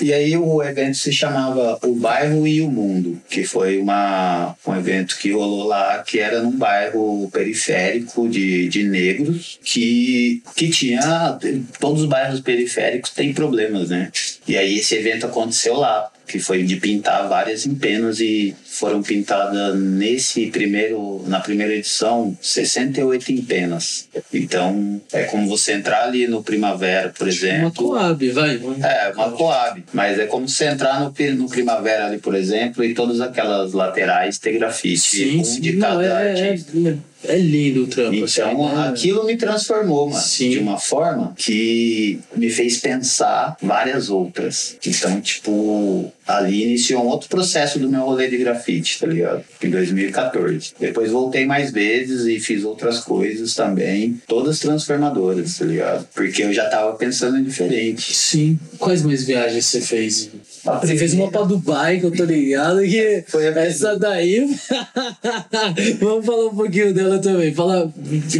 E 0.00 0.12
aí 0.12 0.36
o 0.36 0.62
evento 0.62 0.96
se 0.96 1.12
chamava 1.12 1.78
O 1.82 1.94
Bairro 1.94 2.46
e 2.46 2.60
o 2.60 2.70
Mundo, 2.70 3.20
que 3.28 3.44
foi 3.44 3.78
uma, 3.78 4.56
um 4.66 4.76
evento 4.76 5.18
que 5.18 5.32
rolou 5.32 5.66
lá, 5.66 6.02
que 6.02 6.20
era 6.20 6.40
num 6.42 6.56
bairro 6.56 7.28
periférico 7.32 8.28
de, 8.28 8.68
de 8.68 8.84
negros, 8.84 9.58
que, 9.62 10.42
que 10.54 10.68
tinha. 10.68 11.38
Todos 11.80 12.02
os 12.02 12.08
bairros 12.08 12.40
periféricos 12.40 13.10
têm 13.10 13.32
problemas, 13.32 13.90
né? 13.90 14.10
E 14.46 14.56
aí 14.56 14.78
esse 14.78 14.94
evento 14.94 15.26
aconteceu 15.26 15.74
lá, 15.74 16.10
que 16.26 16.38
foi 16.38 16.62
de 16.62 16.76
pintar 16.76 17.28
várias 17.28 17.66
empenas 17.66 18.20
e 18.20 18.54
foram 18.78 19.02
pintadas 19.02 19.78
nesse 19.78 20.46
primeiro, 20.50 21.24
na 21.26 21.40
primeira 21.40 21.74
edição, 21.74 22.36
68 22.40 23.32
empenas. 23.32 24.08
Então 24.32 25.00
é 25.12 25.24
como 25.24 25.48
você 25.48 25.72
entrar 25.72 26.04
ali 26.04 26.26
no 26.26 26.42
Primavera, 26.42 27.12
por 27.16 27.26
exemplo. 27.28 27.90
Uma 27.90 27.98
Coab, 27.98 28.30
vai. 28.30 28.60
É, 28.82 29.12
uma 29.14 29.30
Coab. 29.32 29.84
Mas 29.92 30.18
é 30.18 30.26
como 30.26 30.48
você 30.48 30.66
entrar 30.66 31.00
no, 31.00 31.12
no 31.36 31.48
Primavera 31.48 32.06
ali, 32.06 32.18
por 32.18 32.34
exemplo, 32.34 32.84
e 32.84 32.94
todas 32.94 33.20
aquelas 33.20 33.72
laterais 33.72 34.38
ter 34.38 34.52
grafite. 34.58 34.98
Sim, 34.98 35.40
um 35.40 35.44
sim. 35.44 35.60
de 35.60 35.72
Não, 35.72 35.88
cada 35.88 36.04
é, 36.04 36.50
artista. 36.50 36.72
é, 37.24 37.34
é 37.34 37.38
lindo 37.38 37.84
o 37.84 37.86
trampo. 37.86 38.24
assim, 38.24 38.40
Então, 38.40 38.74
né? 38.76 38.88
aquilo 38.88 39.24
me 39.24 39.36
transformou, 39.36 40.08
mano, 40.08 40.22
Sim. 40.22 40.50
de 40.50 40.58
uma 40.58 40.78
forma 40.78 41.34
que 41.36 42.20
me 42.36 42.48
fez 42.48 42.78
pensar 42.78 43.56
várias 43.60 44.08
outras. 44.08 44.76
Então, 44.86 45.20
tipo, 45.20 46.12
ali 46.28 46.62
iniciou 46.62 47.02
um 47.02 47.06
outro 47.06 47.26
processo 47.28 47.78
do 47.78 47.88
meu 47.88 48.02
rolê 48.02 48.28
de 48.28 48.36
grafite, 48.36 49.00
tá 49.00 49.06
ligado? 49.06 49.42
Em 49.62 49.70
2014. 49.70 50.74
Depois 50.78 51.10
voltei 51.10 51.46
mais 51.46 51.72
vezes 51.72 52.26
e 52.26 52.38
fiz 52.38 52.64
outras 52.64 53.00
coisas 53.00 53.54
também, 53.54 54.20
todas 54.26 54.58
transformadoras, 54.58 55.56
tá 55.56 55.64
ligado? 55.64 56.06
Porque 56.14 56.42
eu 56.42 56.52
já 56.52 56.68
tava 56.68 56.94
pensando 56.96 57.38
em 57.38 57.42
diferente. 57.42 58.14
Sim. 58.14 58.58
Quais 58.78 59.02
mais 59.02 59.24
viagens 59.24 59.64
você 59.64 59.80
fez? 59.80 60.30
A 60.66 60.78
Você 60.78 60.96
fez 60.96 61.14
uma 61.14 61.30
pra 61.30 61.42
Dubai, 61.42 61.98
que 61.98 62.06
eu 62.06 62.10
tô 62.10 62.24
ligado, 62.24 62.80
que 62.82 63.24
Foi 63.28 63.48
a 63.48 63.60
essa 63.60 63.98
daí. 63.98 64.46
Vamos 65.98 66.26
falar 66.26 66.46
um 66.48 66.54
pouquinho 66.54 66.92
dela 66.92 67.18
também. 67.18 67.54
Fala... 67.54 67.90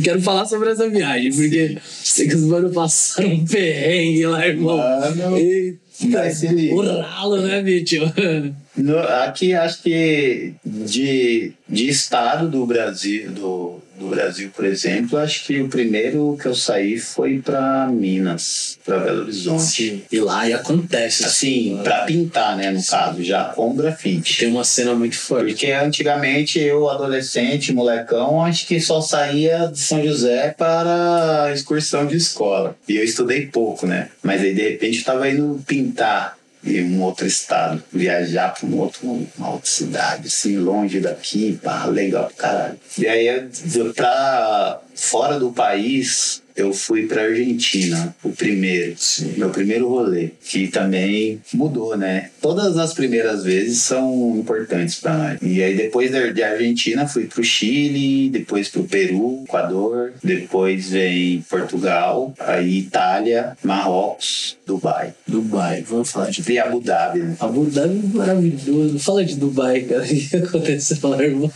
Quero 0.03 0.21
falar 0.21 0.45
sobre 0.45 0.71
essa 0.71 0.89
viagem, 0.91 1.33
porque 1.33 1.79
sei 1.83 2.29
que 2.29 2.35
os 2.35 2.43
mano 2.43 2.71
passaram 2.71 3.31
um 3.31 3.47
perrengue 3.47 4.27
lá, 4.27 4.47
irmão. 4.47 4.77
Mano, 4.77 5.39
Eita, 5.39 5.88
vai 6.07 6.31
se 6.31 6.47
liga. 6.49 6.75
o 6.75 7.01
ralo, 7.01 7.37
né? 7.43 7.61
No- 8.77 8.99
aqui 8.99 9.53
acho 9.55 9.83
que 9.83 10.55
de, 10.65 11.53
de 11.69 11.89
estado 11.89 12.49
do 12.49 12.65
Brasil, 12.65 13.31
do, 13.33 13.83
do 13.99 14.09
Brasil, 14.09 14.51
por 14.55 14.65
exemplo, 14.65 15.19
acho 15.19 15.45
que 15.45 15.61
o 15.61 15.69
primeiro 15.69 16.37
que 16.41 16.47
eu 16.47 16.55
saí 16.55 16.99
foi 16.99 17.39
para 17.39 17.87
Minas, 17.89 18.79
para 18.85 18.99
Belo 18.99 19.23
Horizonte. 19.23 19.63
Sim. 19.63 20.03
E 20.11 20.21
lá 20.21 20.49
e 20.49 20.53
acontece. 20.53 21.25
Assim, 21.25 21.81
para 21.83 22.05
pintar, 22.05 22.57
né, 22.57 22.71
no 22.71 22.85
caso, 22.85 23.23
já 23.23 23.45
com 23.47 23.75
grafite. 23.75 24.39
Tem 24.39 24.49
uma 24.49 24.65
cena 24.65 24.95
muito 24.95 25.17
forte. 25.17 25.53
Porque 25.53 25.73
antigamente 25.73 26.59
eu, 26.59 26.89
adolescente, 26.89 27.73
molecão, 27.73 28.45
acho 28.45 28.67
que 28.67 28.81
só 28.81 29.01
saía 29.01 29.67
de 29.67 29.79
São 29.79 30.03
José 30.05 30.55
para 30.57 31.51
excursão 31.53 32.07
de 32.07 32.17
escola. 32.17 32.77
E 32.89 32.97
eu 32.97 33.05
estudei 33.05 33.47
pouco, 33.47 33.87
né? 33.87 34.09
Mas 34.23 34.43
aí 34.43 34.55
de 34.55 34.63
repente 34.63 34.99
eu 34.99 35.05
tava 35.05 35.29
indo 35.29 35.61
pintar 35.67 36.38
em 36.65 36.97
um 36.97 37.03
outro 37.03 37.27
estado, 37.27 37.83
viajar 37.93 38.55
para 38.55 38.67
um 38.69 38.77
outro, 38.79 39.29
uma 39.37 39.51
outra 39.51 39.71
cidade, 39.71 40.29
assim, 40.29 40.57
longe 40.57 41.01
daqui, 41.01 41.59
pá, 41.63 41.85
legal 41.87 42.31
pra 42.37 42.49
caralho. 42.49 42.81
E 42.99 43.07
aí 43.07 43.49
pra 43.95 44.81
fora 44.99 45.39
do 45.39 45.53
país. 45.53 46.43
Eu 46.57 46.73
fui 46.73 47.07
pra 47.07 47.23
Argentina, 47.23 48.13
o 48.25 48.31
primeiro, 48.31 48.95
Sim. 48.97 49.35
meu 49.37 49.49
primeiro 49.51 49.89
rolê, 49.89 50.31
que 50.45 50.67
também 50.67 51.41
mudou, 51.55 51.97
né? 51.97 52.31
Todas 52.43 52.77
as 52.77 52.93
primeiras 52.93 53.45
vezes 53.45 53.83
são 53.83 54.37
importantes 54.37 54.97
pra 54.97 55.17
nós. 55.17 55.39
E 55.41 55.63
aí 55.63 55.77
depois 55.77 56.11
da 56.11 56.27
de 56.27 56.43
Argentina 56.43 57.07
fui 57.07 57.27
pro 57.27 57.45
Chile, 57.45 58.29
depois 58.31 58.69
pro 58.69 58.83
Peru, 58.83 59.45
Equador, 59.45 60.15
depois 60.21 60.91
vem 60.91 61.45
Portugal, 61.49 62.35
aí 62.41 62.79
Itália, 62.79 63.57
Marrocos, 63.63 64.57
Dubai. 64.67 65.15
Dubai, 65.29 65.83
vamos 65.83 66.11
falar 66.11 66.31
de 66.31 66.43
E 66.53 66.59
Abu 66.59 66.81
Dhabi, 66.81 67.21
né? 67.21 67.37
Abu 67.39 67.67
Dhabi 67.67 68.01
é 68.03 68.17
maravilhoso. 68.17 68.99
Fala 68.99 69.25
de 69.25 69.37
Dubai, 69.37 69.83
cara. 69.83 70.03
O 70.09 70.29
que 70.29 70.37
aconteceu? 70.37 71.21
Irmão. 71.21 71.53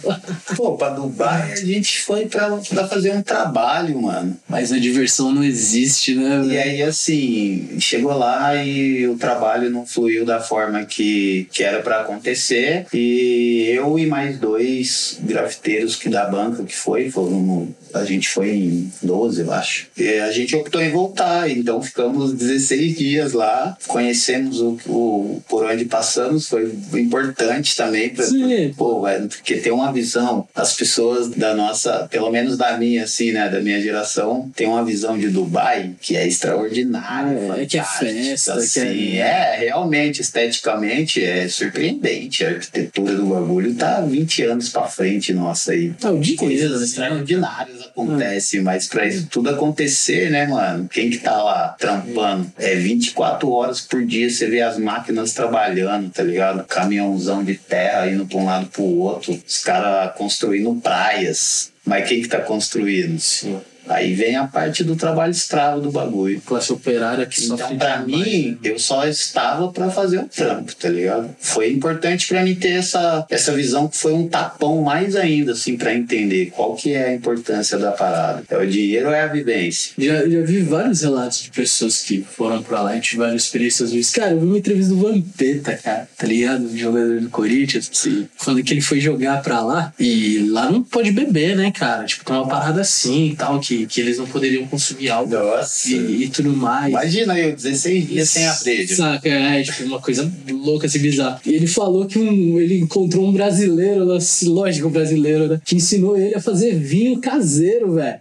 Pô, 0.57 0.76
pra 0.76 0.90
Dubai 0.90 1.52
a 1.52 1.57
gente 1.57 2.02
foi 2.02 2.26
pra, 2.26 2.48
pra 2.57 2.87
fazer 2.87 3.12
um 3.12 3.22
trabalho, 3.32 4.00
mano. 4.02 4.36
Mas 4.48 4.72
a 4.72 4.78
diversão 4.78 5.32
não 5.32 5.42
existe, 5.42 6.14
né? 6.14 6.42
E 6.44 6.48
velho? 6.48 6.62
aí, 6.62 6.82
assim, 6.82 7.76
chegou 7.78 8.16
lá 8.16 8.54
e 8.62 9.06
o 9.06 9.16
trabalho 9.16 9.70
não 9.70 9.86
fluiu 9.86 10.24
da 10.24 10.40
forma 10.40 10.84
que, 10.84 11.48
que 11.52 11.62
era 11.62 11.80
pra 11.80 12.00
acontecer. 12.00 12.86
E 12.92 13.70
eu 13.70 13.98
e 13.98 14.06
mais 14.06 14.38
dois 14.38 15.18
grafiteiros 15.22 15.96
que 15.96 16.08
da 16.08 16.26
banca 16.26 16.62
que 16.64 16.76
foi, 16.76 17.10
foram, 17.10 17.68
a 17.94 18.04
gente 18.04 18.28
foi 18.28 18.50
em 18.50 18.92
12, 19.02 19.42
eu 19.42 19.52
acho. 19.52 19.86
E 19.96 20.18
a 20.18 20.30
gente 20.30 20.54
optou 20.54 20.82
em 20.82 20.90
voltar, 20.90 21.50
então 21.50 21.82
ficamos 21.82 22.32
16 22.32 22.96
dias 22.96 23.32
lá, 23.32 23.76
conhecemos 23.86 24.60
o, 24.60 24.78
o 24.86 25.42
por 25.48 25.64
onde 25.64 25.84
passamos, 25.84 26.48
foi 26.48 26.72
importante 26.94 27.76
também 27.76 28.10
pra, 28.10 28.24
Sim. 28.24 28.72
Pô, 28.76 29.02
velho, 29.02 29.28
porque 29.28 29.56
tem 29.56 29.72
uma 29.72 29.92
visão, 29.92 30.46
as 30.54 30.74
pessoas 30.74 31.28
da 31.28 31.54
nossa, 31.54 32.08
pelo 32.10 32.30
menos 32.30 32.56
da 32.56 32.76
minha, 32.76 33.04
assim, 33.04 33.21
né, 33.30 33.48
da 33.48 33.61
minha 33.61 33.80
geração, 33.80 34.50
tem 34.56 34.66
uma 34.66 34.85
visão 34.85 35.16
de 35.18 35.28
Dubai 35.28 35.92
que 36.00 36.16
é 36.16 36.26
extraordinária. 36.26 37.62
É, 37.62 37.66
que 37.66 37.78
é 37.78 37.85
festa, 37.85 38.54
que 38.54 38.58
assim, 38.58 39.16
é- 39.18 39.20
é... 39.20 39.56
realmente, 39.58 40.20
esteticamente, 40.20 41.22
é 41.22 41.46
surpreendente. 41.48 42.44
A 42.44 42.48
arquitetura 42.48 43.14
do 43.14 43.26
bagulho 43.26 43.74
tá 43.74 44.00
20 44.00 44.42
anos 44.44 44.68
pra 44.70 44.82
frente, 44.85 45.32
nossa, 45.32 45.72
aí. 45.72 45.92
Ah, 46.02 46.11
o 46.11 46.18
dinheiro, 46.18 46.42
Coisas 46.44 46.80
né? 46.80 46.87
extraordinárias 46.87 47.82
acontecem, 47.82 48.61
mas 48.62 48.87
pra 48.87 49.06
isso 49.06 49.26
tudo 49.30 49.50
acontecer, 49.50 50.30
né, 50.30 50.46
mano? 50.46 50.88
Quem 50.88 51.11
que 51.11 51.18
tá 51.18 51.37
lá 51.42 51.76
trampando? 51.78 52.50
É 52.58 52.74
24 52.74 53.50
horas 53.50 53.80
por 53.80 54.04
dia, 54.04 54.28
você 54.30 54.46
vê 54.48 54.62
as 54.62 54.78
máquinas 54.78 55.32
trabalhando, 55.32 56.11
tá 56.11 56.22
ligado? 56.22 56.64
Caminhãozão 56.64 57.44
de 57.44 57.54
terra 57.54 58.08
indo 58.11 58.26
pra 58.26 58.38
um 58.38 58.44
lado 58.44 58.66
pro 58.66 58.82
outro, 58.82 59.38
os 59.46 59.58
caras 59.62 60.14
construindo 60.16 60.74
praias. 60.80 61.71
Mas 61.84 62.08
quem 62.08 62.22
que 62.22 62.28
tá 62.28 62.40
construindo? 62.40 63.18
Sim. 63.18 63.60
Aí 63.88 64.14
vem 64.14 64.36
a 64.36 64.46
parte 64.46 64.84
do 64.84 64.96
trabalho 64.96 65.30
escravo 65.30 65.80
do 65.80 65.90
bagulho. 65.90 66.40
Classe 66.46 66.72
operária 66.72 67.26
que 67.26 67.40
sofre 67.40 67.74
Então, 67.74 67.78
pra 67.78 67.98
mim, 68.00 68.50
né? 68.62 68.70
eu 68.70 68.78
só 68.78 69.06
estava 69.06 69.68
pra 69.72 69.90
fazer 69.90 70.18
o 70.18 70.24
trampo, 70.28 70.74
tá 70.76 70.88
ligado? 70.88 71.30
Foi 71.40 71.70
importante 71.72 72.26
pra 72.28 72.42
mim 72.42 72.54
ter 72.54 72.72
essa, 72.72 73.26
essa 73.28 73.52
visão 73.52 73.88
que 73.88 73.96
foi 73.96 74.12
um 74.12 74.28
tapão 74.28 74.82
mais 74.82 75.16
ainda, 75.16 75.52
assim, 75.52 75.76
pra 75.76 75.94
entender 75.94 76.50
qual 76.54 76.74
que 76.76 76.92
é 76.92 77.06
a 77.06 77.14
importância 77.14 77.78
da 77.78 77.92
parada. 77.92 78.42
É 78.48 78.56
o 78.56 78.66
dinheiro 78.66 79.08
ou 79.08 79.12
é 79.14 79.22
a 79.22 79.26
vivência? 79.26 79.92
Já, 79.98 80.28
já 80.28 80.40
vi 80.42 80.60
vários 80.62 81.02
relatos 81.02 81.42
de 81.42 81.50
pessoas 81.50 82.02
que 82.02 82.22
foram 82.22 82.62
pra 82.62 82.82
lá 82.82 82.96
e 82.96 83.00
tiveram 83.00 83.34
experiências 83.34 83.90
ruins. 83.92 84.10
Cara, 84.10 84.32
eu 84.32 84.40
vi 84.40 84.46
uma 84.46 84.58
entrevista 84.58 84.94
do 84.94 85.00
Vampeta, 85.00 85.76
cara, 85.82 86.08
tá 86.16 86.26
ligado? 86.26 86.64
O 86.66 86.76
jogador 86.76 87.20
do 87.20 87.28
Corinthians. 87.30 87.90
Sim. 87.92 88.28
Falando 88.36 88.62
que 88.62 88.72
ele 88.72 88.80
foi 88.80 89.00
jogar 89.00 89.42
pra 89.42 89.60
lá 89.60 89.92
e 89.98 90.46
lá 90.50 90.70
não 90.70 90.82
pode 90.82 91.10
beber, 91.12 91.56
né, 91.56 91.70
cara? 91.72 92.04
Tipo, 92.04 92.24
tem 92.24 92.36
uma 92.36 92.46
parada 92.48 92.80
assim 92.80 93.30
e 93.30 93.36
tal, 93.36 93.58
que, 93.60 93.71
que 93.87 94.00
eles 94.00 94.18
não 94.18 94.26
poderiam 94.26 94.66
consumir 94.66 95.08
álcool 95.08 95.30
Nossa. 95.30 95.88
e, 95.88 96.24
e 96.24 96.28
tudo 96.28 96.52
mais. 96.52 96.90
Imagina 96.90 97.38
eu, 97.38 97.54
16 97.54 98.08
dias 98.08 98.28
sem 98.28 98.46
a. 98.46 98.52
Saca, 98.52 99.28
é, 99.28 99.62
tipo, 99.62 99.85
uma 99.85 100.00
coisa 100.00 100.30
louca, 100.50 100.87
assim, 100.87 100.98
bizarra. 100.98 101.40
E 101.44 101.54
ele 101.54 101.66
falou 101.66 102.06
que 102.06 102.18
um, 102.18 102.58
ele 102.58 102.78
encontrou 102.78 103.26
um 103.26 103.32
brasileiro, 103.32 104.11
assim, 104.12 104.48
lógico, 104.48 104.88
um 104.88 104.90
brasileiro, 104.90 105.48
né? 105.48 105.61
Que 105.64 105.76
ensinou 105.76 106.16
ele 106.16 106.35
a 106.35 106.40
fazer 106.40 106.74
vinho 106.78 107.20
caseiro, 107.20 107.94
velho. 107.94 108.18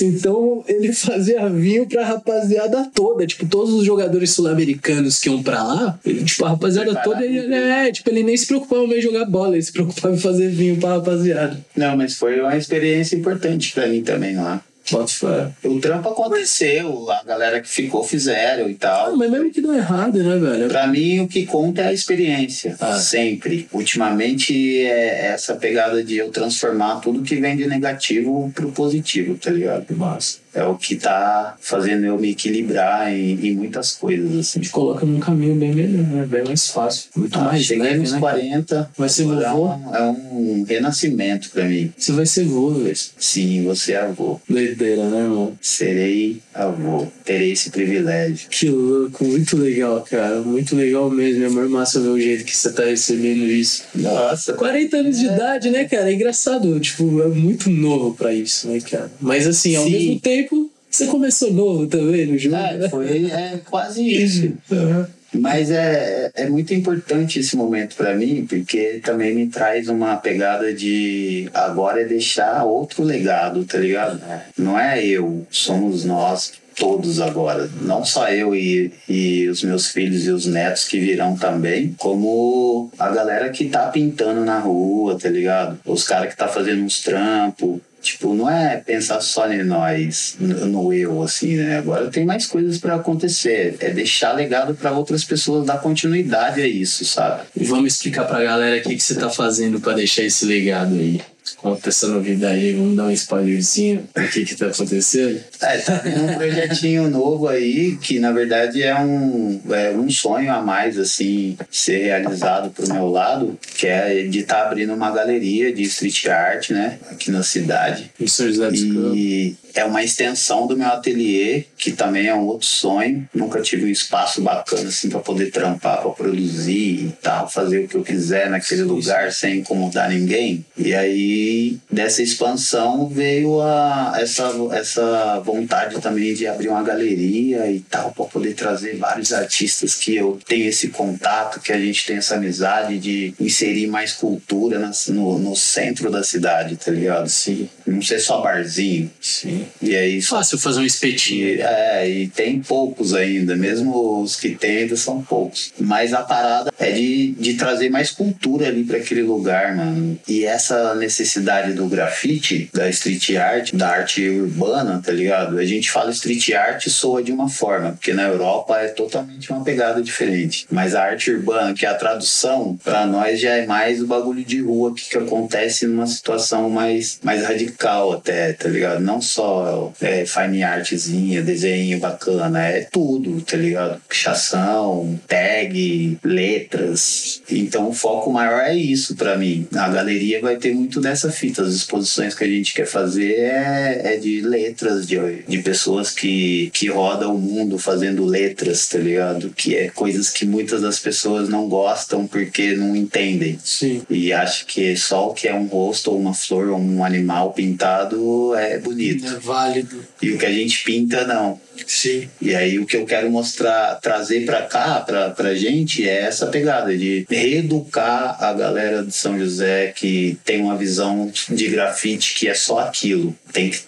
Então 0.00 0.64
ele 0.66 0.92
fazia 0.92 1.48
vinho 1.48 1.86
pra 1.86 2.06
rapaziada 2.06 2.90
toda. 2.94 3.26
Tipo, 3.26 3.46
todos 3.46 3.72
os 3.72 3.84
jogadores 3.84 4.30
sul-americanos 4.30 5.18
que 5.18 5.28
iam 5.28 5.42
pra 5.42 5.62
lá, 5.62 5.98
ele, 6.04 6.24
tipo, 6.24 6.44
a 6.44 6.50
rapaziada 6.50 6.94
toda, 7.02 7.24
ele, 7.24 7.54
é, 7.54 7.92
tipo, 7.92 8.10
ele 8.10 8.22
nem 8.22 8.36
se 8.36 8.46
preocupava 8.46 8.86
em 8.94 9.00
jogar 9.00 9.24
bola, 9.24 9.54
ele 9.54 9.62
se 9.62 9.72
preocupava 9.72 10.14
em 10.14 10.18
fazer 10.18 10.48
vinho 10.50 10.76
pra 10.76 10.94
rapaziada. 10.94 11.58
Não, 11.76 11.96
mas 11.96 12.14
foi 12.14 12.40
uma 12.40 12.56
experiência 12.56 13.16
importante 13.16 13.72
pra 13.72 13.86
mim 13.86 14.02
também 14.02 14.36
lá. 14.36 14.62
Bota 14.90 15.12
fé. 15.12 15.48
O 15.64 15.80
trampo 15.80 16.08
aconteceu, 16.08 17.10
a 17.10 17.22
galera 17.24 17.60
que 17.60 17.68
ficou 17.68 18.02
fizeram 18.04 18.68
e 18.68 18.72
Ah, 18.74 18.76
tal. 18.78 19.16
mas 19.16 19.30
mesmo 19.30 19.50
que 19.50 19.60
deu 19.60 19.74
errado, 19.74 20.22
né, 20.22 20.36
velho? 20.38 20.68
Pra 20.68 20.86
mim, 20.86 21.20
o 21.20 21.28
que 21.28 21.44
conta 21.46 21.82
é 21.82 21.88
a 21.88 21.92
experiência. 21.92 22.76
Ah. 22.80 22.94
Sempre. 22.96 23.68
Ultimamente, 23.72 24.82
é 24.86 25.26
essa 25.32 25.54
pegada 25.54 26.02
de 26.04 26.16
eu 26.16 26.30
transformar 26.30 27.00
tudo 27.00 27.22
que 27.22 27.36
vem 27.36 27.56
de 27.56 27.66
negativo 27.66 28.50
pro 28.54 28.70
positivo, 28.72 29.36
tá 29.36 29.50
ligado? 29.50 29.86
Massa. 29.96 30.38
É 30.56 30.64
o 30.64 30.74
que 30.74 30.96
tá 30.96 31.54
fazendo 31.60 32.06
eu 32.06 32.18
me 32.18 32.30
equilibrar 32.30 33.12
em, 33.12 33.32
em 33.48 33.54
muitas 33.54 33.92
coisas, 33.92 34.34
assim. 34.38 34.60
Te 34.60 34.70
coloca 34.70 35.04
num 35.04 35.20
caminho 35.20 35.54
bem 35.54 35.74
melhor, 35.74 36.02
né? 36.06 36.26
Bem 36.26 36.44
mais 36.44 36.68
fácil. 36.70 37.10
Muito 37.14 37.38
Ah, 37.38 37.44
mais 37.44 37.62
cheguei 37.62 37.82
leve, 37.82 37.98
nos 37.98 38.12
né? 38.12 38.20
cara? 38.20 38.32
40. 38.38 38.90
Vai 38.96 39.08
ser 39.10 39.24
vovô? 39.24 39.40
É 39.42 39.52
um, 39.52 39.94
é 39.94 40.02
um 40.02 40.64
renascimento 40.66 41.50
pra 41.50 41.64
mim. 41.64 41.92
Você 41.96 42.12
vai 42.12 42.24
ser 42.24 42.44
vô, 42.46 42.70
velho. 42.70 42.96
Sim, 43.18 43.64
você 43.64 43.92
é 43.92 44.00
avô. 44.00 44.40
Doideira, 44.48 45.04
né, 45.10 45.18
irmão? 45.24 45.52
Serei 45.60 46.40
avô. 46.54 47.06
Terei 47.24 47.52
esse 47.52 47.68
privilégio. 47.70 48.48
Que 48.48 48.70
louco, 48.70 49.24
muito 49.24 49.56
legal, 49.58 50.00
cara. 50.08 50.40
Muito 50.40 50.74
legal 50.74 51.10
mesmo. 51.10 51.44
É 51.44 51.48
muito 51.50 51.70
massa 51.70 52.00
ver 52.00 52.08
o 52.08 52.18
jeito 52.20 52.44
que 52.44 52.56
você 52.56 52.72
tá 52.72 52.84
recebendo 52.84 53.44
isso. 53.44 53.82
Nossa, 53.94 54.54
40 54.54 54.96
anos 54.96 55.18
de 55.18 55.26
idade, 55.26 55.68
né, 55.70 55.84
cara? 55.84 56.10
É 56.10 56.14
engraçado. 56.14 56.80
Tipo, 56.80 57.20
é 57.22 57.28
muito 57.28 57.68
novo 57.68 58.14
pra 58.14 58.32
isso, 58.32 58.68
né, 58.68 58.80
cara? 58.80 59.10
Mas 59.20 59.46
assim, 59.46 59.76
ao 59.76 59.84
Sim. 59.84 59.90
mesmo 59.90 60.20
tempo, 60.20 60.45
você 60.90 61.06
começou 61.06 61.52
novo 61.52 61.86
também 61.86 62.26
no 62.26 62.38
jogo. 62.38 62.56
É, 62.56 62.78
né? 62.78 62.88
foi 62.88 63.26
é 63.26 63.60
quase 63.68 64.02
isso. 64.06 64.52
Uhum. 64.70 65.06
Mas 65.34 65.70
é, 65.70 66.30
é 66.34 66.48
muito 66.48 66.72
importante 66.72 67.38
esse 67.38 67.56
momento 67.56 67.96
pra 67.96 68.14
mim, 68.14 68.46
porque 68.48 69.00
também 69.04 69.34
me 69.34 69.48
traz 69.48 69.88
uma 69.88 70.16
pegada 70.16 70.72
de 70.72 71.50
agora 71.52 72.02
é 72.02 72.04
deixar 72.04 72.64
outro 72.64 73.02
legado, 73.02 73.64
tá 73.64 73.78
ligado? 73.78 74.20
Não 74.56 74.78
é 74.78 75.04
eu, 75.04 75.46
somos 75.50 76.04
nós 76.04 76.52
todos 76.76 77.20
agora. 77.20 77.68
Não 77.80 78.04
só 78.04 78.28
eu 78.28 78.54
e, 78.54 78.92
e 79.08 79.48
os 79.48 79.62
meus 79.62 79.88
filhos 79.88 80.26
e 80.26 80.30
os 80.30 80.46
netos 80.46 80.84
que 80.84 81.00
virão 81.00 81.36
também, 81.36 81.94
como 81.98 82.90
a 82.98 83.10
galera 83.10 83.48
que 83.48 83.68
tá 83.68 83.88
pintando 83.88 84.44
na 84.44 84.58
rua, 84.58 85.18
tá 85.18 85.28
ligado? 85.28 85.78
Os 85.84 86.04
caras 86.04 86.30
que 86.30 86.36
tá 86.36 86.46
fazendo 86.46 86.82
uns 86.82 87.00
trampos. 87.00 87.80
Tipo, 88.06 88.34
não 88.34 88.48
é 88.48 88.76
pensar 88.76 89.20
só 89.20 89.50
em 89.52 89.64
nós, 89.64 90.36
no 90.38 90.92
eu, 90.92 91.20
assim, 91.24 91.56
né? 91.56 91.78
Agora 91.78 92.08
tem 92.08 92.24
mais 92.24 92.46
coisas 92.46 92.78
pra 92.78 92.94
acontecer. 92.94 93.76
É 93.80 93.90
deixar 93.90 94.32
legado 94.32 94.74
pra 94.74 94.92
outras 94.92 95.24
pessoas, 95.24 95.66
dar 95.66 95.78
continuidade 95.80 96.62
a 96.62 96.66
isso, 96.68 97.04
sabe? 97.04 97.42
Vamos 97.56 97.94
explicar 97.94 98.24
pra 98.24 98.44
galera 98.44 98.78
o 98.78 98.82
que, 98.82 98.94
que 98.94 99.02
você 99.02 99.16
tá 99.16 99.28
fazendo 99.28 99.80
pra 99.80 99.92
deixar 99.92 100.22
esse 100.22 100.44
legado 100.44 100.94
aí. 100.94 101.20
Conta 101.66 101.88
essa 101.88 102.06
novidade 102.06 102.60
aí, 102.60 102.74
vamos 102.74 102.96
dar 102.96 103.06
um 103.06 103.10
spoilerzinho 103.10 104.08
do 104.14 104.28
que 104.28 104.44
que 104.44 104.54
tá 104.54 104.68
acontecendo. 104.68 105.40
É, 105.60 105.78
tá 105.78 105.98
tendo 105.98 106.22
um 106.22 106.34
projetinho 106.36 107.10
novo 107.10 107.48
aí, 107.48 107.96
que 107.96 108.20
na 108.20 108.30
verdade 108.30 108.84
é 108.84 108.94
um, 108.94 109.60
é 109.70 109.90
um 109.90 110.08
sonho 110.08 110.52
a 110.52 110.62
mais, 110.62 110.96
assim, 110.96 111.58
ser 111.68 112.04
realizado 112.04 112.70
pro 112.70 112.88
meu 112.88 113.08
lado, 113.08 113.58
que 113.76 113.88
é 113.88 114.22
de 114.22 114.38
estar 114.38 114.62
abrindo 114.62 114.94
uma 114.94 115.10
galeria 115.10 115.74
de 115.74 115.82
street 115.82 116.26
art, 116.26 116.70
né? 116.70 117.00
Aqui 117.10 117.32
na 117.32 117.42
cidade. 117.42 118.12
Em 118.20 118.28
São 118.28 118.46
José 118.46 118.70
dos. 118.70 118.80
E 118.80 119.56
é 119.74 119.84
uma 119.84 120.02
extensão 120.02 120.66
do 120.66 120.76
meu 120.76 120.86
ateliê, 120.86 121.64
que 121.76 121.92
também 121.92 122.28
é 122.28 122.34
um 122.34 122.46
outro 122.46 122.66
sonho. 122.66 123.28
Nunca 123.34 123.60
tive 123.60 123.84
um 123.84 123.90
espaço 123.90 124.40
bacana 124.40 124.88
assim 124.88 125.08
para 125.10 125.20
poder 125.20 125.50
trampar, 125.50 126.00
para 126.00 126.10
produzir 126.10 127.06
e 127.06 127.14
tal, 127.20 127.48
fazer 127.50 127.80
o 127.80 127.88
que 127.88 127.96
eu 127.96 128.02
quiser 128.02 128.48
naquele 128.48 128.82
lugar 128.82 129.32
sem 129.32 129.58
incomodar 129.58 130.08
ninguém. 130.08 130.64
E 130.76 130.94
aí 130.94 131.55
dessa 131.90 132.22
expansão 132.22 133.08
veio 133.08 133.60
a 133.60 134.14
essa 134.18 134.46
essa 134.72 135.40
vontade 135.40 136.00
também 136.00 136.34
de 136.34 136.46
abrir 136.46 136.68
uma 136.68 136.82
galeria 136.82 137.70
e 137.70 137.80
tal 137.80 138.12
para 138.12 138.24
poder 138.26 138.54
trazer 138.54 138.96
vários 138.96 139.32
artistas 139.32 139.94
que 139.94 140.14
eu 140.16 140.38
tenho 140.46 140.66
esse 140.68 140.88
contato, 140.88 141.60
que 141.60 141.72
a 141.72 141.78
gente 141.78 142.06
tem 142.06 142.16
essa 142.16 142.34
amizade 142.36 142.98
de 142.98 143.34
inserir 143.40 143.86
mais 143.86 144.12
cultura 144.12 144.78
nas- 144.78 145.08
no, 145.08 145.38
no 145.38 145.54
centro 145.56 146.10
da 146.10 146.22
cidade, 146.22 146.76
tá 146.76 146.90
ligado? 146.90 147.28
Sim, 147.28 147.68
Não 147.86 148.02
ser 148.02 148.18
só 148.20 148.40
barzinho. 148.40 149.10
sim. 149.20 149.64
E 149.80 149.94
aí 149.96 150.20
só 150.22 150.36
Fácil 150.36 150.58
fazer 150.58 150.80
um 150.80 150.84
espetinho. 150.86 151.48
e, 151.48 151.60
é, 151.60 152.08
e 152.08 152.28
tem 152.28 152.60
poucos 152.60 153.14
ainda, 153.14 153.56
mesmo 153.56 154.20
os 154.22 154.36
que 154.36 154.50
tem 154.54 154.78
ainda 154.78 154.96
são 154.96 155.22
poucos. 155.22 155.72
Mas 155.78 156.12
a 156.12 156.22
parada 156.22 156.72
é 156.78 156.90
de, 156.92 157.32
de 157.38 157.54
trazer 157.54 157.88
mais 157.90 158.10
cultura 158.10 158.68
ali 158.68 158.84
para 158.84 158.98
aquele 158.98 159.22
lugar, 159.22 159.74
mano. 159.76 160.18
E 160.28 160.44
essa 160.44 160.94
necessidade 160.94 161.35
do 161.74 161.86
grafite, 161.88 162.70
da 162.72 162.88
street 162.88 163.36
art, 163.36 163.72
da 163.74 163.88
arte 163.88 164.28
urbana, 164.28 165.00
tá 165.04 165.12
ligado? 165.12 165.58
A 165.58 165.64
gente 165.64 165.90
fala 165.90 166.10
street 166.10 166.50
art 166.52 166.88
soa 166.88 167.22
de 167.22 167.32
uma 167.32 167.48
forma, 167.48 167.92
porque 167.92 168.12
na 168.12 168.24
Europa 168.24 168.78
é 168.78 168.88
totalmente 168.88 169.50
uma 169.50 169.64
pegada 169.64 170.02
diferente. 170.02 170.66
Mas 170.70 170.94
a 170.94 171.02
arte 171.02 171.30
urbana, 171.30 171.74
que 171.74 171.86
é 171.86 171.88
a 171.88 171.94
tradução, 171.94 172.78
para 172.82 173.06
nós 173.06 173.40
já 173.40 173.56
é 173.56 173.66
mais 173.66 174.00
o 174.00 174.06
bagulho 174.06 174.44
de 174.44 174.60
rua 174.60 174.94
que, 174.94 175.08
que 175.08 175.18
acontece 175.18 175.86
numa 175.86 176.06
situação 176.06 176.70
mais, 176.70 177.18
mais 177.22 177.42
radical 177.42 178.12
até, 178.12 178.52
tá 178.52 178.68
ligado? 178.68 179.00
Não 179.00 179.20
só 179.20 179.92
é, 180.00 180.24
fine 180.24 180.62
artzinha, 180.62 181.42
desenho 181.42 181.98
bacana, 181.98 182.66
é 182.66 182.82
tudo, 182.90 183.40
tá 183.42 183.56
ligado? 183.56 184.00
Pichação, 184.08 185.18
tag, 185.26 186.18
letras. 186.22 187.42
Então 187.50 187.88
o 187.88 187.92
foco 187.92 188.32
maior 188.32 188.60
é 188.60 188.74
isso 188.74 189.14
para 189.16 189.36
mim. 189.36 189.66
A 189.74 189.88
galeria 189.88 190.40
vai 190.40 190.56
ter 190.56 190.74
muito 190.74 191.00
dessa 191.00 191.25
fita. 191.30 191.62
As 191.62 191.74
exposições 191.74 192.34
que 192.34 192.44
a 192.44 192.48
gente 192.48 192.74
quer 192.74 192.86
fazer 192.86 193.34
é, 193.34 194.14
é 194.14 194.16
de 194.16 194.40
letras, 194.40 195.06
de, 195.06 195.16
de 195.46 195.58
pessoas 195.58 196.10
que, 196.10 196.70
que 196.72 196.88
rodam 196.88 197.34
o 197.34 197.38
mundo 197.38 197.78
fazendo 197.78 198.24
letras, 198.24 198.88
tá 198.88 198.98
ligado? 198.98 199.50
Que 199.50 199.76
é 199.76 199.88
coisas 199.88 200.30
que 200.30 200.44
muitas 200.44 200.82
das 200.82 200.98
pessoas 200.98 201.48
não 201.48 201.68
gostam 201.68 202.26
porque 202.26 202.74
não 202.74 202.94
entendem. 202.94 203.58
Sim. 203.64 204.02
E 204.08 204.32
acho 204.32 204.66
que 204.66 204.96
só 204.96 205.30
o 205.30 205.34
que 205.34 205.48
é 205.48 205.54
um 205.54 205.66
rosto 205.66 206.10
ou 206.10 206.18
uma 206.18 206.34
flor 206.34 206.68
ou 206.68 206.78
um 206.78 207.04
animal 207.04 207.52
pintado 207.52 208.54
é 208.54 208.78
bonito. 208.78 209.26
É 209.26 209.38
válido. 209.38 210.04
E 210.20 210.30
o 210.30 210.38
que 210.38 210.46
a 210.46 210.52
gente 210.52 210.82
pinta, 210.84 211.26
não. 211.26 211.60
Sim. 211.86 212.28
E 212.40 212.54
aí 212.54 212.78
o 212.78 212.86
que 212.86 212.96
eu 212.96 213.04
quero 213.04 213.30
mostrar, 213.30 213.96
trazer 213.96 214.44
pra 214.44 214.62
cá, 214.62 215.00
pra, 215.00 215.30
pra 215.30 215.54
gente, 215.54 216.08
é 216.08 216.22
essa 216.22 216.46
pegada 216.46 216.96
de 216.96 217.26
reeducar 217.28 218.42
a 218.42 218.52
galera 218.52 219.04
de 219.04 219.12
São 219.12 219.38
José 219.38 219.92
que 219.94 220.38
tem 220.44 220.60
uma 220.60 220.76
visão 220.76 221.30
de 221.48 221.68
grafite 221.68 222.34
que 222.34 222.48
é 222.48 222.54
só 222.54 222.78
aquilo. 222.80 223.34
Tem 223.52 223.70
que, 223.70 223.80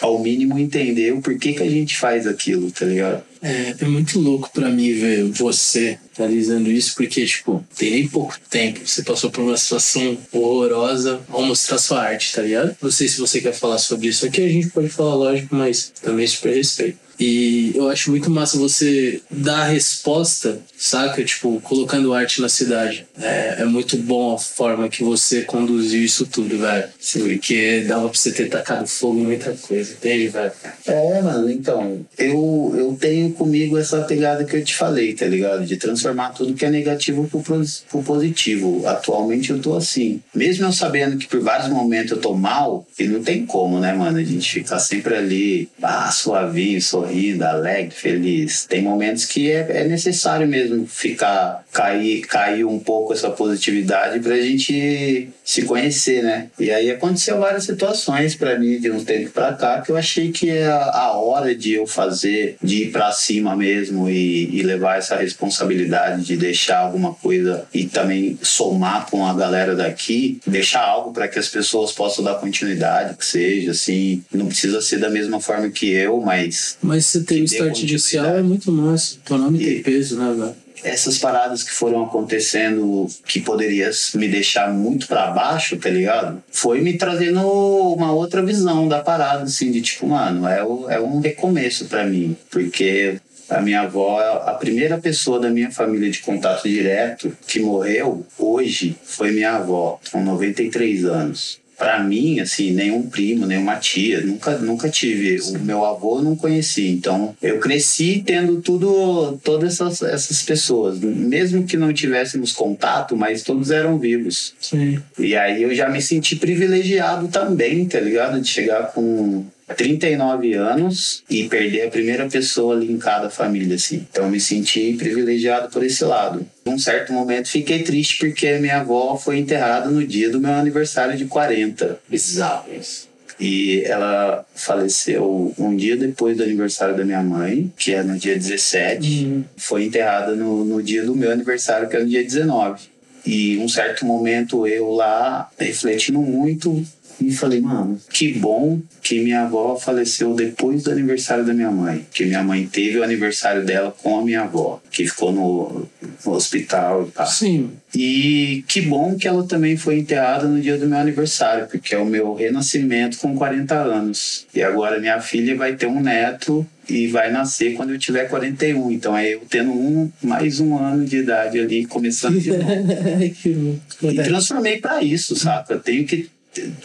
ao 0.00 0.18
mínimo, 0.18 0.58
entender 0.58 1.12
o 1.12 1.20
porquê 1.20 1.52
que 1.52 1.62
a 1.62 1.70
gente 1.70 1.96
faz 1.96 2.26
aquilo, 2.26 2.70
tá 2.70 2.84
ligado? 2.84 3.22
É, 3.42 3.76
é 3.80 3.84
muito 3.84 4.18
louco 4.18 4.50
pra 4.52 4.68
mim 4.68 4.92
ver 4.92 5.24
você 5.24 5.98
realizando 6.16 6.70
isso, 6.70 6.94
porque, 6.96 7.24
tipo, 7.24 7.64
tem 7.76 7.90
nem 7.90 8.08
pouco 8.08 8.34
tempo. 8.50 8.80
Você 8.84 9.02
passou 9.02 9.30
por 9.30 9.42
uma 9.42 9.56
situação 9.56 10.18
horrorosa 10.32 11.20
ao 11.28 11.42
mostrar 11.42 11.78
sua 11.78 12.02
arte, 12.02 12.32
tá 12.32 12.42
ligado? 12.42 12.76
Não 12.82 12.90
sei 12.90 13.06
se 13.06 13.20
você 13.20 13.40
quer 13.40 13.52
falar 13.52 13.78
sobre 13.78 14.08
isso 14.08 14.26
aqui, 14.26 14.42
a 14.42 14.48
gente 14.48 14.68
pode 14.70 14.88
falar, 14.88 15.14
lógico, 15.14 15.54
mas 15.54 15.92
também 16.02 16.26
super 16.26 16.54
respeito. 16.54 17.05
E 17.18 17.72
eu 17.74 17.88
acho 17.88 18.10
muito 18.10 18.30
massa 18.30 18.58
você 18.58 19.20
dar 19.30 19.62
a 19.62 19.68
resposta, 19.68 20.60
saca? 20.76 21.24
Tipo, 21.24 21.60
colocando 21.60 22.12
arte 22.12 22.40
na 22.40 22.48
cidade. 22.48 23.06
É, 23.18 23.56
é 23.60 23.64
muito 23.64 23.96
bom 23.96 24.34
a 24.34 24.38
forma 24.38 24.88
que 24.88 25.02
você 25.02 25.42
conduziu 25.42 26.02
isso 26.04 26.26
tudo, 26.26 26.58
velho. 26.58 26.88
Porque 27.12 27.84
dava 27.86 28.08
pra 28.08 28.18
você 28.18 28.32
ter 28.32 28.48
tacado 28.48 28.86
fogo 28.86 29.18
em 29.18 29.24
muita 29.24 29.52
coisa, 29.52 29.92
entende, 29.92 30.28
velho? 30.28 30.52
É, 30.86 31.22
mano, 31.22 31.50
então, 31.50 32.04
eu, 32.18 32.74
eu 32.76 32.96
tenho 33.00 33.32
comigo 33.32 33.78
essa 33.78 34.02
pegada 34.02 34.44
que 34.44 34.56
eu 34.56 34.64
te 34.64 34.74
falei, 34.74 35.14
tá 35.14 35.26
ligado? 35.26 35.64
De 35.64 35.76
transformar 35.76 36.30
tudo 36.30 36.54
que 36.54 36.64
é 36.64 36.70
negativo 36.70 37.26
pro, 37.28 37.42
pro 37.88 38.02
positivo. 38.02 38.86
Atualmente 38.86 39.50
eu 39.50 39.58
tô 39.58 39.76
assim. 39.76 40.20
Mesmo 40.34 40.66
eu 40.66 40.72
sabendo 40.72 41.16
que 41.16 41.26
por 41.26 41.40
vários 41.40 41.68
momentos 41.68 42.12
eu 42.12 42.20
tô 42.20 42.34
mal, 42.34 42.86
e 42.98 43.06
não 43.06 43.22
tem 43.22 43.44
como, 43.46 43.78
né, 43.78 43.92
mano? 43.92 44.18
A 44.18 44.24
gente 44.24 44.50
ficar 44.50 44.78
sempre 44.78 45.14
ali, 45.14 45.68
ah, 45.82 46.10
suavinho, 46.10 46.80
sorrindo, 46.80 47.05
alegre, 47.42 47.94
feliz. 47.94 48.64
Tem 48.66 48.82
momentos 48.82 49.24
que 49.24 49.50
é, 49.50 49.82
é 49.82 49.84
necessário 49.84 50.46
mesmo 50.46 50.86
ficar, 50.86 51.64
cair, 51.72 52.22
cair 52.22 52.64
um 52.64 52.78
pouco 52.78 53.12
essa 53.12 53.30
positividade 53.30 54.20
pra 54.20 54.36
gente 54.36 55.28
se 55.44 55.62
conhecer, 55.62 56.22
né? 56.22 56.48
E 56.58 56.70
aí 56.70 56.90
aconteceu 56.90 57.38
várias 57.38 57.64
situações 57.64 58.34
pra 58.34 58.58
mim 58.58 58.78
de 58.80 58.90
um 58.90 59.04
tempo 59.04 59.30
pra 59.30 59.52
cá 59.52 59.80
que 59.80 59.90
eu 59.90 59.96
achei 59.96 60.32
que 60.32 60.50
é 60.50 60.66
a, 60.66 60.90
a 60.90 61.12
hora 61.12 61.54
de 61.54 61.74
eu 61.74 61.86
fazer, 61.86 62.56
de 62.62 62.84
ir 62.84 62.92
pra 62.92 63.12
cima 63.12 63.54
mesmo 63.54 64.08
e, 64.08 64.56
e 64.56 64.62
levar 64.62 64.98
essa 64.98 65.16
responsabilidade 65.16 66.24
de 66.24 66.36
deixar 66.36 66.78
alguma 66.78 67.14
coisa 67.14 67.66
e 67.72 67.86
também 67.86 68.38
somar 68.42 69.08
com 69.10 69.26
a 69.26 69.34
galera 69.34 69.74
daqui, 69.74 70.40
deixar 70.46 70.82
algo 70.82 71.12
pra 71.12 71.28
que 71.28 71.38
as 71.38 71.48
pessoas 71.48 71.92
possam 71.92 72.24
dar 72.24 72.34
continuidade, 72.34 73.16
que 73.16 73.24
seja 73.24 73.70
assim, 73.70 74.24
não 74.32 74.46
precisa 74.46 74.80
ser 74.80 74.98
da 74.98 75.10
mesma 75.10 75.40
forma 75.40 75.70
que 75.70 75.90
eu, 75.90 76.20
mas 76.20 76.76
Mas 76.82 76.95
você 77.00 77.22
ter 77.22 77.40
o 77.40 77.44
start 77.44 77.82
inicial 77.82 78.36
é 78.36 78.42
muito 78.42 78.70
massa. 78.72 79.16
Teu 79.24 79.38
nome 79.38 79.58
tem 79.58 79.68
E- 79.68 79.82
peso, 79.82 80.18
né, 80.18 80.34
velho? 80.36 80.66
essas 80.84 81.18
paradas 81.18 81.62
que 81.62 81.72
foram 81.72 82.04
acontecendo 82.04 83.08
que 83.26 83.40
poderia 83.40 83.90
me 84.14 84.28
deixar 84.28 84.72
muito 84.72 85.08
para 85.08 85.30
baixo, 85.30 85.76
tá 85.76 85.88
ligado? 85.88 86.42
Foi 86.52 86.80
me 86.80 86.96
trazendo 86.96 87.40
uma 87.40 88.12
outra 88.12 88.44
visão 88.44 88.86
da 88.86 89.00
parada, 89.00 89.44
assim, 89.44 89.70
de 89.70 89.80
tipo, 89.80 90.06
mano, 90.06 90.46
é, 90.46 90.62
o, 90.62 90.88
é 90.88 91.00
um 91.00 91.18
recomeço 91.20 91.86
para 91.86 92.04
mim, 92.04 92.36
porque 92.50 93.18
a 93.48 93.60
minha 93.60 93.80
avó, 93.80 94.20
a 94.46 94.52
primeira 94.54 94.98
pessoa 94.98 95.40
da 95.40 95.48
minha 95.50 95.70
família 95.70 96.10
de 96.10 96.20
contato 96.20 96.68
direto 96.68 97.36
que 97.46 97.58
morreu 97.60 98.24
hoje 98.38 98.96
foi 99.02 99.32
minha 99.32 99.52
avó, 99.56 99.98
com 100.12 100.22
93 100.22 101.04
anos. 101.04 101.58
Para 101.78 102.02
mim, 102.02 102.40
assim, 102.40 102.72
nenhum 102.72 103.02
primo, 103.02 103.46
nenhuma 103.46 103.76
tia, 103.76 104.20
nunca, 104.20 104.56
nunca 104.58 104.88
tive. 104.88 105.38
O 105.50 105.58
meu 105.58 105.84
avô 105.84 106.22
não 106.22 106.34
conheci. 106.34 106.88
Então, 106.88 107.36
eu 107.42 107.58
cresci 107.58 108.22
tendo 108.24 108.60
tudo, 108.62 109.38
todas 109.44 109.74
essas, 109.74 110.02
essas 110.02 110.42
pessoas. 110.42 110.98
Mesmo 110.98 111.64
que 111.64 111.76
não 111.76 111.92
tivéssemos 111.92 112.52
contato, 112.52 113.16
mas 113.16 113.42
todos 113.42 113.70
eram 113.70 113.98
vivos. 113.98 114.54
Sim. 114.60 114.98
E 115.18 115.36
aí 115.36 115.62
eu 115.62 115.74
já 115.74 115.88
me 115.88 116.00
senti 116.00 116.36
privilegiado 116.36 117.28
também, 117.28 117.84
tá 117.86 118.00
ligado? 118.00 118.40
De 118.40 118.48
chegar 118.48 118.92
com 118.92 119.44
39 119.74 120.54
anos 120.54 121.24
e 121.28 121.48
perder 121.48 121.86
a 121.86 121.90
primeira 121.90 122.26
pessoa 122.26 122.74
ali 122.74 122.90
em 122.90 122.98
cada 122.98 123.28
família, 123.28 123.76
assim. 123.76 124.06
Então 124.10 124.24
eu 124.24 124.30
me 124.30 124.40
senti 124.40 124.94
privilegiado 124.94 125.68
por 125.70 125.84
esse 125.84 126.04
lado. 126.04 126.46
Num 126.76 126.78
certo 126.78 127.10
momento 127.10 127.48
fiquei 127.48 127.82
triste 127.82 128.18
porque 128.18 128.58
minha 128.58 128.80
avó 128.80 129.16
foi 129.16 129.38
enterrada 129.38 129.88
no 129.88 130.06
dia 130.06 130.28
do 130.28 130.38
meu 130.38 130.52
aniversário 130.52 131.16
de 131.16 131.24
40. 131.24 132.00
Bizarro 132.06 132.66
isso. 132.78 133.08
E 133.40 133.82
ela 133.86 134.44
faleceu 134.54 135.54
um 135.58 135.74
dia 135.74 135.96
depois 135.96 136.36
do 136.36 136.42
aniversário 136.42 136.94
da 136.94 137.02
minha 137.02 137.22
mãe, 137.22 137.72
que 137.78 137.94
é 137.94 138.02
no 138.02 138.18
dia 138.18 138.34
17. 138.34 139.08
Uhum. 139.08 139.44
Foi 139.56 139.84
enterrada 139.84 140.36
no, 140.36 140.66
no 140.66 140.82
dia 140.82 141.02
do 141.02 141.16
meu 141.16 141.32
aniversário, 141.32 141.88
que 141.88 141.96
é 141.96 142.00
no 142.00 142.06
dia 142.06 142.22
19. 142.22 142.78
E 143.24 143.56
um 143.56 143.68
certo 143.68 144.04
momento 144.04 144.66
eu 144.66 144.90
lá, 144.90 145.50
refletindo 145.58 146.20
muito, 146.20 146.84
e 147.20 147.32
falei, 147.32 147.60
mano, 147.60 147.98
que 148.10 148.32
bom 148.34 148.80
que 149.02 149.22
minha 149.22 149.42
avó 149.42 149.76
faleceu 149.76 150.34
depois 150.34 150.84
do 150.84 150.90
aniversário 150.90 151.44
da 151.44 151.54
minha 151.54 151.70
mãe. 151.70 152.06
Que 152.12 152.24
minha 152.24 152.42
mãe 152.42 152.66
teve 152.66 152.98
o 152.98 153.02
aniversário 153.02 153.64
dela 153.64 153.94
com 154.02 154.18
a 154.18 154.22
minha 154.22 154.42
avó, 154.42 154.80
que 154.90 155.06
ficou 155.06 155.32
no, 155.32 155.88
no 156.24 156.32
hospital 156.32 157.06
e 157.06 157.10
tal. 157.10 157.26
Sim. 157.26 157.70
E 157.94 158.64
que 158.68 158.82
bom 158.82 159.16
que 159.16 159.26
ela 159.26 159.46
também 159.46 159.76
foi 159.76 159.98
enterrada 159.98 160.46
no 160.46 160.60
dia 160.60 160.76
do 160.76 160.86
meu 160.86 160.98
aniversário, 160.98 161.66
porque 161.66 161.94
é 161.94 161.98
o 161.98 162.04
meu 162.04 162.34
renascimento 162.34 163.18
com 163.18 163.34
40 163.34 163.74
anos. 163.74 164.46
E 164.54 164.62
agora 164.62 165.00
minha 165.00 165.20
filha 165.20 165.56
vai 165.56 165.74
ter 165.74 165.86
um 165.86 166.00
neto 166.00 166.66
e 166.88 167.06
vai 167.06 167.32
nascer 167.32 167.74
quando 167.74 167.90
eu 167.90 167.98
tiver 167.98 168.28
41. 168.28 168.92
Então 168.92 169.16
é 169.16 169.34
eu 169.34 169.42
tendo 169.48 169.70
um, 169.70 170.10
mais 170.22 170.60
um 170.60 170.76
ano 170.76 171.04
de 171.06 171.18
idade 171.18 171.58
ali, 171.58 171.86
começando 171.86 172.38
de 172.38 172.50
novo. 172.52 173.80
E 174.02 174.14
transformei 174.22 174.78
pra 174.78 175.02
isso, 175.02 175.34
saca? 175.34 175.74
Eu 175.74 175.80
tenho 175.80 176.04
que 176.04 176.28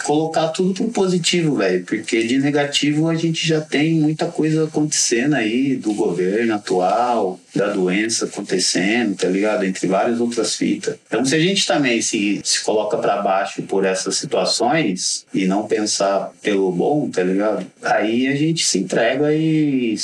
colocar 0.03 0.49
tudo 0.49 0.73
pro 0.73 0.89
positivo, 0.89 1.55
velho, 1.55 1.83
porque 1.85 2.23
de 2.23 2.37
negativo 2.39 3.07
a 3.09 3.15
gente 3.15 3.47
já 3.47 3.61
tem 3.61 3.95
muita 3.95 4.27
coisa 4.27 4.65
acontecendo 4.65 5.35
aí 5.35 5.75
do 5.75 5.93
governo 5.93 6.55
atual, 6.55 7.39
da 7.55 7.67
doença 7.73 8.25
acontecendo, 8.25 9.15
tá 9.15 9.27
ligado? 9.27 9.63
Entre 9.65 9.85
várias 9.87 10.19
outras 10.19 10.55
fitas. 10.55 10.95
Então, 11.07 11.23
se 11.25 11.35
a 11.35 11.39
gente 11.39 11.65
também 11.65 12.01
se, 12.01 12.39
se 12.43 12.61
coloca 12.63 12.97
para 12.97 13.21
baixo 13.21 13.61
por 13.63 13.85
essas 13.85 14.15
situações 14.17 15.25
e 15.33 15.45
não 15.45 15.67
pensar 15.67 16.31
pelo 16.41 16.71
bom, 16.71 17.09
tá 17.09 17.23
ligado? 17.23 17.65
Aí 17.81 18.27
a 18.27 18.35
gente 18.35 18.65
se 18.65 18.79
entrega 18.79 19.33
e 19.33 19.95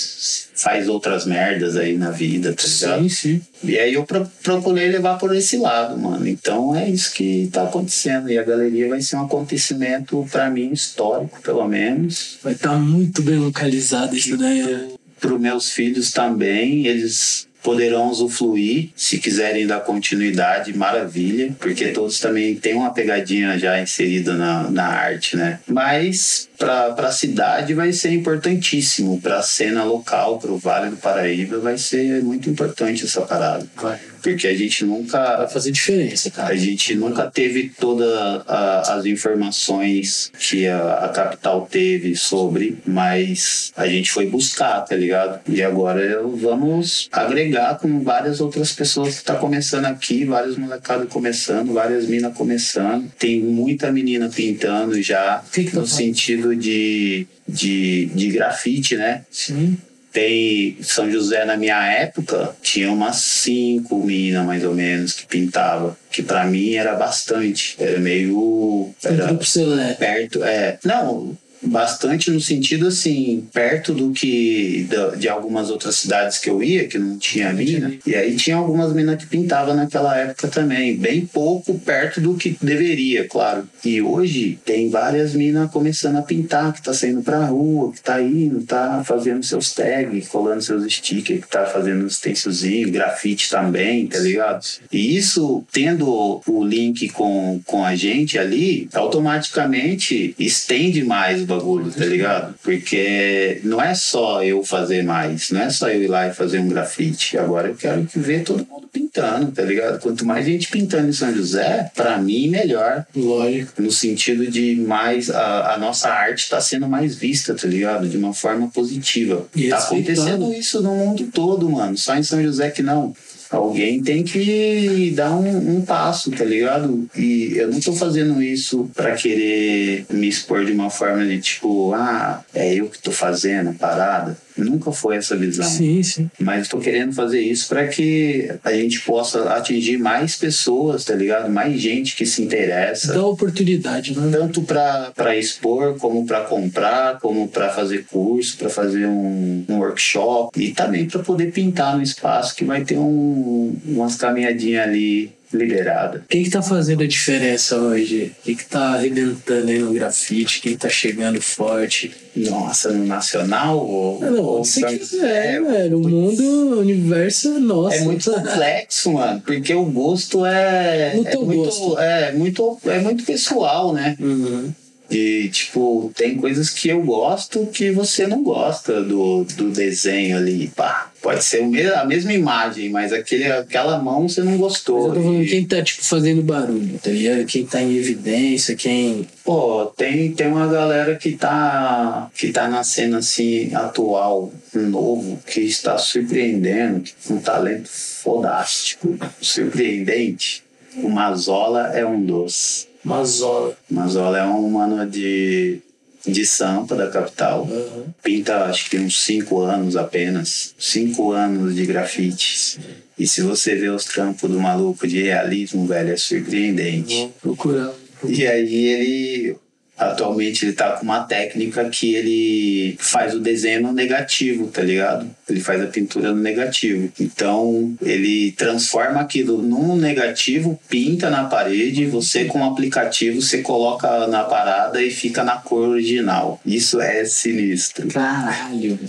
faz 0.56 0.88
outras 0.90 1.26
merdas 1.26 1.76
aí 1.76 1.98
na 1.98 2.12
vida, 2.12 2.54
tá 2.54 2.64
ligado? 2.64 3.02
Sim, 3.04 3.10
sim. 3.10 3.42
E 3.64 3.78
aí 3.80 3.94
eu 3.94 4.04
pro- 4.04 4.30
procurei 4.44 4.90
levar 4.90 5.18
por 5.18 5.36
esse 5.36 5.58
lado, 5.58 5.98
mano. 5.98 6.28
Então 6.28 6.76
é 6.76 6.90
isso 6.90 7.14
que 7.14 7.50
tá 7.52 7.64
acontecendo. 7.64 8.30
E 8.30 8.38
a 8.38 8.44
galeria 8.44 8.90
vai 8.90 9.02
ser 9.02 9.16
um 9.16 9.26
acontecimento, 9.26 10.26
para 10.32 10.50
mim, 10.50 10.72
histórico, 10.72 11.42
pelo 11.42 11.68
menos. 11.68 12.38
Vai 12.44 12.54
estar 12.54 12.76
muito 12.78 13.22
bem 13.22 13.38
localizado 13.38 14.16
isso 14.16 14.38
daí. 14.38 14.64
né? 14.64 14.90
Para 15.20 15.34
os 15.34 15.40
meus 15.40 15.72
filhos 15.72 16.12
também, 16.12 16.86
eles 16.88 17.48
poderão 17.68 18.10
usufruir, 18.10 18.92
se 18.96 19.18
quiserem 19.18 19.68
dar 19.68 19.82
continuidade, 19.82 20.78
maravilha, 20.78 21.54
porque 21.60 21.88
todos 21.88 22.18
também 22.18 22.56
têm 22.56 22.76
uma 22.76 22.94
pegadinha 22.94 23.60
já 23.60 23.82
inserida 23.82 24.36
na, 24.36 24.70
na 24.70 24.86
arte, 24.86 25.36
né? 25.36 25.60
Mas 25.68 26.48
para 26.58 26.94
a 26.96 27.12
cidade 27.12 27.74
vai 27.74 27.92
ser 27.92 28.14
importantíssimo, 28.14 29.20
para 29.20 29.40
a 29.40 29.44
cena 29.44 29.84
local, 29.84 30.40
para 30.40 30.52
o 30.52 30.58
Vale 30.58 30.92
do 30.92 30.96
Paraíba, 30.98 31.60
vai 31.60 31.78
ser 31.78 32.24
muito 32.24 32.50
importante 32.50 33.04
essa 33.04 33.22
parada. 33.22 33.68
Vai. 33.76 34.00
Porque 34.22 34.48
a 34.48 34.56
gente 34.56 34.86
nunca 34.86 35.38
Vai 35.38 35.48
fazer 35.48 35.72
diferença, 35.72 36.30
cara. 36.32 36.54
a 36.54 36.56
gente 36.56 36.96
nunca 36.96 37.30
teve 37.30 37.72
todas 37.80 38.08
as 38.48 39.06
informações 39.06 40.32
que 40.40 40.68
a, 40.68 41.06
a 41.06 41.10
capital 41.10 41.68
teve 41.70 42.16
sobre, 42.16 42.78
mas 42.86 43.72
a 43.76 43.88
gente 43.88 44.12
foi 44.12 44.28
buscar, 44.28 44.82
tá 44.82 44.96
ligado? 44.96 45.40
E 45.48 45.62
agora 45.62 46.22
vamos 46.36 47.08
agregar 47.12 47.78
com 47.80 48.04
várias 48.04 48.40
outras 48.42 48.72
pessoas 48.72 49.20
que 49.20 49.24
tá 49.24 49.36
começando 49.36 49.86
aqui, 49.86 50.26
vários 50.26 50.58
molecados 50.58 51.08
começando, 51.10 51.74
várias 51.74 52.08
minas 52.08 52.34
começando. 52.34 53.10
Tem 53.18 53.40
muita 53.42 53.92
menina 53.92 54.30
pintando 54.30 55.02
já, 55.02 55.44
que 55.52 55.64
que 55.66 55.72
tá 55.72 55.80
no 55.82 55.88
falando? 55.88 56.06
sentido 56.06 56.56
de, 56.56 57.28
de, 57.48 58.06
de 58.14 58.30
grafite, 58.30 58.96
né? 58.96 59.24
Sim. 59.32 59.78
Tem 60.18 60.76
São 60.82 61.12
José 61.12 61.46
na 61.46 61.56
minha 61.56 61.80
época, 61.86 62.56
tinha 62.60 62.92
umas 62.92 63.18
cinco 63.18 64.04
minas 64.04 64.44
mais 64.48 64.64
ou 64.64 64.74
menos 64.74 65.14
que 65.14 65.28
pintava, 65.28 65.96
que 66.10 66.24
pra 66.24 66.44
mim 66.44 66.74
era 66.74 66.96
bastante, 66.96 67.76
era 67.80 68.00
meio 68.00 68.36
Um 68.36 68.94
era 69.04 69.28
grupo 69.28 69.46
seleto. 69.46 70.00
perto, 70.00 70.44
é, 70.44 70.80
não, 70.84 71.38
bastante 71.68 72.32
no 72.32 72.40
sentido 72.40 72.88
assim, 72.88 73.48
perto 73.54 73.94
do 73.94 74.12
que 74.12 74.88
de 75.18 75.28
algumas 75.28 75.70
outras 75.70 75.96
cidades 75.96 76.38
que 76.38 76.50
eu 76.50 76.64
ia, 76.64 76.88
que 76.88 76.98
não 76.98 77.18
tinha 77.18 77.54
mina. 77.54 77.94
E 78.06 78.16
aí 78.16 78.36
tinha 78.36 78.56
algumas 78.56 78.94
minas 78.94 79.18
que 79.18 79.28
pintavam 79.28 79.76
naquela 79.76 80.16
época 80.18 80.48
também, 80.48 80.98
bem 80.98 81.26
pouco 81.26 81.78
perto 81.80 82.20
do 82.22 82.36
que 82.36 82.58
deveria, 82.62 83.28
claro. 83.28 83.68
E 83.84 84.02
hoje 84.02 84.60
tem 84.66 84.90
várias 84.90 85.34
minas 85.34 85.72
começando 85.72 86.18
a 86.18 86.22
pintar, 86.22 86.74
que 86.74 86.82
tá 86.82 86.94
saindo 86.94 87.22
pra 87.22 87.46
rua, 87.46 87.92
que 87.92 88.02
tá 88.02 88.22
indo, 88.22 88.62
tá 88.64 89.04
fazendo 89.06 89.44
seus 89.44 89.74
tags, 89.74 90.28
colando 90.28 90.62
seus 90.62 90.92
stickers, 90.94 91.42
que 91.42 91.50
tá 91.50 91.66
fazendo 91.66 92.06
os 92.06 92.16
stencilzinhos, 92.16 92.92
grafite 92.92 93.50
também, 93.50 94.08
tá 94.08 94.20
ligado? 94.20 94.66
E 94.92 95.16
isso, 95.16 95.64
tendo 95.72 96.42
o 96.46 96.64
link 96.64 97.10
com, 97.10 97.60
com 97.66 97.84
a 97.84 97.96
gente 97.96 98.38
ali, 98.38 98.90
automaticamente 98.94 100.36
estende 100.40 101.04
mais 101.04 101.42
o 101.42 101.46
bagulho, 101.58 101.92
tá 101.92 102.06
ligado? 102.06 102.56
Porque 102.64 103.62
não 103.64 103.82
é 103.82 103.94
só 103.94 104.44
eu 104.44 104.64
fazer 104.64 105.04
mais, 105.04 105.50
não 105.52 105.62
é 105.62 105.70
só 105.70 105.90
eu 105.90 106.04
ir 106.04 106.08
lá 106.08 106.28
e 106.28 106.34
fazer 106.34 106.60
um 106.60 106.68
grafite. 106.68 107.38
Agora 107.38 107.70
eu 107.70 107.76
quero 107.76 108.06
que 108.06 108.20
ver 108.20 108.44
todo 108.44 108.66
mundo 108.66 108.88
pintando, 108.92 109.52
tá 109.52 109.64
ligado? 109.64 110.00
Quanto 110.00 110.26
mais 110.26 110.46
gente 110.46 110.70
pintando 110.70 111.10
em 111.10 111.14
São 111.14 111.34
José, 111.34 111.92
pra 111.96 112.18
mim, 112.18 112.50
melhor 112.50 113.06
Lógico. 113.16 113.82
no 113.82 113.92
sentido 113.92 114.48
de 114.48 114.76
mais 114.76 115.30
a, 115.30 115.74
a 115.74 115.78
nossa 115.78 116.10
arte 116.10 116.40
está 116.40 116.60
sendo 116.60 116.88
mais 116.88 117.16
vista, 117.16 117.54
tá 117.54 117.68
ligado? 117.68 118.08
De 118.08 118.18
uma 118.18 118.34
forma 118.34 118.68
positiva. 118.70 119.46
E 119.56 119.70
tá 119.70 119.78
respeitando. 119.78 120.22
acontecendo 120.22 120.54
isso 120.54 120.82
no 120.82 120.96
mundo 120.96 121.28
todo, 121.34 121.70
mano. 121.70 121.98
Só 121.98 122.16
em 122.16 122.24
São 122.24 122.42
José 122.42 122.70
que 122.70 122.82
não. 122.82 123.14
Alguém 123.50 124.02
tem 124.02 124.24
que 124.24 125.12
dar 125.16 125.36
um, 125.36 125.78
um 125.78 125.82
passo, 125.82 126.32
tá 126.32 126.44
ligado? 126.44 127.08
E 127.16 127.54
eu 127.56 127.70
não 127.70 127.80
tô 127.80 127.94
fazendo 127.94 128.42
isso 128.42 128.90
pra 128.94 129.16
querer 129.16 130.06
me 130.10 130.28
expor 130.28 130.66
de 130.66 130.72
uma 130.74 130.90
forma 130.90 131.26
de 131.26 131.40
tipo, 131.40 131.94
ah, 131.94 132.44
é 132.54 132.74
eu 132.74 132.90
que 132.90 133.00
tô 133.00 133.12
fazendo 133.12 133.70
a 133.70 133.74
parada. 133.74 134.38
Nunca 134.58 134.92
foi 134.92 135.18
essa 135.18 135.36
visão. 135.36 135.66
Sim, 135.66 136.02
sim. 136.04 136.30
Mas 136.40 136.64
estou 136.64 136.80
querendo 136.80 137.14
fazer 137.14 137.42
isso 137.42 137.68
para 137.68 137.88
que 137.88 138.50
a 138.64 138.74
gente 138.74 139.02
possa 139.02 139.52
atingir 139.54 139.98
mais 139.98 140.36
pessoas, 140.36 141.06
tá 141.06 141.14
ligado? 141.14 141.50
Mais 141.50 141.80
gente 141.80 142.16
que 142.16 142.26
se 142.26 142.42
interessa 142.42 143.14
Dá 143.14 143.26
oportunidade, 143.26 144.18
né? 144.18 144.30
tanto 144.32 144.62
para 144.62 145.36
expor, 145.36 145.98
como 145.98 146.26
para 146.26 146.42
comprar, 146.42 147.20
como 147.20 147.48
para 147.48 147.70
fazer 147.70 148.06
curso, 148.06 148.58
para 148.58 148.70
fazer 148.70 149.06
um, 149.08 149.66
um 149.68 149.78
workshop 149.78 150.62
e 150.62 150.74
também 150.74 151.08
para 151.08 151.22
poder 151.22 151.52
pintar 151.52 151.96
no 151.96 152.04
espaço 152.04 152.56
que 152.56 152.66
vai 152.66 152.84
ter 152.84 152.98
um, 152.98 153.76
umas 153.86 154.16
caminhadinhas 154.16 154.88
ali 154.88 155.37
liberada. 155.54 156.26
Quem 156.28 156.44
que 156.44 156.50
tá 156.50 156.62
fazendo 156.62 157.04
a 157.04 157.08
diferença 157.08 157.78
hoje? 157.78 158.34
Quem 158.44 158.56
que 158.56 158.66
tá 158.66 158.96
arrebentando 158.96 159.70
aí 159.70 159.80
no 159.80 159.94
grafite? 159.94 160.62
Quem 160.62 160.78
tá 160.78 160.90
chegando 160.90 161.42
forte? 161.42 162.12
Nossa, 162.36 162.92
no 162.92 163.06
nacional 163.06 163.78
ou, 163.80 164.20
Não, 164.20 164.44
ou 164.44 164.64
se 164.66 164.86
quiser, 164.86 165.56
é, 165.56 165.62
velho. 165.62 165.98
O 165.98 166.08
mundo, 166.08 166.44
o 166.44 166.80
universo 166.80 167.56
é 167.56 167.60
nosso. 167.60 167.96
É 167.96 168.02
muito 168.02 168.32
complexo, 168.32 169.14
mano, 169.14 169.42
porque 169.46 169.74
o 169.74 169.86
gosto 169.86 170.46
é, 170.46 171.16
No 171.16 171.28
é 171.28 171.32
teu 171.32 171.46
muito, 171.46 171.64
gosto. 171.64 172.00
é 172.00 172.32
muito 172.34 172.80
é 172.86 173.00
muito 173.00 173.24
pessoal, 173.24 173.94
né? 173.94 174.16
Uhum. 174.20 174.72
E, 175.10 175.50
tipo, 175.50 176.12
tem 176.16 176.36
coisas 176.36 176.70
que 176.70 176.90
eu 176.90 177.02
gosto 177.02 177.66
que 177.68 177.92
você 177.92 178.28
não 178.28 178.44
gosta 178.44 179.02
do, 179.02 179.46
do 179.56 179.72
desenho 179.72 180.38
ali. 180.38 180.68
Pá. 180.76 181.10
Pode 181.28 181.44
ser 181.44 181.62
a 181.94 182.06
mesma 182.06 182.32
imagem, 182.32 182.90
mas 182.90 183.12
aquele, 183.12 183.52
aquela 183.52 183.98
mão 183.98 184.30
você 184.30 184.42
não 184.42 184.58
gostou. 184.58 185.10
eu 185.10 185.14
tô 185.14 185.22
falando 185.22 185.46
quem 185.46 185.66
tá, 185.66 185.84
tipo, 185.84 186.02
fazendo 186.02 186.42
barulho, 186.42 186.98
tá 187.04 187.10
ligado? 187.10 187.46
Quem 187.46 187.66
tá 187.66 187.82
em 187.82 187.98
evidência, 187.98 188.78
quem. 188.78 189.28
Pô, 189.44 189.88
tem, 189.88 190.32
tem 190.32 190.48
uma 190.48 190.68
galera 190.68 191.18
que 191.18 191.34
tá, 191.34 192.32
que 192.34 192.54
tá 192.54 192.70
na 192.70 192.82
cena 192.82 193.18
assim, 193.18 193.76
atual, 193.76 194.54
novo, 194.74 195.38
que 195.46 195.60
está 195.60 195.98
surpreendendo, 195.98 197.04
com 197.28 197.34
um 197.34 197.42
talento 197.42 197.90
fodástico, 197.90 199.18
surpreendente. 199.42 200.64
O 200.96 201.10
Mazola 201.10 201.88
é 201.94 202.06
um 202.06 202.24
dos. 202.24 202.88
Mazola. 203.04 203.78
Mazola 203.92 204.38
é 204.38 204.46
um 204.46 204.70
mano 204.70 205.06
de, 205.06 205.82
de 206.26 206.46
Sampa, 206.46 206.96
da 206.96 207.10
capital. 207.10 207.68
Aham. 207.70 208.14
Pinta, 208.24 208.66
acho 208.66 208.90
que 208.90 208.98
uns 208.98 209.24
cinco 209.24 209.62
anos 209.62 209.96
apenas. 209.96 210.74
Cinco 210.78 211.32
anos 211.32 211.76
de 211.76 211.86
grafite. 211.86 212.80
E 213.18 213.28
se 213.28 213.42
você 213.42 213.76
vê 213.76 213.90
os 213.90 214.06
trampos 214.06 214.50
do 214.50 214.60
maluco 214.60 215.08
de 215.08 215.24
realismo, 215.24 215.86
velho, 215.88 216.14
é 216.14 216.18
surpreendente. 216.18 217.16
Vou 217.16 217.56
procurar. 217.56 217.94
E 218.26 218.46
aí 218.46 218.86
ele 218.86 219.58
atualmente 219.98 220.66
ele 220.66 220.74
tá 220.74 220.92
com 220.92 221.04
uma 221.04 221.24
técnica 221.24 221.90
que 221.90 222.16
ele 222.16 222.96
faz 223.00 223.34
o 223.34 223.40
desenho 223.40 223.82
no 223.82 223.92
negativo, 223.92 224.68
tá 224.68 224.82
ligado? 224.82 225.30
Ele 225.50 225.60
faz 225.60 225.82
a 225.82 225.88
pintura 225.88 226.32
no 226.32 226.42
negativo. 226.42 227.12
Então 227.20 227.96
ele 228.02 228.52
transforma 228.52 229.22
aquilo 229.22 229.62
num 229.62 229.96
negativo, 229.96 230.80
pinta 230.88 231.30
na 231.30 231.46
parede, 231.46 232.06
você 232.06 232.46
com 232.46 232.62
o 232.62 232.72
aplicativo 232.72 233.42
você 233.42 233.60
coloca 233.60 234.28
na 234.28 234.44
parada 234.44 235.02
e 235.02 235.10
fica 235.10 235.44
na 235.44 235.58
cor 235.58 235.90
original. 235.90 236.60
Isso 236.66 237.02
é 237.02 237.26
sinistro. 237.26 238.08
Caralho. 238.10 239.00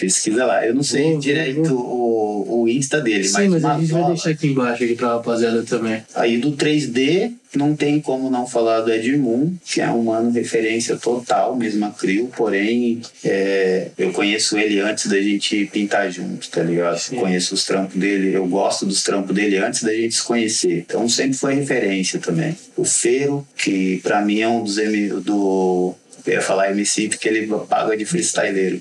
Pesquisa 0.00 0.44
lá. 0.46 0.66
Eu 0.66 0.74
não 0.74 0.82
sei 0.82 1.12
vou, 1.12 1.20
direito 1.20 1.74
o, 1.74 2.62
o 2.62 2.68
Insta 2.68 3.00
dele, 3.00 3.24
Sim, 3.24 3.48
mas 3.48 3.64
a 3.64 3.78
gente 3.78 3.92
vai 3.92 4.06
deixar 4.06 4.30
aqui 4.30 4.46
embaixo 4.48 4.82
aqui 4.82 4.94
pra 4.94 5.14
rapaziada 5.14 5.62
também. 5.62 6.02
Aí 6.14 6.38
do 6.38 6.52
3D, 6.52 7.32
não 7.56 7.74
tem 7.74 8.00
como 8.00 8.30
não 8.30 8.46
falar 8.46 8.80
do 8.80 8.92
Edmund, 8.92 9.56
que 9.64 9.80
é 9.80 9.90
um 9.90 10.04
mano 10.04 10.30
referência 10.30 10.96
total, 10.96 11.56
mesma 11.56 11.90
crio, 11.90 12.30
porém 12.36 13.00
é, 13.24 13.88
eu 13.98 14.12
conheço 14.12 14.56
ele 14.56 14.80
antes 14.80 15.06
da 15.06 15.20
gente 15.20 15.66
pintar 15.66 16.10
junto, 16.10 16.48
tá 16.48 16.62
ligado? 16.62 16.98
Sim. 16.98 17.16
Conheço 17.16 17.54
os 17.54 17.64
trampos 17.64 17.96
dele, 17.96 18.34
eu 18.34 18.46
gosto 18.46 18.86
dos 18.86 19.02
trampos 19.02 19.34
dele 19.34 19.58
antes 19.58 19.82
da 19.82 19.92
gente 19.92 20.14
se 20.14 20.22
conhecer. 20.22 20.84
Então 20.86 21.08
sempre 21.08 21.36
foi 21.36 21.54
referência 21.54 22.20
também. 22.20 22.56
O 22.76 22.84
Feiro, 22.84 23.46
que 23.56 23.98
pra 23.98 24.22
mim 24.22 24.40
é 24.40 24.48
um 24.48 24.62
dos 24.62 24.76
do. 25.24 25.94
Eu 26.30 26.36
ia 26.36 26.42
falar 26.42 26.70
MC 26.70 27.08
porque 27.08 27.28
ele 27.28 27.48
paga 27.68 27.96
de 27.96 28.04
freestyleiro. 28.04 28.80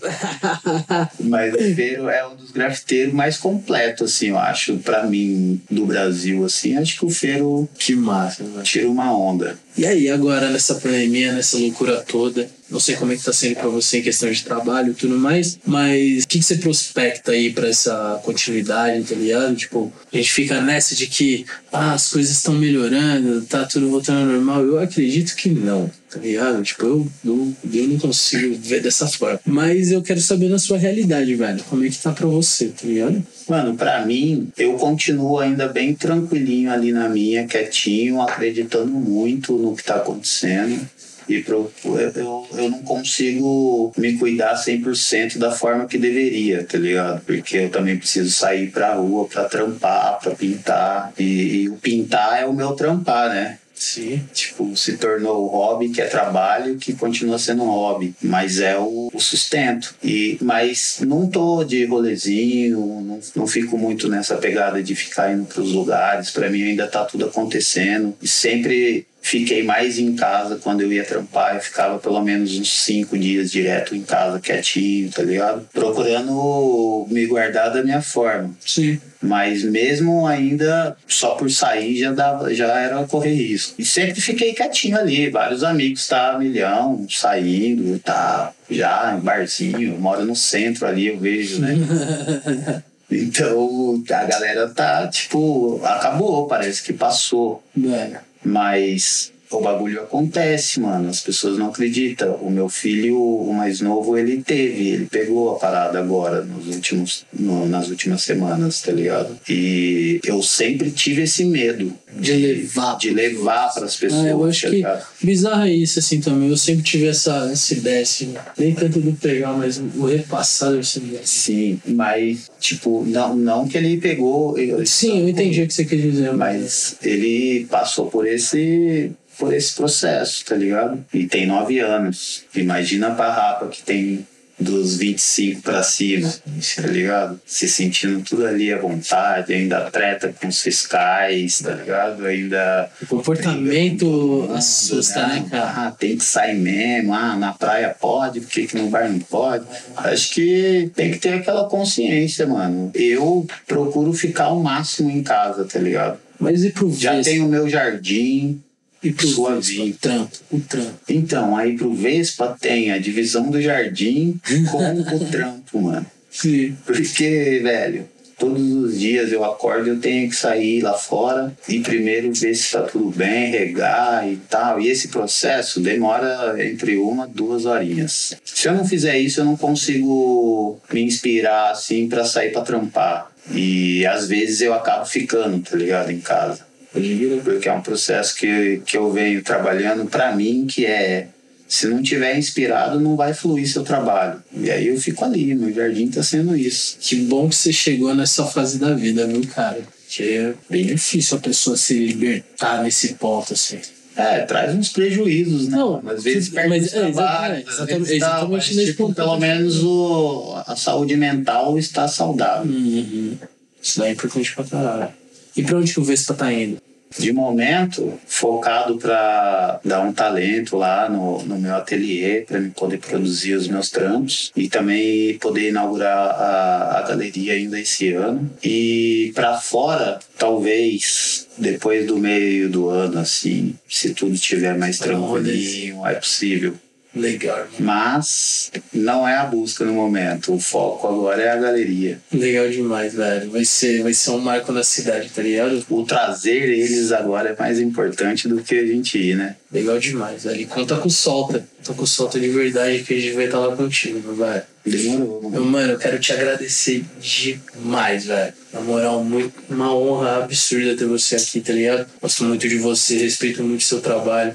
Mas 1.19 1.53
o 1.55 1.75
Feiro 1.75 2.07
é 2.07 2.27
um 2.27 2.35
dos 2.35 2.51
grafiteiros 2.51 3.11
mais 3.11 3.37
completos, 3.37 4.13
assim, 4.13 4.27
eu 4.27 4.37
acho, 4.37 4.77
pra 4.77 5.03
mim, 5.07 5.59
do 5.69 5.85
Brasil, 5.87 6.45
assim. 6.45 6.77
Acho 6.77 6.99
que 6.99 7.05
o 7.05 7.09
Feiro 7.09 7.67
Que 7.77 7.95
massa, 7.95 8.43
tira 8.63 8.87
uma 8.87 9.11
onda. 9.11 9.57
E 9.77 9.85
aí, 9.85 10.09
agora 10.09 10.49
nessa 10.49 10.75
pandemia, 10.75 11.31
nessa 11.31 11.57
loucura 11.57 12.01
toda, 12.01 12.49
não 12.69 12.79
sei 12.79 12.95
como 12.95 13.11
é 13.11 13.15
que 13.15 13.23
tá 13.23 13.33
sendo 13.33 13.55
pra 13.55 13.67
você 13.67 13.99
em 13.99 14.03
questão 14.03 14.29
de 14.29 14.43
trabalho 14.43 14.91
e 14.91 14.95
tudo 14.95 15.17
mais, 15.17 15.57
mas 15.65 16.23
o 16.23 16.27
que, 16.27 16.39
que 16.39 16.45
você 16.45 16.55
prospecta 16.55 17.31
aí 17.31 17.51
pra 17.51 17.67
essa 17.67 18.19
continuidade, 18.23 19.05
tá 19.05 19.15
ligado? 19.15 19.55
Tipo, 19.55 19.91
a 20.11 20.17
gente 20.17 20.31
fica 20.31 20.61
nessa 20.61 20.95
de 20.95 21.07
que 21.07 21.45
ah, 21.71 21.93
as 21.93 22.11
coisas 22.11 22.35
estão 22.35 22.53
melhorando, 22.53 23.41
tá 23.43 23.65
tudo 23.65 23.89
voltando 23.89 24.19
ao 24.19 24.35
normal. 24.35 24.63
Eu 24.63 24.79
acredito 24.79 25.35
que 25.35 25.49
não, 25.49 25.89
tá 26.09 26.19
ligado? 26.19 26.61
Tipo, 26.61 26.85
eu, 26.85 27.07
eu, 27.25 27.55
eu 27.73 27.87
não 27.87 27.97
consigo 27.97 28.55
ver 28.61 28.81
dessa 28.81 29.07
forma. 29.07 29.39
Mas 29.45 29.91
eu 29.91 30.01
quero 30.01 30.19
saber 30.19 30.49
na 30.49 30.59
sua 30.59 30.77
realidade, 30.77 31.33
velho, 31.35 31.63
como 31.69 31.85
é 31.85 31.89
que 31.89 31.97
tá 31.97 32.11
pra 32.11 32.27
você, 32.27 32.67
tá 32.67 32.85
ligado? 32.85 33.23
Mano, 33.49 33.75
pra 33.75 34.05
mim, 34.05 34.51
eu 34.55 34.73
continuo 34.73 35.39
ainda 35.39 35.67
bem 35.67 35.95
tranquilinho 35.95 36.71
ali 36.71 36.91
na 36.91 37.09
minha, 37.09 37.47
quietinho, 37.47 38.21
acreditando 38.21 38.91
muito 38.91 39.57
no 39.57 39.75
que 39.75 39.83
tá 39.83 39.95
acontecendo. 39.95 40.87
E 41.27 41.43
pro, 41.43 41.71
eu, 41.85 41.93
eu, 41.93 42.47
eu 42.53 42.69
não 42.71 42.81
consigo 42.81 43.93
me 43.95 44.17
cuidar 44.17 44.55
100% 44.55 45.37
da 45.37 45.51
forma 45.51 45.85
que 45.85 45.97
deveria, 45.97 46.63
tá 46.63 46.77
ligado? 46.77 47.21
Porque 47.23 47.57
eu 47.57 47.69
também 47.69 47.97
preciso 47.97 48.31
sair 48.31 48.71
pra 48.71 48.95
rua 48.95 49.27
pra 49.27 49.45
trampar, 49.45 50.19
pra 50.19 50.33
pintar. 50.33 51.13
E, 51.19 51.63
e 51.63 51.69
o 51.69 51.75
pintar 51.75 52.41
é 52.41 52.45
o 52.47 52.53
meu 52.53 52.71
trampar, 52.71 53.29
né? 53.29 53.58
Sim. 53.79 54.27
Tipo, 54.33 54.75
se 54.75 54.97
tornou 54.97 55.45
o 55.45 55.47
hobby, 55.47 55.87
que 55.89 56.01
é 56.01 56.05
trabalho, 56.05 56.77
que 56.77 56.91
continua 56.93 57.39
sendo 57.39 57.63
um 57.63 57.69
hobby, 57.69 58.13
mas 58.21 58.59
é 58.59 58.77
o, 58.77 59.09
o 59.13 59.19
sustento. 59.21 59.95
E, 60.03 60.37
mas 60.41 60.99
não 61.07 61.27
tô 61.27 61.63
de 61.63 61.85
rolezinho, 61.85 62.79
não, 63.01 63.19
não 63.37 63.47
fico 63.47 63.77
muito 63.77 64.09
nessa 64.09 64.35
pegada 64.35 64.83
de 64.83 64.93
ficar 64.95 65.31
indo 65.31 65.45
pros 65.45 65.71
lugares. 65.71 66.29
Pra 66.29 66.49
mim 66.49 66.61
ainda 66.61 66.87
tá 66.87 67.05
tudo 67.05 67.25
acontecendo. 67.25 68.13
E 68.21 68.27
sempre 68.27 69.07
fiquei 69.29 69.61
mais 69.63 69.99
em 69.99 70.15
casa 70.15 70.55
quando 70.55 70.81
eu 70.81 70.91
ia 70.91 71.03
trampar. 71.03 71.55
Eu 71.55 71.61
ficava 71.61 71.99
pelo 71.99 72.21
menos 72.21 72.57
uns 72.57 72.83
cinco 72.83 73.17
dias 73.17 73.51
direto 73.51 73.95
em 73.95 74.01
casa, 74.01 74.39
quietinho, 74.39 75.11
tá 75.11 75.21
ligado? 75.21 75.67
Procurando 75.71 77.05
me 77.09 77.27
guardar 77.27 77.71
da 77.71 77.83
minha 77.83 78.01
forma. 78.01 78.51
Sim. 78.65 78.99
Mas 79.21 79.63
mesmo 79.63 80.25
ainda 80.25 80.95
só 81.07 81.35
por 81.35 81.51
sair 81.51 81.97
já 81.99 82.11
dava, 82.11 82.53
já 82.53 82.67
era 82.79 83.03
correr 83.05 83.33
risco. 83.33 83.75
E 83.77 83.85
sempre 83.85 84.19
fiquei 84.19 84.53
quietinho 84.53 84.97
ali. 84.97 85.29
Vários 85.29 85.63
amigos 85.63 86.07
tá 86.07 86.37
milhão, 86.39 87.05
saindo, 87.09 87.99
tá 87.99 88.51
já 88.69 89.15
em 89.15 89.21
barzinho. 89.21 89.93
Eu 89.93 89.99
moro 89.99 90.25
no 90.25 90.35
centro 90.35 90.87
ali, 90.87 91.07
eu 91.07 91.19
vejo, 91.19 91.59
né? 91.59 91.75
Então 93.11 94.03
a 94.07 94.23
galera 94.23 94.69
tá, 94.69 95.07
tipo, 95.07 95.81
acabou, 95.83 96.45
parece 96.47 96.83
que 96.83 96.93
passou. 96.93 97.63
Velho. 97.75 98.19
Mas 98.43 99.33
o 99.51 99.61
bagulho 99.61 100.01
acontece, 100.01 100.79
mano. 100.79 101.09
As 101.09 101.21
pessoas 101.21 101.57
não 101.57 101.67
acreditam. 101.67 102.35
O 102.35 102.49
meu 102.51 102.69
filho, 102.69 103.19
o 103.19 103.53
mais 103.53 103.81
novo, 103.81 104.17
ele 104.17 104.41
teve, 104.43 104.89
ele 104.89 105.05
pegou 105.05 105.55
a 105.55 105.59
parada 105.59 105.99
agora, 105.99 106.41
nos 106.43 106.67
últimos, 106.67 107.25
no- 107.33 107.67
nas 107.67 107.89
últimas 107.89 108.21
semanas, 108.21 108.81
tá 108.81 108.91
ligado? 108.91 109.37
E 109.49 110.19
eu 110.23 110.41
sempre 110.43 110.91
tive 110.91 111.23
esse 111.23 111.43
medo 111.45 111.93
De 112.17 112.33
levar 112.33 112.97
de 112.97 113.11
levar 113.11 113.71
pras 113.73 113.95
pessoas. 113.95 114.25
Ah, 114.25 114.29
eu 114.29 114.43
acho 114.43 114.61
tá 114.63 114.69
que 114.69 114.75
ligado? 114.77 115.05
bizarro 115.21 115.63
é 115.65 115.71
isso, 115.73 115.99
assim, 115.99 116.19
também. 116.19 116.49
Eu 116.49 116.57
sempre 116.57 116.83
tive 116.83 117.07
essa, 117.07 117.49
essa 117.51 117.73
ideia, 117.73 118.01
assim, 118.01 118.33
nem 118.57 118.73
tanto 118.73 118.99
do 118.99 119.13
pegar, 119.13 119.53
mas 119.53 119.77
o 119.77 120.05
repassar 120.05 120.73
dessa 120.73 120.97
ideia. 120.99 121.21
Sim, 121.23 121.79
mas, 121.85 122.49
tipo, 122.59 123.03
não, 123.07 123.35
não 123.35 123.67
que 123.67 123.77
ele 123.77 123.97
pegou. 123.97 124.55
Sim, 124.85 125.21
eu 125.21 125.29
entendi 125.29 125.61
o 125.61 125.67
que 125.67 125.73
você 125.73 125.85
quer 125.85 125.97
dizer, 125.97 126.33
Mas 126.33 126.95
ele 127.03 127.65
passou 127.69 128.07
por 128.07 128.25
esse 128.27 129.11
por 129.39 129.53
esse 129.53 129.73
processo, 129.73 130.45
tá 130.45 130.55
ligado? 130.55 131.03
E 131.13 131.25
tem 131.25 131.47
nove 131.47 131.79
anos. 131.79 132.43
Imagina 132.53 133.11
pra 133.11 133.31
rapa 133.31 133.67
que 133.67 133.81
tem 133.81 134.27
dos 134.59 134.97
25 134.97 135.61
pra 135.61 135.81
cima, 135.81 136.29
tá 136.75 136.87
ligado? 136.87 137.39
Se 137.45 137.67
sentindo 137.67 138.21
tudo 138.21 138.45
ali 138.45 138.73
à 138.73 138.77
vontade, 138.77 139.53
ainda 139.53 139.89
treta 139.89 140.33
com 140.39 140.47
os 140.47 140.61
fiscais, 140.61 141.59
tá 141.59 141.71
ligado? 141.71 142.25
Ainda. 142.25 142.89
O 143.01 143.07
comportamento 143.07 144.49
assusta, 144.53 145.25
né, 145.27 145.45
cara? 145.49 145.87
Ah, 145.87 145.91
tem 145.91 146.17
que 146.17 146.25
sair 146.25 146.57
mesmo, 146.57 147.13
ah, 147.13 147.37
na 147.37 147.53
praia 147.53 147.95
pode, 147.97 148.41
por 148.41 148.49
que, 148.49 148.67
que 148.67 148.77
no 148.77 148.89
bar 148.89 149.09
não 149.09 149.19
pode? 149.19 149.65
Acho 149.95 150.31
que 150.33 150.91
tem 150.93 151.11
que 151.11 151.19
ter 151.19 151.35
aquela 151.35 151.69
consciência, 151.69 152.45
mano. 152.45 152.91
Eu 152.93 153.47
procuro 153.65 154.11
ficar 154.11 154.45
ao 154.45 154.59
máximo 154.59 155.09
em 155.09 155.23
casa, 155.23 155.63
tá 155.63 155.79
ligado? 155.79 156.19
Mas 156.37 156.63
e 156.63 156.71
pro 156.71 156.91
Já 156.91 157.21
tenho 157.21 157.45
o 157.45 157.49
meu 157.49 157.69
jardim. 157.69 158.61
E 159.01 159.11
pro. 159.11 159.27
Vespa? 159.27 159.83
O 159.83 159.93
trampo, 159.93 160.37
o 160.51 160.59
trampo. 160.59 160.99
Então, 161.07 161.55
aí 161.55 161.77
pro 161.77 161.93
Vespa 161.93 162.57
tem 162.59 162.91
a 162.91 162.97
divisão 162.97 163.49
do 163.49 163.61
jardim 163.61 164.39
com 164.69 165.15
o 165.15 165.19
trampo, 165.31 165.81
mano. 165.81 166.05
Sim. 166.29 166.75
Porque, 166.85 167.59
velho, 167.63 168.07
todos 168.37 168.71
os 168.71 168.99
dias 168.99 169.31
eu 169.31 169.43
acordo 169.43 169.89
eu 169.89 169.99
tenho 169.99 170.29
que 170.29 170.35
sair 170.35 170.81
lá 170.81 170.93
fora 170.93 171.53
e 171.67 171.79
primeiro 171.79 172.33
ver 172.33 172.55
se 172.55 172.71
tá 172.71 172.83
tudo 172.83 173.11
bem, 173.15 173.51
regar 173.51 174.27
e 174.27 174.37
tal. 174.49 174.79
E 174.79 174.87
esse 174.87 175.09
processo 175.09 175.79
demora 175.79 176.55
entre 176.65 176.97
uma 176.97 177.27
duas 177.27 177.65
horinhas. 177.65 178.35
Se 178.43 178.67
eu 178.67 178.73
não 178.73 178.85
fizer 178.85 179.17
isso, 179.19 179.41
eu 179.41 179.45
não 179.45 179.57
consigo 179.57 180.79
me 180.91 181.01
inspirar 181.01 181.71
assim 181.71 182.07
pra 182.07 182.23
sair 182.23 182.51
pra 182.51 182.61
trampar. 182.61 183.29
E 183.51 184.05
às 184.05 184.27
vezes 184.27 184.61
eu 184.61 184.73
acabo 184.73 185.05
ficando, 185.05 185.59
tá 185.59 185.75
ligado, 185.75 186.11
em 186.11 186.19
casa. 186.19 186.68
Porque 186.91 187.69
é 187.69 187.73
um 187.73 187.81
processo 187.81 188.35
que, 188.35 188.81
que 188.85 188.97
eu 188.97 189.11
venho 189.11 189.43
trabalhando 189.43 190.05
pra 190.09 190.35
mim, 190.35 190.65
que 190.67 190.85
é 190.85 191.27
se 191.69 191.85
não 191.85 192.01
tiver 192.01 192.35
inspirado, 192.35 192.99
não 192.99 193.15
vai 193.15 193.31
fluir 193.31 193.71
seu 193.71 193.83
trabalho. 193.83 194.41
E 194.51 194.71
aí 194.71 194.87
eu 194.87 194.99
fico 194.99 195.23
ali, 195.23 195.53
meu 195.53 195.71
jardim 195.71 196.07
tá 196.07 196.23
sendo 196.23 196.57
isso. 196.57 196.97
Que 196.99 197.15
bom 197.17 197.47
que 197.47 197.55
você 197.55 197.71
chegou 197.71 198.15
nessa 198.15 198.43
fase 198.45 198.79
da 198.79 198.95
vida, 198.95 199.27
viu, 199.27 199.45
cara? 199.53 199.79
Que 200.09 200.23
é 200.23 200.53
bem 200.67 200.87
difícil 200.87 201.37
a 201.37 201.39
pessoa 201.39 201.77
se 201.77 201.93
libertar 201.93 202.81
nesse 202.81 203.13
ponto, 203.13 203.53
assim. 203.53 203.79
É, 204.15 204.39
traz 204.39 204.73
uns 204.73 204.89
prejuízos, 204.89 205.67
né? 205.67 205.77
Não, 205.77 206.01
às 206.09 206.23
vezes 206.23 206.49
perde 206.49 206.69
mas 206.69 206.91
é, 206.91 207.07
exatamente, 207.07 207.69
às 207.69 207.75
exatamente, 207.75 207.99
vezes 207.99 208.11
exatamente 208.15 208.51
mas, 208.51 208.75
nesse 208.75 208.91
tipo, 208.91 209.03
ponto 209.03 209.15
pelo 209.15 209.39
menos 209.39 209.83
o, 209.83 210.63
a 210.65 210.75
saúde 210.75 211.15
mental 211.15 211.77
está 211.77 212.07
saudável. 212.07 212.69
Uhum. 212.69 213.37
Isso 213.81 213.99
daí 213.99 214.09
é 214.09 214.13
importante 214.13 214.55
pra 214.55 214.63
caralho. 214.63 215.18
E 215.55 215.63
pra 215.63 215.77
onde 215.77 215.93
que 215.93 215.99
o 215.99 216.03
Vespa 216.03 216.33
tá 216.33 216.51
indo? 216.51 216.77
De 217.17 217.33
momento, 217.33 218.19
focado 218.27 218.97
para 218.97 219.79
dar 219.83 220.01
um 220.01 220.13
talento 220.13 220.77
lá 220.77 221.09
no, 221.09 221.43
no 221.43 221.57
meu 221.57 221.75
ateliê, 221.75 222.41
para 222.41 222.59
me 222.59 222.69
poder 222.69 222.99
produzir 222.99 223.55
os 223.55 223.67
meus 223.67 223.89
trampos 223.89 224.51
e 224.55 224.69
também 224.69 225.37
poder 225.39 225.69
inaugurar 225.69 226.15
a, 226.15 226.99
a 226.99 227.01
galeria 227.07 227.53
ainda 227.53 227.79
esse 227.79 228.13
ano. 228.13 228.49
E 228.63 229.31
para 229.33 229.57
fora, 229.57 230.19
talvez 230.37 231.47
depois 231.57 232.05
do 232.05 232.17
meio 232.17 232.69
do 232.69 232.89
ano, 232.89 233.19
assim, 233.19 233.75
se 233.89 234.13
tudo 234.13 234.35
estiver 234.35 234.77
mais 234.77 235.01
Olha 235.01 235.11
tranquilinho, 235.11 236.05
é 236.05 236.13
possível. 236.13 236.75
Legal, 237.15 237.57
mano. 237.57 237.69
Mas 237.79 238.71
não 238.93 239.27
é 239.27 239.35
a 239.35 239.45
busca 239.45 239.83
no 239.83 239.93
momento. 239.93 240.53
O 240.53 240.59
foco 240.59 241.07
agora 241.07 241.41
é 241.41 241.49
a 241.49 241.55
galeria. 241.55 242.19
Legal 242.31 242.69
demais, 242.69 243.13
velho. 243.13 243.49
Vai 243.49 243.65
ser, 243.65 244.03
vai 244.03 244.13
ser 244.13 244.31
um 244.31 244.39
marco 244.39 244.71
na 244.71 244.83
cidade, 244.83 245.29
tá 245.29 245.41
ligado? 245.41 245.83
O 245.89 246.03
trazer 246.05 246.69
eles 246.69 247.11
agora 247.11 247.49
é 247.49 247.55
mais 247.57 247.79
importante 247.79 248.47
do 248.47 248.61
que 248.61 248.75
a 248.75 248.85
gente 248.85 249.17
ir, 249.17 249.35
né? 249.35 249.55
Legal 249.71 249.97
demais, 249.97 250.43
velho. 250.43 250.61
E 250.61 250.65
conta 250.65 250.97
com 250.97 251.09
Solta. 251.09 251.67
Conta 251.77 251.93
com 251.93 252.05
Solta 252.05 252.39
de 252.39 252.49
verdade 252.49 253.03
que 253.03 253.13
a 253.13 253.19
gente 253.19 253.33
vai 253.33 253.45
estar 253.45 253.59
lá 253.59 253.75
contigo, 253.75 254.19
meu 254.19 254.35
velho. 254.35 254.63
Demorou. 254.85 255.41
mano. 255.43 255.49
Meu, 255.49 255.65
mano, 255.65 255.93
eu 255.93 255.97
quero 255.99 256.19
te 256.19 256.31
agradecer 256.31 257.05
demais, 257.19 258.25
velho. 258.25 258.53
Na 258.71 258.81
moral, 258.81 259.23
muito, 259.23 259.53
uma 259.69 259.95
honra 259.95 260.43
absurda 260.43 260.95
ter 260.95 261.05
você 261.05 261.35
aqui, 261.35 261.59
tá 261.59 261.73
ligado? 261.73 262.07
Gosto 262.21 262.43
muito 262.43 262.67
de 262.67 262.77
você, 262.77 263.17
respeito 263.17 263.63
muito 263.63 263.81
o 263.81 263.85
seu 263.85 263.99
trabalho. 263.99 264.53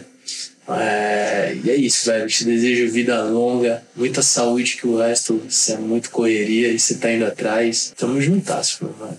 É, 0.69 1.57
e 1.63 1.71
é 1.71 1.77
isso, 1.77 2.07
velho. 2.07 2.27
Te 2.27 2.45
desejo 2.45 2.91
vida 2.91 3.23
longa, 3.25 3.83
muita 3.95 4.23
saúde, 4.23 4.77
que 4.77 4.87
o 4.87 4.99
resto 4.99 5.43
isso 5.49 5.73
é 5.73 5.77
muito 5.77 6.11
correria 6.11 6.69
e 6.69 6.79
você 6.79 6.95
tá 6.95 7.13
indo 7.13 7.27
atrás. 7.27 7.93
Tamo 7.97 8.21
juntasso, 8.21 8.85
meu 8.85 8.95
velho. 8.95 9.19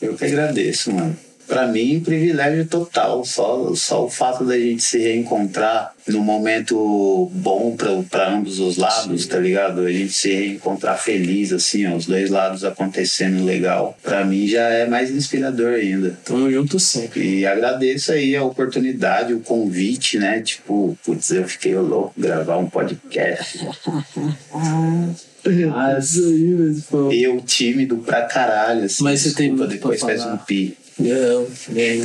Eu 0.00 0.16
que 0.16 0.24
agradeço, 0.24 0.92
mano. 0.92 1.16
Pra 1.52 1.66
mim, 1.66 2.00
privilégio 2.00 2.64
total. 2.66 3.24
Só, 3.26 3.74
só 3.74 4.06
o 4.06 4.08
fato 4.08 4.42
da 4.44 4.58
gente 4.58 4.82
se 4.82 4.96
reencontrar 4.98 5.92
num 6.08 6.22
momento 6.24 7.30
bom 7.34 7.76
pra- 7.76 8.02
pra 8.10 8.30
ambos 8.32 8.58
os 8.58 8.78
lados, 8.78 9.26
tá 9.26 9.38
ligado? 9.38 9.82
A 9.82 9.92
gente 9.92 10.12
se 10.14 10.32
reencontrar 10.32 10.98
feliz, 10.98 11.52
assim, 11.52 11.86
ó, 11.86 11.94
os 11.94 12.06
dois 12.06 12.30
lados 12.30 12.64
acontecendo 12.64 13.44
legal. 13.44 13.96
Pra 14.02 14.24
mim 14.24 14.48
já 14.48 14.62
é 14.62 14.86
mais 14.86 15.10
inspirador 15.10 15.74
ainda. 15.74 16.18
Tamo 16.24 16.50
junto 16.50 16.80
sempre. 16.80 17.40
E 17.40 17.46
agradeço 17.46 18.12
aí 18.12 18.34
a 18.34 18.42
oportunidade, 18.42 19.34
o 19.34 19.40
convite, 19.40 20.18
né? 20.18 20.40
Tipo, 20.40 20.96
putz, 21.04 21.30
eu 21.32 21.46
fiquei 21.46 21.76
louco 21.76 22.14
gravar 22.16 22.56
um 22.56 22.68
podcast. 22.68 23.60
Mas 25.68 26.16
eu 26.16 27.40
tímido 27.40 27.96
pra 27.98 28.22
caralho, 28.22 28.84
assim. 28.84 29.02
Mas 29.02 29.20
você 29.20 29.34
tem 29.34 29.48
desculpa, 29.50 29.64
pra 29.66 29.74
depois 29.74 30.00
faz 30.00 30.24
um 30.24 30.36
pi. 30.36 30.76
Não, 30.98 31.46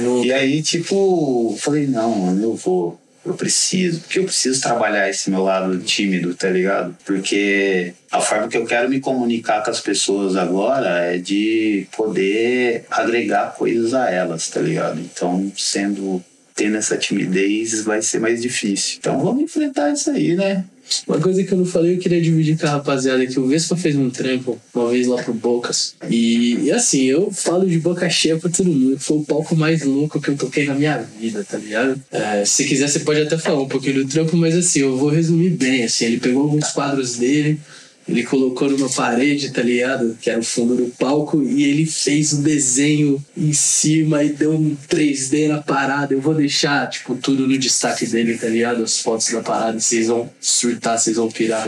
não. 0.01 0.23
E 0.23 0.31
aí, 0.31 0.61
tipo, 0.61 1.57
falei, 1.59 1.88
não, 1.88 2.15
mano, 2.15 2.43
eu 2.43 2.55
vou. 2.55 2.99
Eu 3.25 3.33
preciso, 3.33 3.99
porque 3.99 4.19
eu 4.19 4.23
preciso 4.23 4.61
trabalhar 4.61 5.09
esse 5.09 5.29
meu 5.29 5.43
lado 5.43 5.77
tímido, 5.79 6.33
tá 6.33 6.49
ligado? 6.49 6.95
Porque 7.05 7.93
a 8.09 8.21
forma 8.21 8.47
que 8.47 8.55
eu 8.55 8.65
quero 8.65 8.89
me 8.89 9.01
comunicar 9.01 9.61
com 9.61 9.69
as 9.69 9.81
pessoas 9.81 10.38
agora 10.38 11.01
é 11.01 11.17
de 11.17 11.88
poder 11.95 12.85
agregar 12.89 13.53
coisas 13.55 13.93
a 13.93 14.09
elas, 14.09 14.47
tá 14.47 14.61
ligado? 14.61 15.01
Então, 15.01 15.51
sendo 15.57 16.23
tendo 16.55 16.75
essa 16.75 16.97
timidez, 16.97 17.83
vai 17.83 18.01
ser 18.01 18.19
mais 18.19 18.41
difícil. 18.41 18.97
Então, 18.99 19.19
vamos 19.19 19.43
enfrentar 19.43 19.91
isso 19.91 20.09
aí, 20.09 20.35
né? 20.35 20.65
Uma 21.07 21.19
coisa 21.19 21.43
que 21.43 21.51
eu 21.51 21.57
não 21.57 21.65
falei, 21.65 21.95
eu 21.95 21.99
queria 21.99 22.21
dividir 22.21 22.57
com 22.57 22.67
a 22.67 22.71
rapaziada 22.71 23.25
que 23.25 23.39
o 23.39 23.47
Vespa 23.47 23.75
fez 23.75 23.95
um 23.95 24.09
trampo 24.09 24.57
uma 24.73 24.89
vez 24.89 25.07
lá 25.07 25.21
pro 25.21 25.33
Bocas. 25.33 25.95
E, 26.09 26.55
e 26.63 26.71
assim, 26.71 27.03
eu 27.03 27.31
falo 27.31 27.67
de 27.67 27.79
boca 27.79 28.09
cheia 28.09 28.38
pra 28.38 28.49
todo 28.49 28.71
mundo. 28.71 28.99
Foi 28.99 29.17
o 29.17 29.23
palco 29.23 29.55
mais 29.55 29.83
louco 29.83 30.21
que 30.21 30.29
eu 30.29 30.38
toquei 30.38 30.65
na 30.65 30.75
minha 30.75 30.97
vida, 31.19 31.43
tá 31.43 31.57
ligado? 31.57 32.01
É, 32.11 32.45
se 32.45 32.65
quiser, 32.65 32.88
você 32.88 32.99
pode 32.99 33.21
até 33.21 33.38
falar 33.38 33.61
um 33.61 33.67
pouquinho 33.67 34.03
do 34.03 34.09
trampo, 34.09 34.35
mas 34.38 34.55
assim, 34.55 34.79
eu 34.79 34.97
vou 34.97 35.09
resumir 35.09 35.51
bem. 35.51 35.83
Assim, 35.83 36.05
ele 36.05 36.19
pegou 36.19 36.43
alguns 36.43 36.71
quadros 36.71 37.17
dele. 37.17 37.59
Ele 38.07 38.23
colocou 38.23 38.69
numa 38.69 38.89
parede, 38.89 39.51
tá 39.51 39.61
ligado? 39.61 40.17
Que 40.21 40.29
era 40.29 40.39
o 40.39 40.43
fundo 40.43 40.75
do 40.75 40.85
palco, 40.97 41.43
e 41.43 41.63
ele 41.63 41.85
fez 41.85 42.31
o 42.33 42.41
desenho 42.41 43.23
em 43.35 43.51
cima 43.51 44.23
e 44.23 44.29
deu 44.29 44.53
um 44.53 44.77
3D 44.89 45.49
na 45.49 45.61
parada. 45.61 46.13
Eu 46.13 46.21
vou 46.21 46.33
deixar, 46.33 46.89
tipo, 46.89 47.15
tudo 47.15 47.47
no 47.47 47.57
destaque 47.57 48.05
dele, 48.05 48.37
tá 48.37 48.47
ligado? 48.47 48.83
As 48.83 48.99
fotos 48.99 49.29
da 49.31 49.41
parada, 49.41 49.79
vocês 49.79 50.07
vão 50.07 50.29
surtar, 50.39 50.97
vocês 50.97 51.17
vão 51.17 51.29
pirar. 51.29 51.67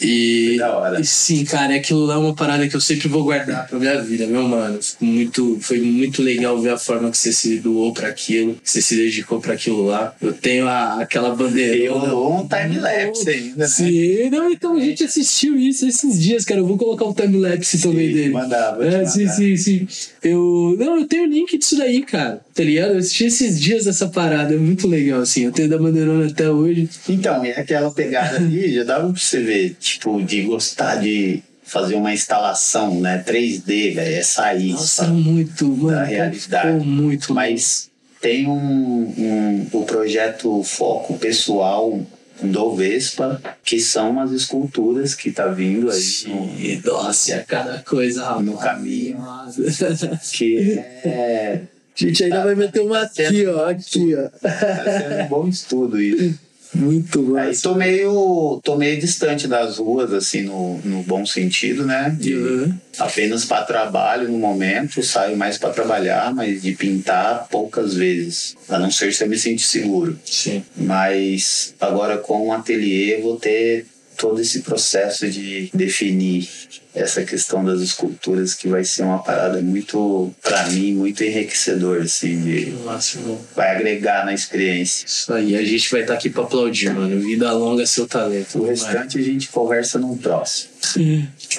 E, 0.00 0.58
e 0.98 1.04
sim, 1.04 1.44
cara, 1.44 1.74
aquilo 1.74 2.04
lá 2.04 2.14
é 2.14 2.18
uma 2.18 2.34
parada 2.34 2.66
que 2.68 2.74
eu 2.74 2.80
sempre 2.80 3.08
vou 3.08 3.24
guardar 3.24 3.66
pra 3.68 3.78
minha 3.78 4.00
vida, 4.02 4.26
meu 4.26 4.42
mano. 4.42 4.78
Muito, 5.00 5.58
foi 5.60 5.80
muito 5.80 6.22
legal 6.22 6.60
ver 6.60 6.70
a 6.70 6.78
forma 6.78 7.10
que 7.10 7.18
você 7.18 7.32
se 7.32 7.58
doou 7.58 7.92
pra 7.92 8.08
aquilo, 8.08 8.54
que 8.54 8.70
você 8.70 8.82
se 8.82 8.96
dedicou 8.96 9.40
pra 9.40 9.54
aquilo 9.54 9.86
lá. 9.86 10.14
Eu 10.20 10.32
tenho 10.32 10.66
a, 10.66 11.00
aquela 11.00 11.34
bandeira. 11.34 11.76
Eu 11.76 11.98
um 12.32 12.48
time-lapse 12.48 13.28
ainda, 13.28 13.56
né? 13.56 13.66
Sim, 13.66 14.30
não, 14.30 14.50
então 14.50 14.76
a 14.76 14.80
gente 14.80 15.04
assistiu 15.04 15.56
isso 15.58 15.86
esses 15.86 16.20
dias, 16.20 16.44
cara. 16.44 16.60
Eu 16.60 16.66
vou 16.66 16.76
colocar 16.76 17.04
um 17.04 17.12
time-lapse 17.12 17.80
também 17.80 18.12
dele. 18.12 18.30
mandar, 18.30 18.76
vou 18.76 18.84
É, 18.84 19.04
sim, 19.04 19.28
sim, 19.28 19.56
sim. 19.56 19.88
Eu. 20.22 20.76
Não, 20.78 20.98
eu 20.98 21.06
tenho 21.06 21.24
o 21.24 21.26
link 21.26 21.56
disso 21.58 21.76
daí, 21.76 22.02
cara. 22.02 22.40
Tá 22.54 22.62
ligado? 22.62 22.92
Eu 22.92 22.98
assisti 22.98 23.24
esses 23.24 23.58
dias 23.60 23.84
dessa 23.84 24.08
parada. 24.08 24.54
É 24.54 24.58
muito 24.58 24.86
legal, 24.86 25.20
assim. 25.22 25.44
Eu 25.44 25.52
tenho 25.52 25.68
da 25.70 25.78
bandeirona 25.78 26.26
até 26.26 26.50
hoje. 26.50 26.88
Então, 27.08 27.44
e 27.44 27.50
aquela 27.50 27.90
pegada 27.90 28.36
ali, 28.36 28.72
já 28.74 28.84
dava 28.84 29.10
pra 29.10 29.18
você 29.20 29.40
ver, 29.42 29.76
tipo, 29.80 30.22
de 30.22 30.42
gostar 30.42 30.96
de 30.96 31.42
fazer 31.64 31.94
uma 31.94 32.12
instalação, 32.12 33.00
né? 33.00 33.24
3D, 33.26 33.94
velho, 33.94 34.14
é 34.16 34.22
sair, 34.22 34.72
Nossa, 34.72 35.04
sabe? 35.04 35.12
muito, 35.12 35.66
mano. 35.68 35.96
Da 35.96 36.04
realidade. 36.04 36.84
Muito 36.84 37.32
Mas 37.32 37.88
tem 38.20 38.46
um, 38.46 38.52
um, 38.52 39.66
o 39.72 39.84
projeto 39.84 40.62
Foco 40.62 41.18
Pessoal 41.18 41.98
do 42.42 42.74
Vespa, 42.74 43.40
que 43.64 43.80
são 43.80 44.20
as 44.20 44.32
esculturas 44.32 45.14
que 45.14 45.30
tá 45.30 45.46
vindo 45.46 45.90
aí 45.90 46.02
no- 46.26 46.60
E, 46.60 46.82
nossa, 46.84 47.32
é 47.34 47.38
cada 47.38 47.78
coisa, 47.78 48.24
rapaz. 48.24 48.44
No 48.46 48.58
caminho. 48.58 49.16
Nossa. 49.18 50.20
que 50.32 50.78
é 51.04 51.60
A 51.94 52.04
gente 52.04 52.24
ainda 52.24 52.42
vai 52.42 52.54
meter 52.54 52.80
uma 52.80 53.02
aqui, 53.02 53.46
ó. 53.46 53.68
Aqui, 53.68 54.14
ó. 54.14 54.28
tá 54.48 54.84
sendo 54.98 55.22
um 55.24 55.28
bom 55.28 55.48
estudo 55.48 56.00
isso. 56.00 56.38
Muito 56.74 57.36
Aí 57.36 57.48
massa. 57.48 57.62
tô 57.64 57.74
meio, 57.74 58.58
tô 58.64 58.76
meio 58.76 58.98
distante 58.98 59.46
das 59.46 59.76
ruas, 59.76 60.10
assim, 60.10 60.40
no, 60.40 60.78
no 60.78 61.02
bom 61.02 61.26
sentido, 61.26 61.84
né? 61.84 62.16
De- 62.18 62.34
Uhum. 62.34 62.74
apenas 62.98 63.44
para 63.44 63.62
trabalho 63.66 64.26
no 64.30 64.38
momento, 64.38 65.02
saio 65.02 65.36
mais 65.36 65.58
para 65.58 65.68
trabalhar, 65.68 66.34
mas 66.34 66.62
de 66.62 66.72
pintar 66.72 67.46
poucas 67.50 67.92
vezes, 67.92 68.56
a 68.70 68.78
não 68.78 68.90
ser 68.90 69.12
se 69.12 69.22
eu 69.22 69.28
me 69.28 69.38
sentir 69.38 69.66
seguro. 69.66 70.18
Sim. 70.24 70.64
Mas 70.74 71.74
agora 71.78 72.16
com 72.16 72.48
o 72.48 72.52
ateliê 72.52 73.20
vou 73.20 73.36
ter 73.36 73.84
todo 74.22 74.40
esse 74.40 74.60
processo 74.60 75.28
de 75.28 75.68
definir 75.74 76.48
essa 76.94 77.24
questão 77.24 77.64
das 77.64 77.80
esculturas 77.80 78.54
que 78.54 78.68
vai 78.68 78.84
ser 78.84 79.02
uma 79.02 79.18
parada 79.18 79.60
muito, 79.60 80.32
para 80.40 80.68
mim, 80.68 80.94
muito 80.94 81.24
enriquecedor, 81.24 82.02
assim, 82.02 82.40
de, 82.40 82.68
irmão. 82.68 83.40
vai 83.56 83.74
agregar 83.74 84.24
na 84.24 84.32
experiência. 84.32 85.04
Isso 85.04 85.32
aí, 85.34 85.56
a 85.56 85.64
gente 85.64 85.90
vai 85.90 86.02
estar 86.02 86.14
aqui 86.14 86.30
pra 86.30 86.44
aplaudir, 86.44 86.94
mano. 86.94 87.18
Vida 87.20 87.52
longa, 87.52 87.84
seu 87.84 88.06
talento. 88.06 88.60
O 88.60 88.66
restante 88.66 89.18
a 89.18 89.22
gente 89.22 89.48
conversa 89.48 89.98
num 89.98 90.16
próximo. 90.16 90.70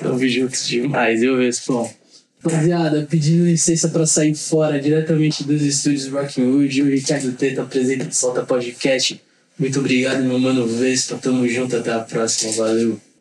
Tamo 0.02 0.26
juntos 0.26 0.66
demais, 0.66 1.22
eu 1.22 1.38
respondo. 1.38 1.90
Rapaziada, 2.46 3.06
pedindo 3.10 3.46
licença 3.46 3.90
pra 3.90 4.06
sair 4.06 4.36
fora 4.36 4.80
diretamente 4.80 5.44
dos 5.44 5.62
estúdios 5.62 6.08
Rockwood, 6.08 6.82
o 6.82 6.86
Ricardo 6.86 7.34
Teta 7.34 7.62
apresenta 7.62 8.08
o 8.08 8.14
Solta 8.14 8.44
Podcast. 8.44 9.22
Muito 9.58 9.80
obrigado, 9.80 10.24
meu 10.24 10.40
mano 10.40 10.66
Vespa. 10.68 11.18
Tamo 11.18 11.48
junto, 11.48 11.76
até 11.76 11.94
a 11.94 12.00
próxima. 12.00 12.52
Valeu. 12.54 13.13